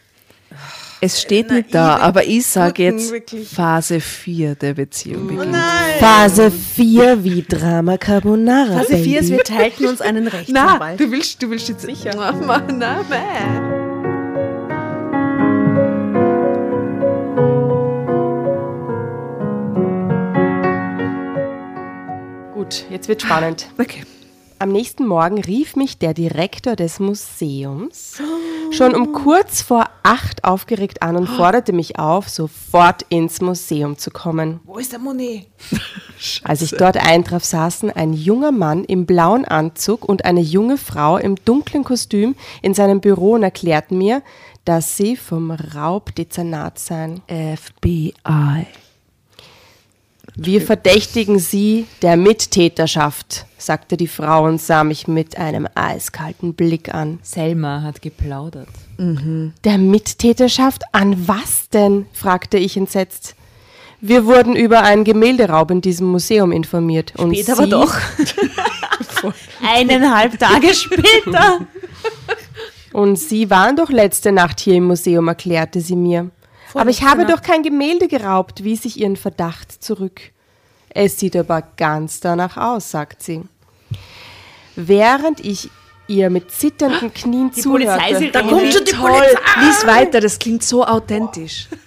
[1.01, 3.14] Es steht nicht da, aber ich sage jetzt.
[3.55, 5.55] Phase 4 der Beziehung beginnt.
[5.55, 8.78] Oh Phase 4 wie Drama Carbonara.
[8.78, 10.99] Phase 4 ist, wir teilten uns einen Rechtsanwalt.
[10.99, 12.16] Na, du willst, du willst jetzt sicher.
[12.16, 13.88] Mama, na, na.
[22.55, 23.68] Gut, jetzt wird spannend.
[23.78, 24.02] Okay.
[24.60, 28.20] Am nächsten Morgen rief mich der Direktor des Museums.
[28.72, 34.10] schon um kurz vor acht aufgeregt an und forderte mich auf, sofort ins Museum zu
[34.10, 34.59] kommen.
[34.64, 35.47] Wo ist der Monet?
[36.43, 41.18] Als ich dort eintraf, saßen ein junger Mann im blauen Anzug und eine junge Frau
[41.18, 44.22] im dunklen Kostüm in seinem Büro und erklärten mir,
[44.64, 47.22] dass sie vom Raubdezernat seien.
[47.28, 48.66] FBI.
[50.40, 56.94] Wir verdächtigen Sie der Mittäterschaft, sagte die Frau und sah mich mit einem eiskalten Blick
[56.94, 57.19] an.
[57.23, 58.69] Selma hat geplaudert.
[58.98, 60.85] Der Mittäterschaft?
[60.93, 62.06] An was denn?
[62.12, 63.35] fragte ich entsetzt.
[64.01, 67.15] Wir wurden über einen Gemälderaub in diesem Museum informiert.
[67.16, 67.97] Und Später Sie, aber doch.
[69.60, 71.66] Eineinhalb Tage später.
[72.93, 76.31] Und Sie waren doch letzte Nacht hier im Museum, erklärte sie mir.
[76.74, 80.20] Aber ich habe doch kein Gemälde geraubt, wies ich ihren Verdacht zurück.
[80.90, 83.43] Es sieht aber ganz danach aus, sagt sie.
[84.77, 85.70] Während ich
[86.07, 89.27] ihr mit zitternden Knien Die zuhörte, Polizei Da kommt schon die Toll.
[89.61, 91.69] Lies weiter, das klingt so authentisch.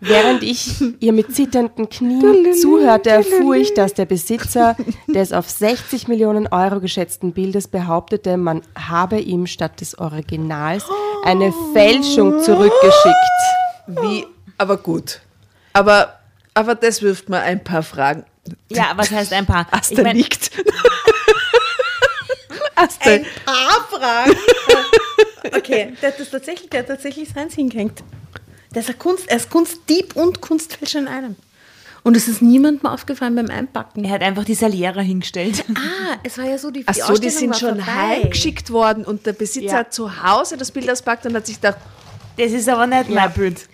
[0.00, 4.76] Während ich ihr mit zitternden Knien zuhörte, erfuhr ich, dass der Besitzer
[5.06, 10.84] des auf 60 Millionen Euro geschätzten Bildes behauptete, man habe ihm statt des Originals
[11.24, 13.14] eine Fälschung zurückgeschickt.
[13.86, 14.26] Wie,
[14.58, 15.20] aber gut.
[15.72, 16.18] Aber,
[16.54, 18.24] aber das wirft mir ein paar Fragen.
[18.70, 19.66] Ja, was heißt ein paar?
[19.70, 20.50] Asta Ich mein, liegt.
[22.74, 24.36] Asta, paar Fragen.
[25.54, 28.02] okay, der hat das tatsächlich, der hat tatsächlich seins hingehängt.
[28.74, 31.36] Der ist, Kunst, er ist Kunstdieb und Kunstfälscher in einem.
[32.02, 34.04] Und es ist niemandem aufgefallen beim Einpacken.
[34.04, 35.64] er hat einfach die Saliera hingestellt.
[35.74, 37.92] Ah, es war ja so, die, Ach die so, die sind schon vorbei.
[37.92, 39.78] heimgeschickt worden und der Besitzer Ja.
[39.80, 41.78] hat zu Hause das Bild auspackt und hat sich gedacht,
[42.38, 43.68] Das ist aber nicht mein Bild.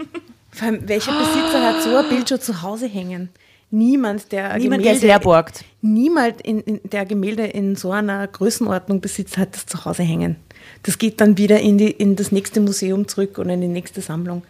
[0.50, 3.30] Vor allem, welcher Besitzer hat so ein Bild schon zu Hause hängen?
[3.70, 5.64] Niemand, der Niemand, der Gemälde, leer borgt.
[5.80, 10.36] niemand, in, in, der Gemälde in so einer Größenordnung besitzt, hat das zu Hause hängen.
[10.82, 14.00] Das geht dann wieder in, die, in das nächste Museum zurück und in die nächste
[14.00, 14.42] Sammlung.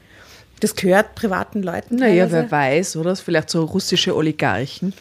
[0.61, 1.97] Das gehört privaten Leuten.
[1.97, 2.33] naja, teilweise.
[2.33, 3.17] wer weiß, oder?
[3.17, 4.93] Vielleicht so russische Oligarchen.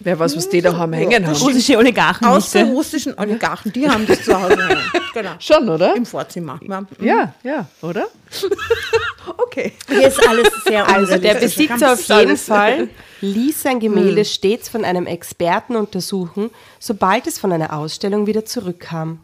[0.00, 1.36] Wer weiß, was die da haben hängen haben.
[1.36, 2.74] Russische Oligarchen Außer nicht.
[2.74, 4.80] russischen Oligarchen, die haben das zu Hause hängen.
[5.14, 5.30] Genau.
[5.38, 5.94] Schon, oder?
[5.94, 6.58] Im Vorzimmer.
[6.66, 6.84] Ja.
[7.00, 8.08] Ja, ja, oder?
[9.38, 9.72] okay.
[9.86, 11.34] Hier ist alles sehr Also der.
[11.34, 12.88] Besitzer auf jeden Fall
[13.20, 19.20] ließ sein Gemälde stets von einem Experten untersuchen, sobald es von einer Ausstellung wieder zurückkam.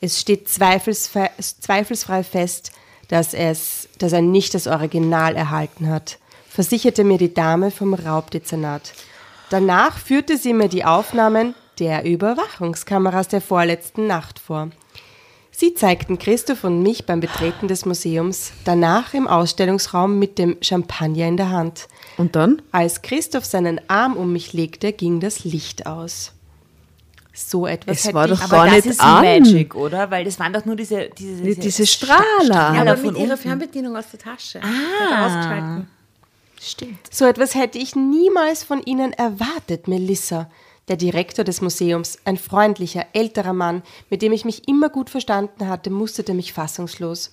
[0.00, 2.72] Es steht zweifelsfrei, zweifelsfrei fest,
[3.08, 6.18] dass, es, dass er nicht das Original erhalten hat,
[6.48, 8.92] versicherte mir die Dame vom Raubdezernat.
[9.50, 14.70] Danach führte sie mir die Aufnahmen der Überwachungskameras der vorletzten Nacht vor.
[15.50, 21.28] Sie zeigten Christoph und mich beim Betreten des Museums, danach im Ausstellungsraum mit dem Champagner
[21.28, 21.88] in der Hand.
[22.18, 22.60] Und dann?
[22.72, 26.32] Als Christoph seinen Arm um mich legte, ging das Licht aus.
[27.38, 29.22] So etwas Es hätte war ich doch Aber gar das nicht ist an.
[29.22, 30.10] Magic, oder?
[30.10, 32.22] Weil das waren doch nur diese, diese, Diese, diese Strahler.
[32.48, 33.36] Ja, Strahler aber von mit ihrer.
[33.36, 34.60] Fernbedienung aus der Tasche.
[34.62, 35.82] Ah.
[36.60, 36.98] Stimmt.
[37.12, 40.50] So etwas hätte ich niemals von Ihnen erwartet, Melissa.
[40.88, 45.68] Der Direktor des Museums, ein freundlicher, älterer Mann, mit dem ich mich immer gut verstanden
[45.68, 47.32] hatte, musterte mich fassungslos.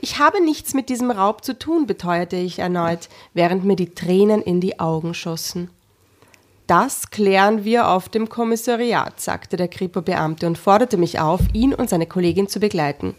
[0.00, 4.42] Ich habe nichts mit diesem Raub zu tun, beteuerte ich erneut, während mir die Tränen
[4.42, 5.70] in die Augen schossen.
[6.66, 11.90] Das klären wir auf dem Kommissariat, sagte der Kripo-Beamte und forderte mich auf, ihn und
[11.90, 13.14] seine Kollegin zu begleiten.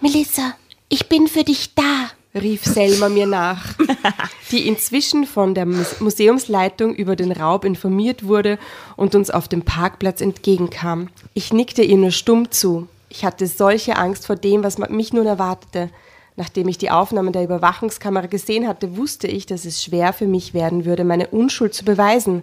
[0.00, 0.54] Melissa,
[0.88, 3.74] ich bin für dich da, rief Selma mir nach,
[4.52, 8.58] die inzwischen von der Mus- Museumsleitung über den Raub informiert wurde
[8.96, 11.08] und uns auf dem Parkplatz entgegenkam.
[11.34, 12.88] Ich nickte ihr nur stumm zu.
[13.08, 15.90] Ich hatte solche Angst vor dem, was mich nun erwartete.
[16.36, 20.54] Nachdem ich die Aufnahmen der Überwachungskamera gesehen hatte, wusste ich, dass es schwer für mich
[20.54, 22.42] werden würde, meine Unschuld zu beweisen.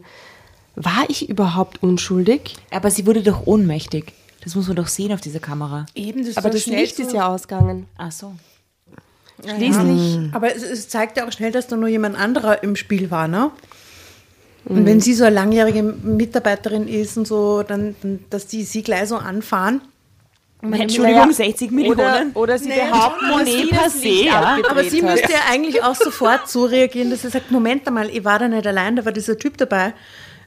[0.76, 2.56] War ich überhaupt unschuldig?
[2.72, 4.14] Aber sie wurde doch ohnmächtig.
[4.44, 5.88] Das muss man doch sehen auf dieser Kamera.
[5.96, 7.88] Eben, das Aber das Licht so- ist ja ausgegangen.
[7.98, 8.34] Ach so.
[9.44, 13.12] Schließlich Aber es, es zeigt ja auch schnell, dass da nur jemand anderer im Spiel
[13.12, 13.52] war, ne?
[14.66, 18.84] Und wenn sie so eine langjährige Mitarbeiterin ist und so, dann, dann dass die sie
[18.84, 19.82] gleich so anfahren.
[20.62, 22.32] Entschuldigung, Naja, 60 Oder, Millionen.
[22.34, 24.32] oder sie Naja, behaupten, Monet ja.
[24.42, 25.12] abgedreht Aber sie hat.
[25.12, 28.48] müsste ja eigentlich auch sofort so reagieren, dass sie sagt, Moment einmal, ich war da
[28.48, 29.94] nicht allein, da war dieser Typ dabei,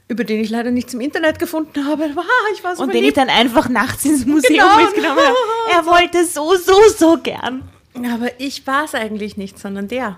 [0.09, 2.09] über den ich leider nichts im Internet gefunden habe.
[2.15, 3.17] Wow, ich war so Und den ich verliebt.
[3.17, 4.83] dann einfach nachts ins Museum Genau.
[4.85, 5.35] mitgenommen habe.
[5.73, 7.63] Er wollte so, so, so gern.
[7.95, 10.17] Aber ich war es eigentlich nicht, sondern der.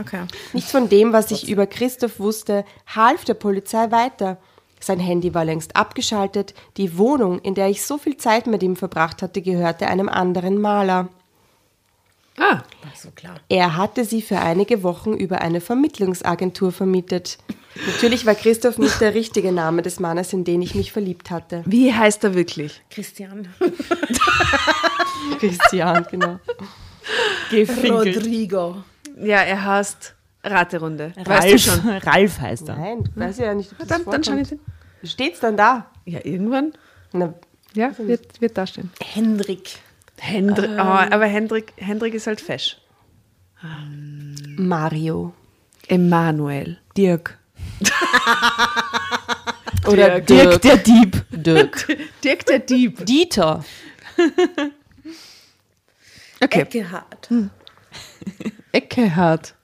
[0.00, 0.22] Okay.
[0.54, 4.38] Nichts von dem, was ich über Christoph wusste, half der Polizei weiter.
[4.86, 6.54] Sein Handy war längst abgeschaltet.
[6.76, 10.60] Die Wohnung, in der ich so viel Zeit mit ihm verbracht hatte, gehörte einem anderen
[10.60, 11.08] Maler.
[12.36, 13.36] Ah, War so klar.
[13.48, 17.38] Er hatte sie für einige Wochen über eine Vermittlungsagentur vermietet.
[17.86, 21.62] Natürlich war Christoph nicht der richtige Name des Mannes, in den ich mich verliebt hatte.
[21.66, 22.82] Wie heißt er wirklich?
[22.90, 23.48] Christian.
[25.40, 26.38] Christian, genau.
[27.50, 28.16] Gefinkelt.
[28.16, 28.76] Rodrigo.
[29.20, 30.13] Ja, er heißt
[30.44, 31.12] Raterunde.
[31.16, 31.88] Ralf, weißt du schon?
[31.88, 32.76] Ralf heißt er.
[32.76, 33.72] Nein, weiß ich ja nicht.
[33.80, 34.54] Ob dann, dann schau ich
[35.02, 35.90] Steht's dann da?
[36.04, 36.72] Ja, irgendwann.
[37.12, 37.34] Na,
[37.74, 38.90] ja, wird, wird da stehen.
[39.02, 39.78] Hendrik.
[40.18, 40.78] Hendrik, ähm.
[40.78, 42.78] oh, aber Hendrik, Hendrik ist halt fesch.
[44.56, 45.34] Mario.
[45.88, 46.78] Emanuel.
[46.96, 47.38] Dirk.
[49.86, 51.24] Oder Dirk, Dirk, der Dieb.
[51.30, 51.86] Dirk.
[52.24, 53.04] Dirk der Dieb.
[53.04, 53.64] Dieter.
[56.42, 56.60] okay.
[56.60, 57.28] Eckehard.
[57.28, 57.50] Hm.
[58.72, 59.54] Eckehard.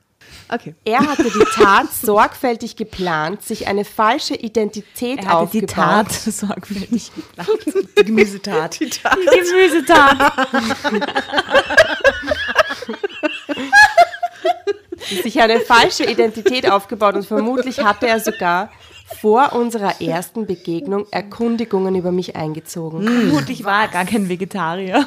[0.52, 0.74] Okay.
[0.84, 5.52] Er hatte die Tat sorgfältig geplant, sich eine falsche Identität er aufgebaut.
[5.52, 7.48] die Tat sorgfältig geplant.
[7.98, 8.80] Die Gemüsetat.
[8.80, 9.16] Die, Tat.
[9.34, 10.32] die Gemüsetat.
[15.22, 18.70] sich eine falsche Identität aufgebaut und vermutlich hatte er sogar
[19.20, 23.02] vor unserer ersten Begegnung Erkundigungen über mich eingezogen.
[23.04, 25.06] Vermutlich war er gar kein Vegetarier.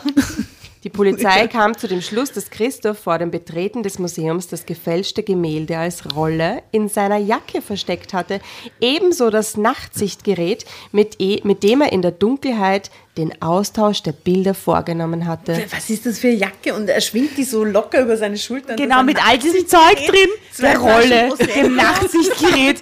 [0.83, 5.23] Die Polizei kam zu dem Schluss, dass Christoph vor dem Betreten des Museums das gefälschte
[5.23, 8.41] Gemälde als Rolle in seiner Jacke versteckt hatte,
[8.81, 14.55] ebenso das Nachtsichtgerät, mit, e mit dem er in der Dunkelheit den Austausch der Bilder
[14.55, 15.65] vorgenommen hatte.
[15.71, 16.73] Was ist das für eine Jacke?
[16.73, 18.75] Und er schwingt die so locker über seine Schultern.
[18.75, 20.29] Genau, mit all diesem Zeug drin.
[20.59, 22.81] Der Rolle, dem Nachtsichtgerät.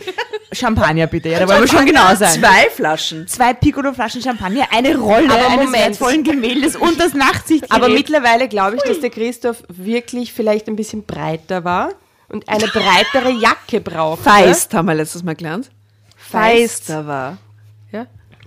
[0.54, 2.40] Champagner bitte, ja, da wollen wir schon genau sein.
[2.40, 3.28] Zwei Flaschen.
[3.28, 5.74] Zwei Piccolo-Flaschen Champagner, eine Rolle Aber eines Moment.
[5.74, 7.72] wertvollen Gemäldes und das Nachtsichtgerät.
[7.72, 11.94] Aber mittlerweile glaube ich, dass der Christoph wirklich vielleicht ein bisschen breiter war
[12.30, 14.24] und eine breitere Jacke brauchte.
[14.24, 15.70] Feist haben wir letztes Mal gelernt.
[16.18, 17.38] Feister war.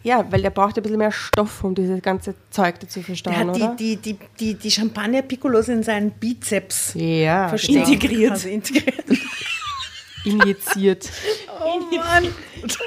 [0.04, 3.40] Ja, weil der braucht ein bisschen mehr Stoff, um dieses ganze Zeug dazu verstauen, der
[3.40, 3.74] hat oder?
[3.74, 8.32] Die, die, die, die, Champagner-Piccolos in seinen Bizeps ja, integriert.
[8.32, 9.06] Also integriert.
[10.26, 11.10] Injiziert.
[11.58, 12.28] Oh Mann,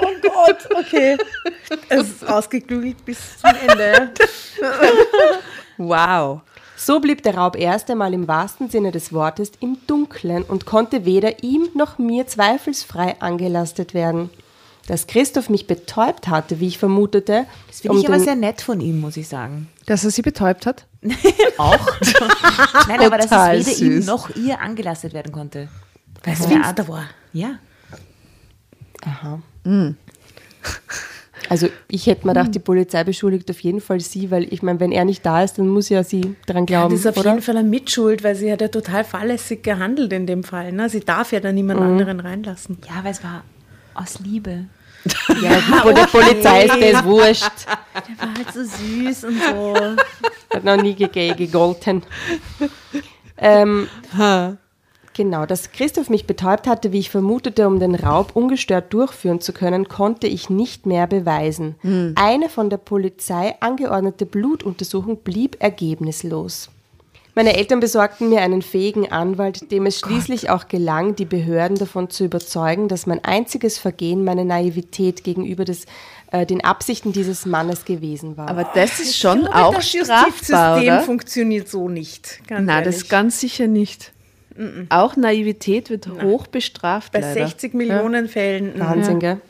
[0.02, 1.18] oh Gott, okay.
[1.89, 4.11] Es ist ausgeklügelt bis zum Ende.
[5.77, 6.41] wow.
[6.76, 11.06] So blieb der Raub erst einmal im wahrsten Sinne des Wortes im Dunkeln und konnte
[11.06, 14.30] weder ihm noch mir zweifelsfrei angelastet werden
[14.88, 17.45] dass Christoph mich betäubt hatte, wie ich vermutete.
[17.68, 19.68] Das finde um ich aber sehr nett von ihm, muss ich sagen.
[19.85, 20.85] Dass er sie betäubt hat?
[21.57, 21.88] Auch.
[22.88, 23.81] Nein, aber dass es weder süß.
[23.81, 25.68] ihm noch ihr angelastet werden konnte.
[26.23, 27.05] Weil es da war.
[27.34, 27.59] Ja.
[29.03, 29.41] Aha.
[29.64, 29.95] Mm.
[31.49, 34.80] Also ich hätte mir gedacht, die Polizei beschuldigt auf jeden Fall sie, weil ich meine,
[34.80, 36.91] wenn er nicht da ist, dann muss ja sie dran glauben.
[36.93, 37.31] Ja, das ist auf oder?
[37.31, 40.72] jeden Fall eine Mitschuld, weil sie hat ja total fahrlässig gehandelt in dem Fall.
[40.72, 40.89] Ne?
[40.89, 41.85] Sie darf ja da niemand mhm.
[41.85, 42.80] anderen reinlassen.
[42.88, 43.43] Ja, weil es war
[43.93, 44.65] aus Liebe.
[45.41, 47.52] Ja, wo der Polizei ist das wurscht.
[47.68, 49.76] Der war halt so süß und so.
[50.53, 52.03] Hat noch nie gegolten.
[53.38, 53.88] Ähm,
[55.14, 59.53] genau, dass Christoph mich betäubt hatte, wie ich vermutete, um den Raub ungestört durchführen zu
[59.53, 61.76] können, konnte ich nicht mehr beweisen.
[61.82, 62.14] Hm.
[62.15, 66.69] Eine von der Polizei angeordnete Blutuntersuchung blieb ergebnislos.
[67.38, 70.49] Meine Eltern besorgten mir einen fähigen Anwalt, dem es schließlich Gott.
[70.49, 75.85] auch gelang, die Behörden davon zu überzeugen, dass mein einziges Vergehen meine Naivität gegenüber des,
[76.31, 78.49] äh, den Absichten dieses Mannes gewesen war.
[78.49, 82.41] Aber das ist schon glaube, auch das strafbar, System funktioniert so nicht.
[82.49, 84.14] Nein, das ganz sicher nicht.
[84.55, 86.26] Mm Auch Naivität wird Nein.
[86.26, 87.11] hoch bestraft.
[87.11, 87.47] Bei leider.
[87.47, 88.31] 60 Millionen ja.
[88.31, 88.80] Fällen.
[88.80, 89.35] Wahnsinn, ja.
[89.35, 89.41] gell?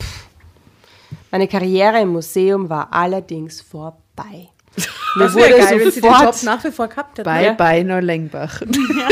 [1.31, 4.49] Meine Karriere im Museum war allerdings vorbei.
[5.15, 7.23] Mir das wurde geil, wenn sie den Job nach wie vor gehabt hätte.
[7.23, 7.53] Bei ja.
[7.53, 8.61] Beiner Lengbach.
[8.71, 9.07] Ja.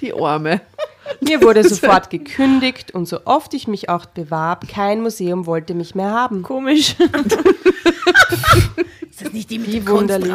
[0.00, 0.60] Die Arme.
[1.20, 5.94] Mir wurde sofort gekündigt und so oft ich mich auch bewarb, kein Museum wollte mich
[5.94, 6.42] mehr haben.
[6.42, 6.96] Komisch.
[9.10, 10.34] Ist das nicht die mit Wie dem wunderlich.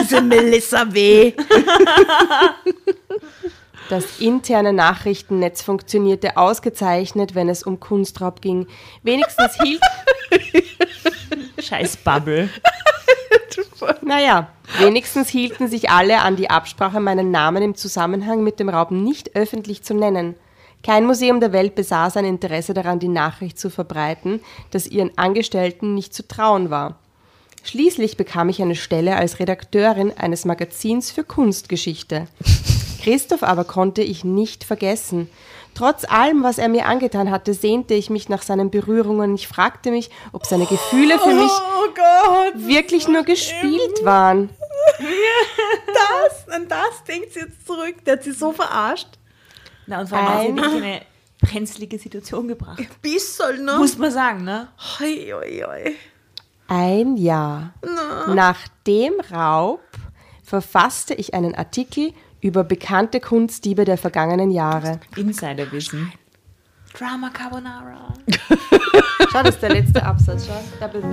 [0.00, 1.32] Diese Melissa W.
[3.90, 8.66] Das interne Nachrichtennetz funktionierte ausgezeichnet, wenn es um Kunstraub ging.
[9.02, 9.82] Wenigstens hielt.
[11.58, 12.48] Scheiß Bubble.
[14.02, 14.48] Naja,
[14.78, 19.36] wenigstens hielten sich alle an die Absprache, meinen Namen im Zusammenhang mit dem Raub nicht
[19.36, 20.34] öffentlich zu nennen.
[20.82, 24.40] Kein Museum der Welt besaß ein Interesse daran, die Nachricht zu verbreiten,
[24.70, 26.98] dass ihren Angestellten nicht zu trauen war.
[27.62, 32.26] Schließlich bekam ich eine Stelle als Redakteurin eines Magazins für Kunstgeschichte.
[33.02, 35.30] Christoph aber konnte ich nicht vergessen.
[35.74, 39.34] Trotz allem, was er mir angetan hatte, sehnte ich mich nach seinen Berührungen.
[39.34, 44.50] Ich fragte mich, ob seine Gefühle für mich oh Gott, wirklich nur gespielt waren.
[45.86, 48.04] Das, an das denkt sie jetzt zurück.
[48.04, 49.08] Der hat sie so verarscht.
[49.86, 51.00] Na, und vor allem hat sie in eine
[51.40, 52.78] brenzlige Situation gebracht.
[52.78, 53.76] Ein bisschen, ne?
[53.78, 54.68] Muss man sagen, ne?
[54.98, 55.94] Hoi, hoi, hoi.
[56.68, 58.34] Ein Jahr Na.
[58.34, 59.80] nach dem Raub
[60.42, 62.12] verfasste ich einen Artikel
[62.44, 65.00] über bekannte Kunstdiebe der vergangenen Jahre.
[65.16, 66.12] Insiderwissen.
[66.92, 68.12] Drama Carbonara.
[69.32, 70.46] Schau, das ist der letzte Absatz.
[70.46, 71.08] Schau, Double V.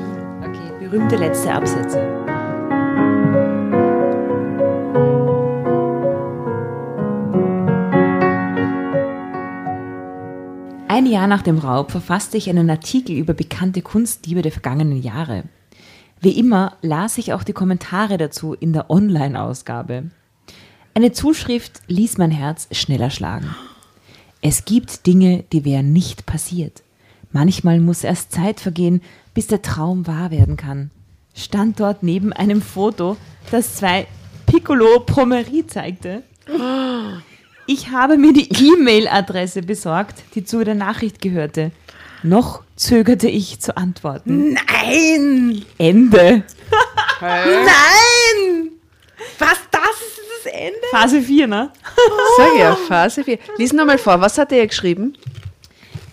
[0.46, 2.00] Okay, berühmte letzte Absätze.
[10.90, 15.46] Ein Jahr nach dem Raub verfasste ich einen Artikel über bekannte Kunstdiebe der vergangenen Jahre.
[16.20, 20.12] Wie immer las ich auch die Kommentare dazu in der Online-Ausgabe.
[20.94, 23.56] Eine Zuschrift ließ mein Herz schneller schlagen.
[24.42, 26.84] Es gibt Dinge, die wären nicht passiert.
[27.32, 29.02] Manchmal muss erst Zeit vergehen,
[29.34, 30.92] bis der Traum wahr werden kann.
[31.34, 33.16] Stand dort neben einem Foto,
[33.52, 34.06] das zwei
[34.48, 36.24] Piccolo Pommerie zeigte.
[37.68, 41.72] Ich habe mir die E-Mail-Adresse besorgt, die zu der Nachricht gehörte.
[42.22, 44.54] Noch zögerte ich zu antworten.
[44.54, 45.64] Nein!
[45.78, 46.44] Ende.
[47.22, 48.72] Nein!
[49.40, 50.78] Was, das ist das Ende?
[50.92, 51.72] Phase 4, ne?
[52.38, 53.38] Sag ja, Phase 4.
[53.58, 55.18] Lies nochmal vor, was hat er geschrieben?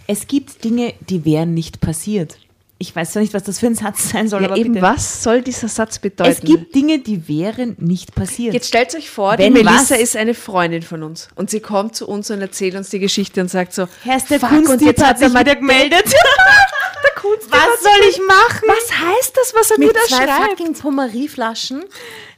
[0.07, 2.39] Es gibt Dinge, die wären nicht passiert.
[2.81, 4.87] Ich weiß zwar nicht, was das für ein Satz sein soll, Ja, aber eben, bitte.
[4.87, 6.31] was soll dieser Satz bedeuten?
[6.31, 8.55] Es gibt Dinge, die wären nicht passiert.
[8.55, 10.01] Jetzt stellt euch vor, Wenn die Melissa was?
[10.01, 13.41] ist eine Freundin von uns und sie kommt zu uns und erzählt uns die Geschichte
[13.41, 16.05] und sagt so, Herr der Fuck, und jetzt hat sich mal wieder gemeldet.
[16.07, 18.63] der Kunst, Was soll ich machen?
[18.69, 20.51] was heißt das, was er mir Mit da zwei schreibt?
[20.59, 21.85] fucking Pomerieflaschen.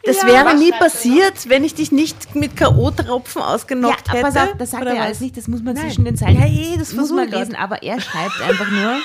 [0.02, 4.28] Das Ja, wäre nie er passiert, wenn ich dich nicht mit K.O.-Tropfen Ja, ausgenockt aber
[4.28, 4.42] hätte.
[4.42, 5.84] auf, das sagt Oder er alles nicht, das muss man Nein.
[5.84, 7.40] zwischen den Zeilen Ja, eh, das muss man grad.
[7.40, 8.96] lesen, aber er schreibt einfach nur,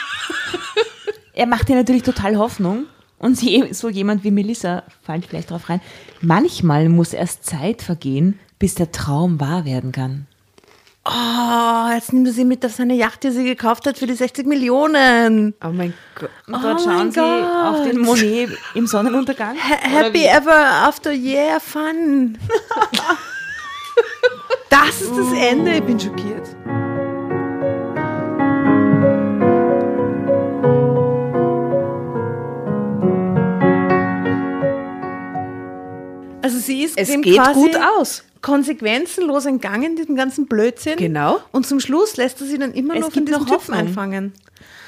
[1.33, 2.85] er macht dir natürlich total Hoffnung
[3.19, 5.81] und sie, so jemand wie Melissa fällt vielleicht drauf rein,
[6.21, 10.27] manchmal muss erst Zeit vergehen, bis der Traum wahr werden kann.
[11.07, 14.15] Oh, jetzt nimmt er sie mit auf seine Yacht, die sie gekauft hat für die
[14.15, 15.53] 60 Millionen.
[15.63, 16.31] Oh mein Gott.
[16.47, 19.55] Und dort Oh schauen sie auf den Monet im Sonnenuntergang.
[19.55, 22.39] Ha happy ever after yeah, fun.
[24.69, 26.47] das ist das Ende, ich bin schockiert.
[36.41, 38.23] Also sie ist Es geht gut aus.
[38.45, 40.97] Konsequenzenlos entgangen, diesen ganzen Blödsinn.
[40.97, 41.39] Genau.
[41.51, 44.33] Und zum Schluss lässt er sie dann immer Es noch von diesem noch Typen einfangen.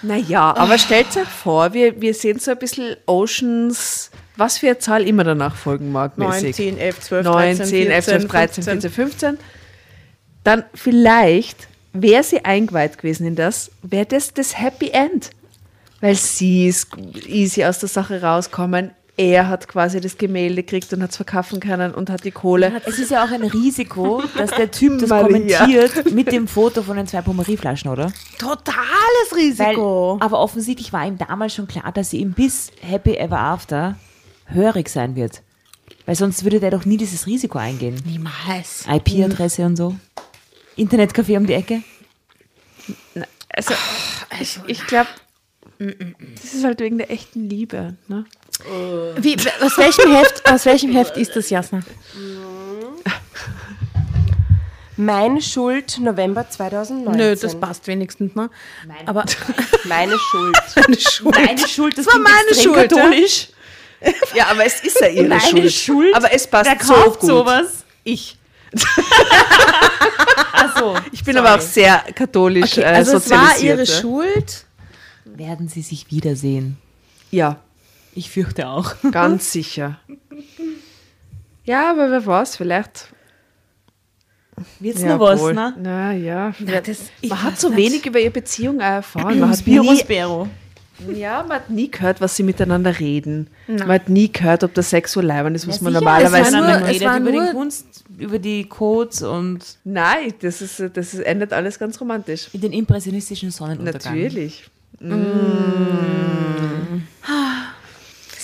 [0.04, 4.78] Naja, aber stellt euch vor, wir, wir sehen so ein bisschen Oceans, was für eine
[4.78, 6.20] Zahl immer danach folgen mag.
[6.20, 6.44] mäßig.
[6.44, 8.82] 9, 10, 11, 12, 9, 13, 10, 11, 12, 13, 15.
[8.82, 9.38] 14, 15.
[10.44, 15.32] Dann vielleicht, wäre sie eingeweiht gewesen in das, wäre das das Happy End.
[16.00, 16.90] Weil sie ist
[17.26, 18.92] easy aus der Sache rauskommen.
[19.19, 22.81] Er hat quasi das Gemälde gekriegt und hat es verkaufen können und hat die Kohle.
[22.85, 25.57] Es ist ja auch ein Risiko, dass der Typ das Maria.
[25.57, 28.14] kommentiert mit dem Foto von den zwei Pomerieflaschen, oder?
[28.38, 28.77] Totales
[29.31, 30.18] Weil, Risiko.
[30.19, 33.95] aber offensichtlich war ihm damals schon klar, dass sie ihm bis Happy Ever After
[34.45, 35.41] hörig sein wird.
[36.06, 37.99] Weil sonst würde der doch nie dieses Risiko eingehen.
[38.06, 38.85] Niemals.
[38.88, 39.95] IP-Adresse und so.
[40.77, 41.81] Internetcafé um die Ecke.
[43.49, 43.73] Also,
[44.39, 45.10] ich, ich glaube,
[45.80, 47.95] das ist halt wegen der echten Liebe.
[48.07, 48.26] Ne?
[49.18, 51.82] Wie, aus, welchem Heft, aus welchem Heft ist das, Jasna?
[55.00, 57.16] Meine Schuld, November 2019.
[57.16, 58.36] Nö, das passt wenigstens.
[58.36, 58.50] Ne?
[59.06, 59.26] Aber
[59.84, 60.58] Meine Schuld.
[60.76, 61.36] meine Schuld.
[61.36, 62.98] Meine Schuld, das, war klingt meine Schuld, ja.
[62.98, 63.48] katholisch.
[64.34, 65.74] Ja, aber es ist ja ihre Meine Schuld.
[65.74, 66.16] Schuld?
[66.16, 67.30] Aber es passt Wer so kauft gut.
[67.30, 67.86] sowas?
[68.04, 68.38] Ich.
[70.52, 70.96] Achso.
[71.12, 73.80] Ich bin aber auch sehr katholisch Okay, äh, also es war sozialisiert.
[73.80, 74.02] ihre ja.
[74.02, 74.66] Schuld.
[75.26, 76.78] Werden sie sich wiedersehen?
[77.30, 77.60] Ja,
[78.18, 78.95] Ich fürchte auch.
[79.11, 79.99] ganz sicher.
[81.65, 83.10] Ja, aber wer weiß, vielleicht.
[84.80, 85.53] Wird's ja, noch was, wohl.
[85.53, 85.76] ne?
[85.80, 86.52] Na ja,
[86.84, 87.77] das- ich man hat so nicht.
[87.77, 89.39] wenig über ihre Beziehung auch erfahren.
[89.39, 90.03] Man hat, nie,
[91.14, 93.52] ja, man hat nie gehört, was sie miteinander reden.
[93.68, 96.57] Man hat nie gehört, ob das Sex so leibend ist, was man sicher, normalerweise.
[96.57, 101.19] nur- redet über nur- den Kunst, über die Codes und Nein, das, ist, das ist,
[101.19, 102.49] endet alles ganz romantisch.
[102.53, 104.15] in den impressionistischen Sonnenuntergang.
[104.15, 104.72] Natürlich.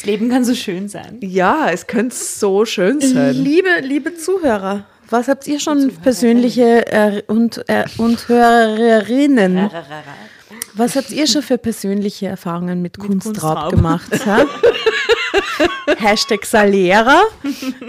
[0.03, 1.19] Das Leben kann so schön sein.
[1.21, 3.35] Ja, es könnte so schön sein.
[3.35, 9.69] Liebe, liebe Zuhörer, was habt ihr schon persönliche äh, und, äh, und Hörerinnen?
[10.73, 13.69] Was habt ihr schon für persönliche Erfahrungen mit, Kunstraub, Kunstraub.
[13.71, 14.11] gemacht?
[14.25, 14.45] Ja?
[15.97, 17.21] Hashtag Salera.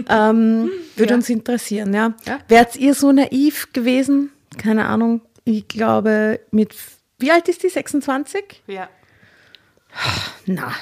[0.09, 2.15] ähm, würde uns interessieren, ja.
[2.27, 2.39] Ja.
[2.47, 4.31] Wärt ihr so naiv gewesen?
[4.57, 5.21] Keine Ahnung.
[5.43, 6.77] Ich glaube, mit
[7.19, 7.71] wie alt ist die?
[7.71, 8.63] 26?
[8.69, 8.89] Ja.
[10.47, 10.73] Na.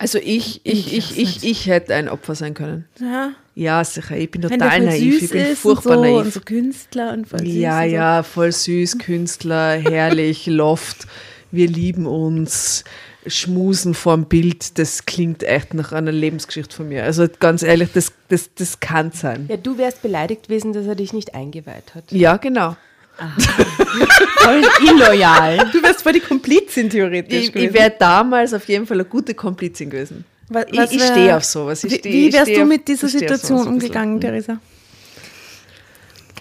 [0.00, 2.86] Also ich, ich, ich, ich, ich hätte ein Opfer sein können.
[2.98, 3.32] Ja.
[3.54, 4.16] Ja, sicher.
[4.16, 5.20] Ich bin total voll naiv.
[5.20, 6.24] süß Ich bin furchtbar und so, naiv.
[6.24, 7.94] und so Künstler und voll süß ja, und so.
[7.94, 11.06] ja, voll süß, Künstler, herrlich, Loft.
[11.50, 12.84] Wir lieben uns.
[13.26, 17.04] Schmusen vorm Bild, das klingt echt nach einer Lebensgeschichte von mir.
[17.04, 19.44] Also ganz ehrlich, das, das, das kann sein.
[19.50, 22.10] Ja, du wärst beleidigt gewesen, dass er dich nicht eingeweiht hat.
[22.12, 22.78] Ja, genau.
[24.38, 25.70] voll illoyal.
[25.72, 29.34] Du wärst voll die Komplizin theoretisch Ich, ich wäre damals auf jeden Fall eine gute
[29.34, 30.24] Komplizin gewesen.
[30.48, 31.84] Was, ich ich stehe auf sowas.
[31.84, 34.58] Ich wie, steh, wie wärst ich steh du mit dieser Situation umgegangen, Theresa?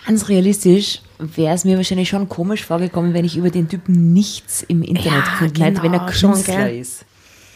[0.05, 4.63] Ganz realistisch wäre es mir wahrscheinlich schon komisch vorgekommen, wenn ich über den Typen nichts
[4.63, 7.05] im Internet Ja, gefunden hätte, wenn er genau, schon, Künstler ist.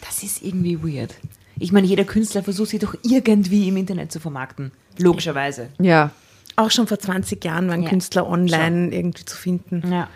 [0.06, 1.14] Das ist irgendwie weird.
[1.58, 4.70] Ich meine, jeder Künstler versucht sich doch irgendwie im Internet zu vermarkten.
[4.98, 5.70] Logischerweise.
[5.80, 6.12] Ja.
[6.56, 9.82] Auch schon vor 20 Jahren waren Ja, Künstler online irgendwie zu finden.
[9.90, 10.08] Ja.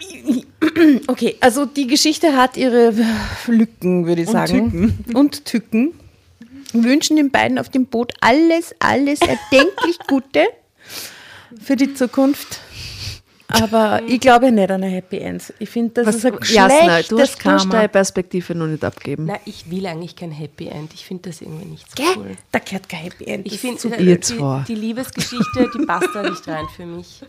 [1.06, 2.94] Okay, also die Geschichte hat ihre
[3.46, 5.04] Lücken, würde ich Und sagen.
[5.14, 5.92] Und Tücken.
[6.72, 9.20] Wir wünschen den beiden auf dem Boot alles, alles
[9.52, 10.44] erdenklich Gute
[11.60, 12.60] für die Zukunft.
[13.62, 15.52] Aber ich glaube nicht an ein Happy End.
[15.58, 17.72] Ich finde, das ist ein Jasna, schlechtes du hast, du hast Karma.
[17.72, 19.24] deine Perspektive noch nicht abgeben.
[19.26, 20.92] Na, ich will eigentlich kein Happy End.
[20.94, 22.12] Ich finde das irgendwie nicht so Gell?
[22.16, 22.36] cool.
[22.52, 23.46] Da gehört kein Happy End.
[23.46, 24.64] Ich finde, die, zwei.
[24.68, 27.22] die Liebesgeschichte, die passt da nicht rein für mich.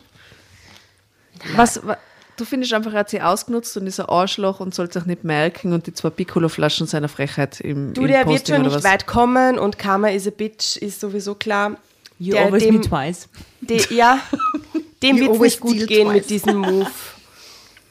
[1.55, 1.97] Was, wa-
[2.37, 5.23] du findest einfach, er hat sie ausgenutzt und ist ein Arschloch und soll sich nicht
[5.23, 8.75] merken und die zwei Piccolo-Flaschen seiner Frechheit im Du, im der wird Posting schon oder
[8.75, 8.91] nicht was?
[8.91, 11.77] weit kommen und Karma is a Bitch ist sowieso klar.
[12.19, 13.27] You Der- always dem- me twice.
[13.61, 14.19] De, ja,
[15.03, 16.13] dem wird es nicht gut gehen twice.
[16.13, 16.87] mit diesem Move.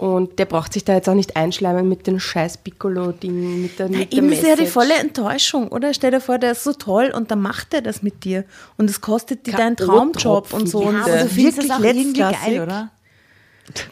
[0.00, 3.90] Und der braucht sich da jetzt auch nicht einschleimen mit dem scheiß Piccolo-Ding, mit der,
[3.90, 5.92] mit der Ihm ist ja die volle Enttäuschung, oder?
[5.92, 8.44] Stell dir vor, der ist so toll und dann macht er das mit dir.
[8.78, 10.84] Und es kostet dir deinen Traumjob und so.
[10.84, 12.90] Ja, und aber du findest das auch irgendwie geil, oder?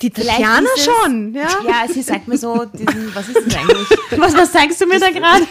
[0.01, 1.47] Die Tatjana schon, ja.
[1.67, 3.89] Ja, sie sagt mir so, diesen, was ist das eigentlich?
[4.17, 5.45] Was, was zeigst du mir da gerade?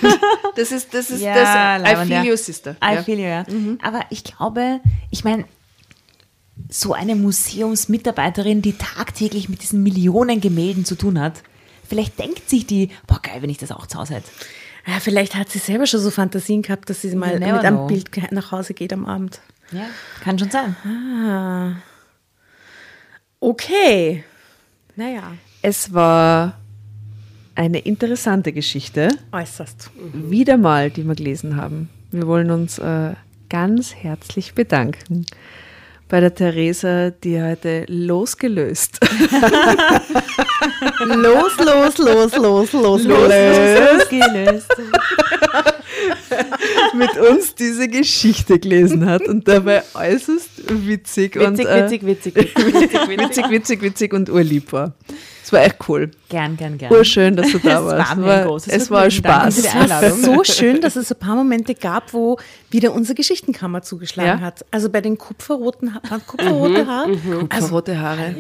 [0.56, 2.76] Das ist, das ist Ja, das I feel you, Sister.
[2.84, 3.04] I ja.
[3.04, 3.46] feel you, ja.
[3.84, 4.82] Aber ich glaube,
[5.12, 5.46] ich meine,
[6.70, 11.44] so eine Museumsmitarbeiterin, die tagtäglich mit diesen Millionen Gemälden zu tun hat,
[11.88, 14.30] vielleicht denkt sich die, boah geil, wenn ich das auch zu Hause hätte.
[14.86, 15.00] ja.
[15.00, 17.88] Vielleicht hat sie selber schon so Fantasien gehabt, dass sie mal mit einem know.
[17.88, 19.40] Bild nach Hause geht am Abend.
[19.72, 19.88] Ja,
[20.24, 20.76] kann schon sein.
[23.40, 24.24] Okay.
[24.96, 26.58] Naja, Es war
[27.56, 29.92] eine interessante Geschichte, äußerst.
[30.14, 31.90] wieder mal, die wir gelesen haben.
[32.12, 33.14] Wir wollen uns äh,
[33.50, 35.26] ganz herzlich bedanken
[36.10, 39.00] bei der Theresa, die heute losgelöst
[41.06, 43.04] Los, los, los, los, los, los.
[43.04, 44.72] Losgelöst.
[46.94, 52.36] mit uns diese Geschichte gelesen hat und dabei äußerst witzig, und Witzig, äh, witzig, witzig,
[52.36, 54.94] witzig, witzig, witzig, witzig, witzig und urlieb war.
[55.48, 56.12] Es war echt cool.
[56.28, 56.92] Gern, gern, gern.
[56.92, 58.10] Urschön, dass du da Es warst.
[58.10, 59.04] war mir ein großes es war.
[59.04, 59.56] Danke Spaß.
[59.62, 60.22] die Einladung.
[60.22, 62.38] so schön, dass es ein paar Momente gab, wo
[62.70, 64.46] wieder unsere Geschichtenkammer zugeschlagen Ja?
[64.46, 64.66] hat.
[64.72, 67.18] Also bei den kupferroten ha waren kupferrote Haare.
[67.48, 68.36] Also rote Haare.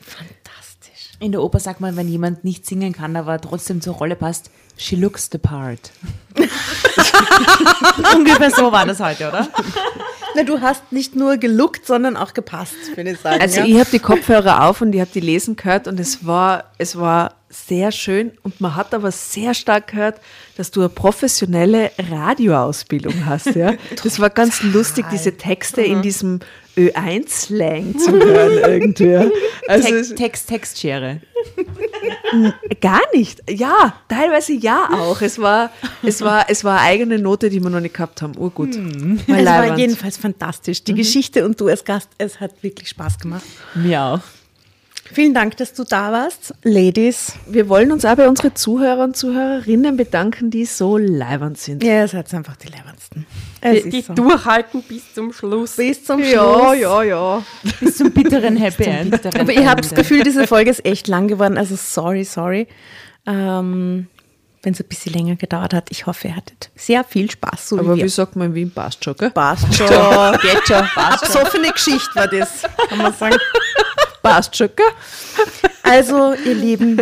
[0.00, 1.10] Fantastisch.
[1.20, 4.50] In der Oper sagt man, wenn jemand nicht singen kann, aber trotzdem zur Rolle passt,
[4.80, 5.92] she looks the part.
[8.14, 9.48] Ungefähr so war das heute, oder?
[10.34, 13.40] Na, du hast nicht nur geluckt, sondern auch gepasst, würde ich sagen.
[13.40, 13.66] Also ja?
[13.66, 16.96] ich habe die Kopfhörer auf und ich habe die lesen gehört und es war, es
[16.96, 20.20] war sehr schön und man hat aber sehr stark gehört,
[20.56, 23.54] dass du eine professionelle Radioausbildung hast.
[23.56, 23.74] Ja?
[24.02, 26.40] Das war ganz lustig, diese Texte in diesem
[26.88, 29.16] Ö1-Slang zu hören irgendwie.
[29.68, 31.20] Also Text, es- Text, Textschere.
[32.80, 33.42] gar nicht.
[33.50, 35.20] Ja, teilweise ja auch.
[35.20, 35.70] Es war,
[36.02, 38.36] es war, es war eine eigene Note, die wir noch nicht gehabt haben.
[38.36, 38.70] Urgut.
[38.74, 40.82] es war jedenfalls fantastisch.
[40.84, 43.44] Die Geschichte und du als Gast, es hat wirklich Spaß gemacht.
[43.74, 44.20] Mir auch.
[45.12, 47.32] Vielen Dank, dass du da warst, Ladies.
[47.46, 51.82] Wir wollen uns auch bei unseren Zuhörern und Zuhörerinnen bedanken, die so leibernd sind.
[51.82, 53.26] Ja, ihr seid einfach die Leibendsten.
[53.60, 54.14] Es Die ist so.
[54.14, 55.76] durchhalten bis zum Schluss.
[55.76, 56.32] Bis zum Schluss.
[56.32, 57.42] Ja, ja, ja.
[57.80, 59.14] Bis zum bitteren Happy End.
[59.36, 61.58] Aber ich habe das Gefühl, diese Folge ist echt lang geworden.
[61.58, 62.68] Also sorry, sorry.
[63.26, 64.06] Ähm,
[64.62, 65.88] Wenn es ein bisschen länger gedauert hat.
[65.90, 67.70] Ich hoffe, ihr hattet sehr viel Spaß.
[67.70, 69.30] So Aber wie wie sagt man in Wien, passt schon, gell?
[69.30, 69.88] Passt schon.
[69.88, 73.36] Geht schon, passt So für eine Geschichte war das, kann man sagen.
[74.22, 74.86] Passt schon, gell?
[75.82, 77.00] Also, ihr Lieben,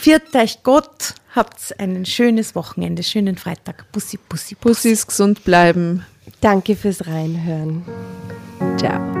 [0.00, 3.90] viert euch Gott, habt ein schönes Wochenende, schönen Freitag.
[3.92, 4.88] Bussi, bussi, bussi.
[4.88, 6.04] Pussys gesund bleiben.
[6.40, 7.84] Danke fürs Reinhören.
[8.78, 9.19] Ciao.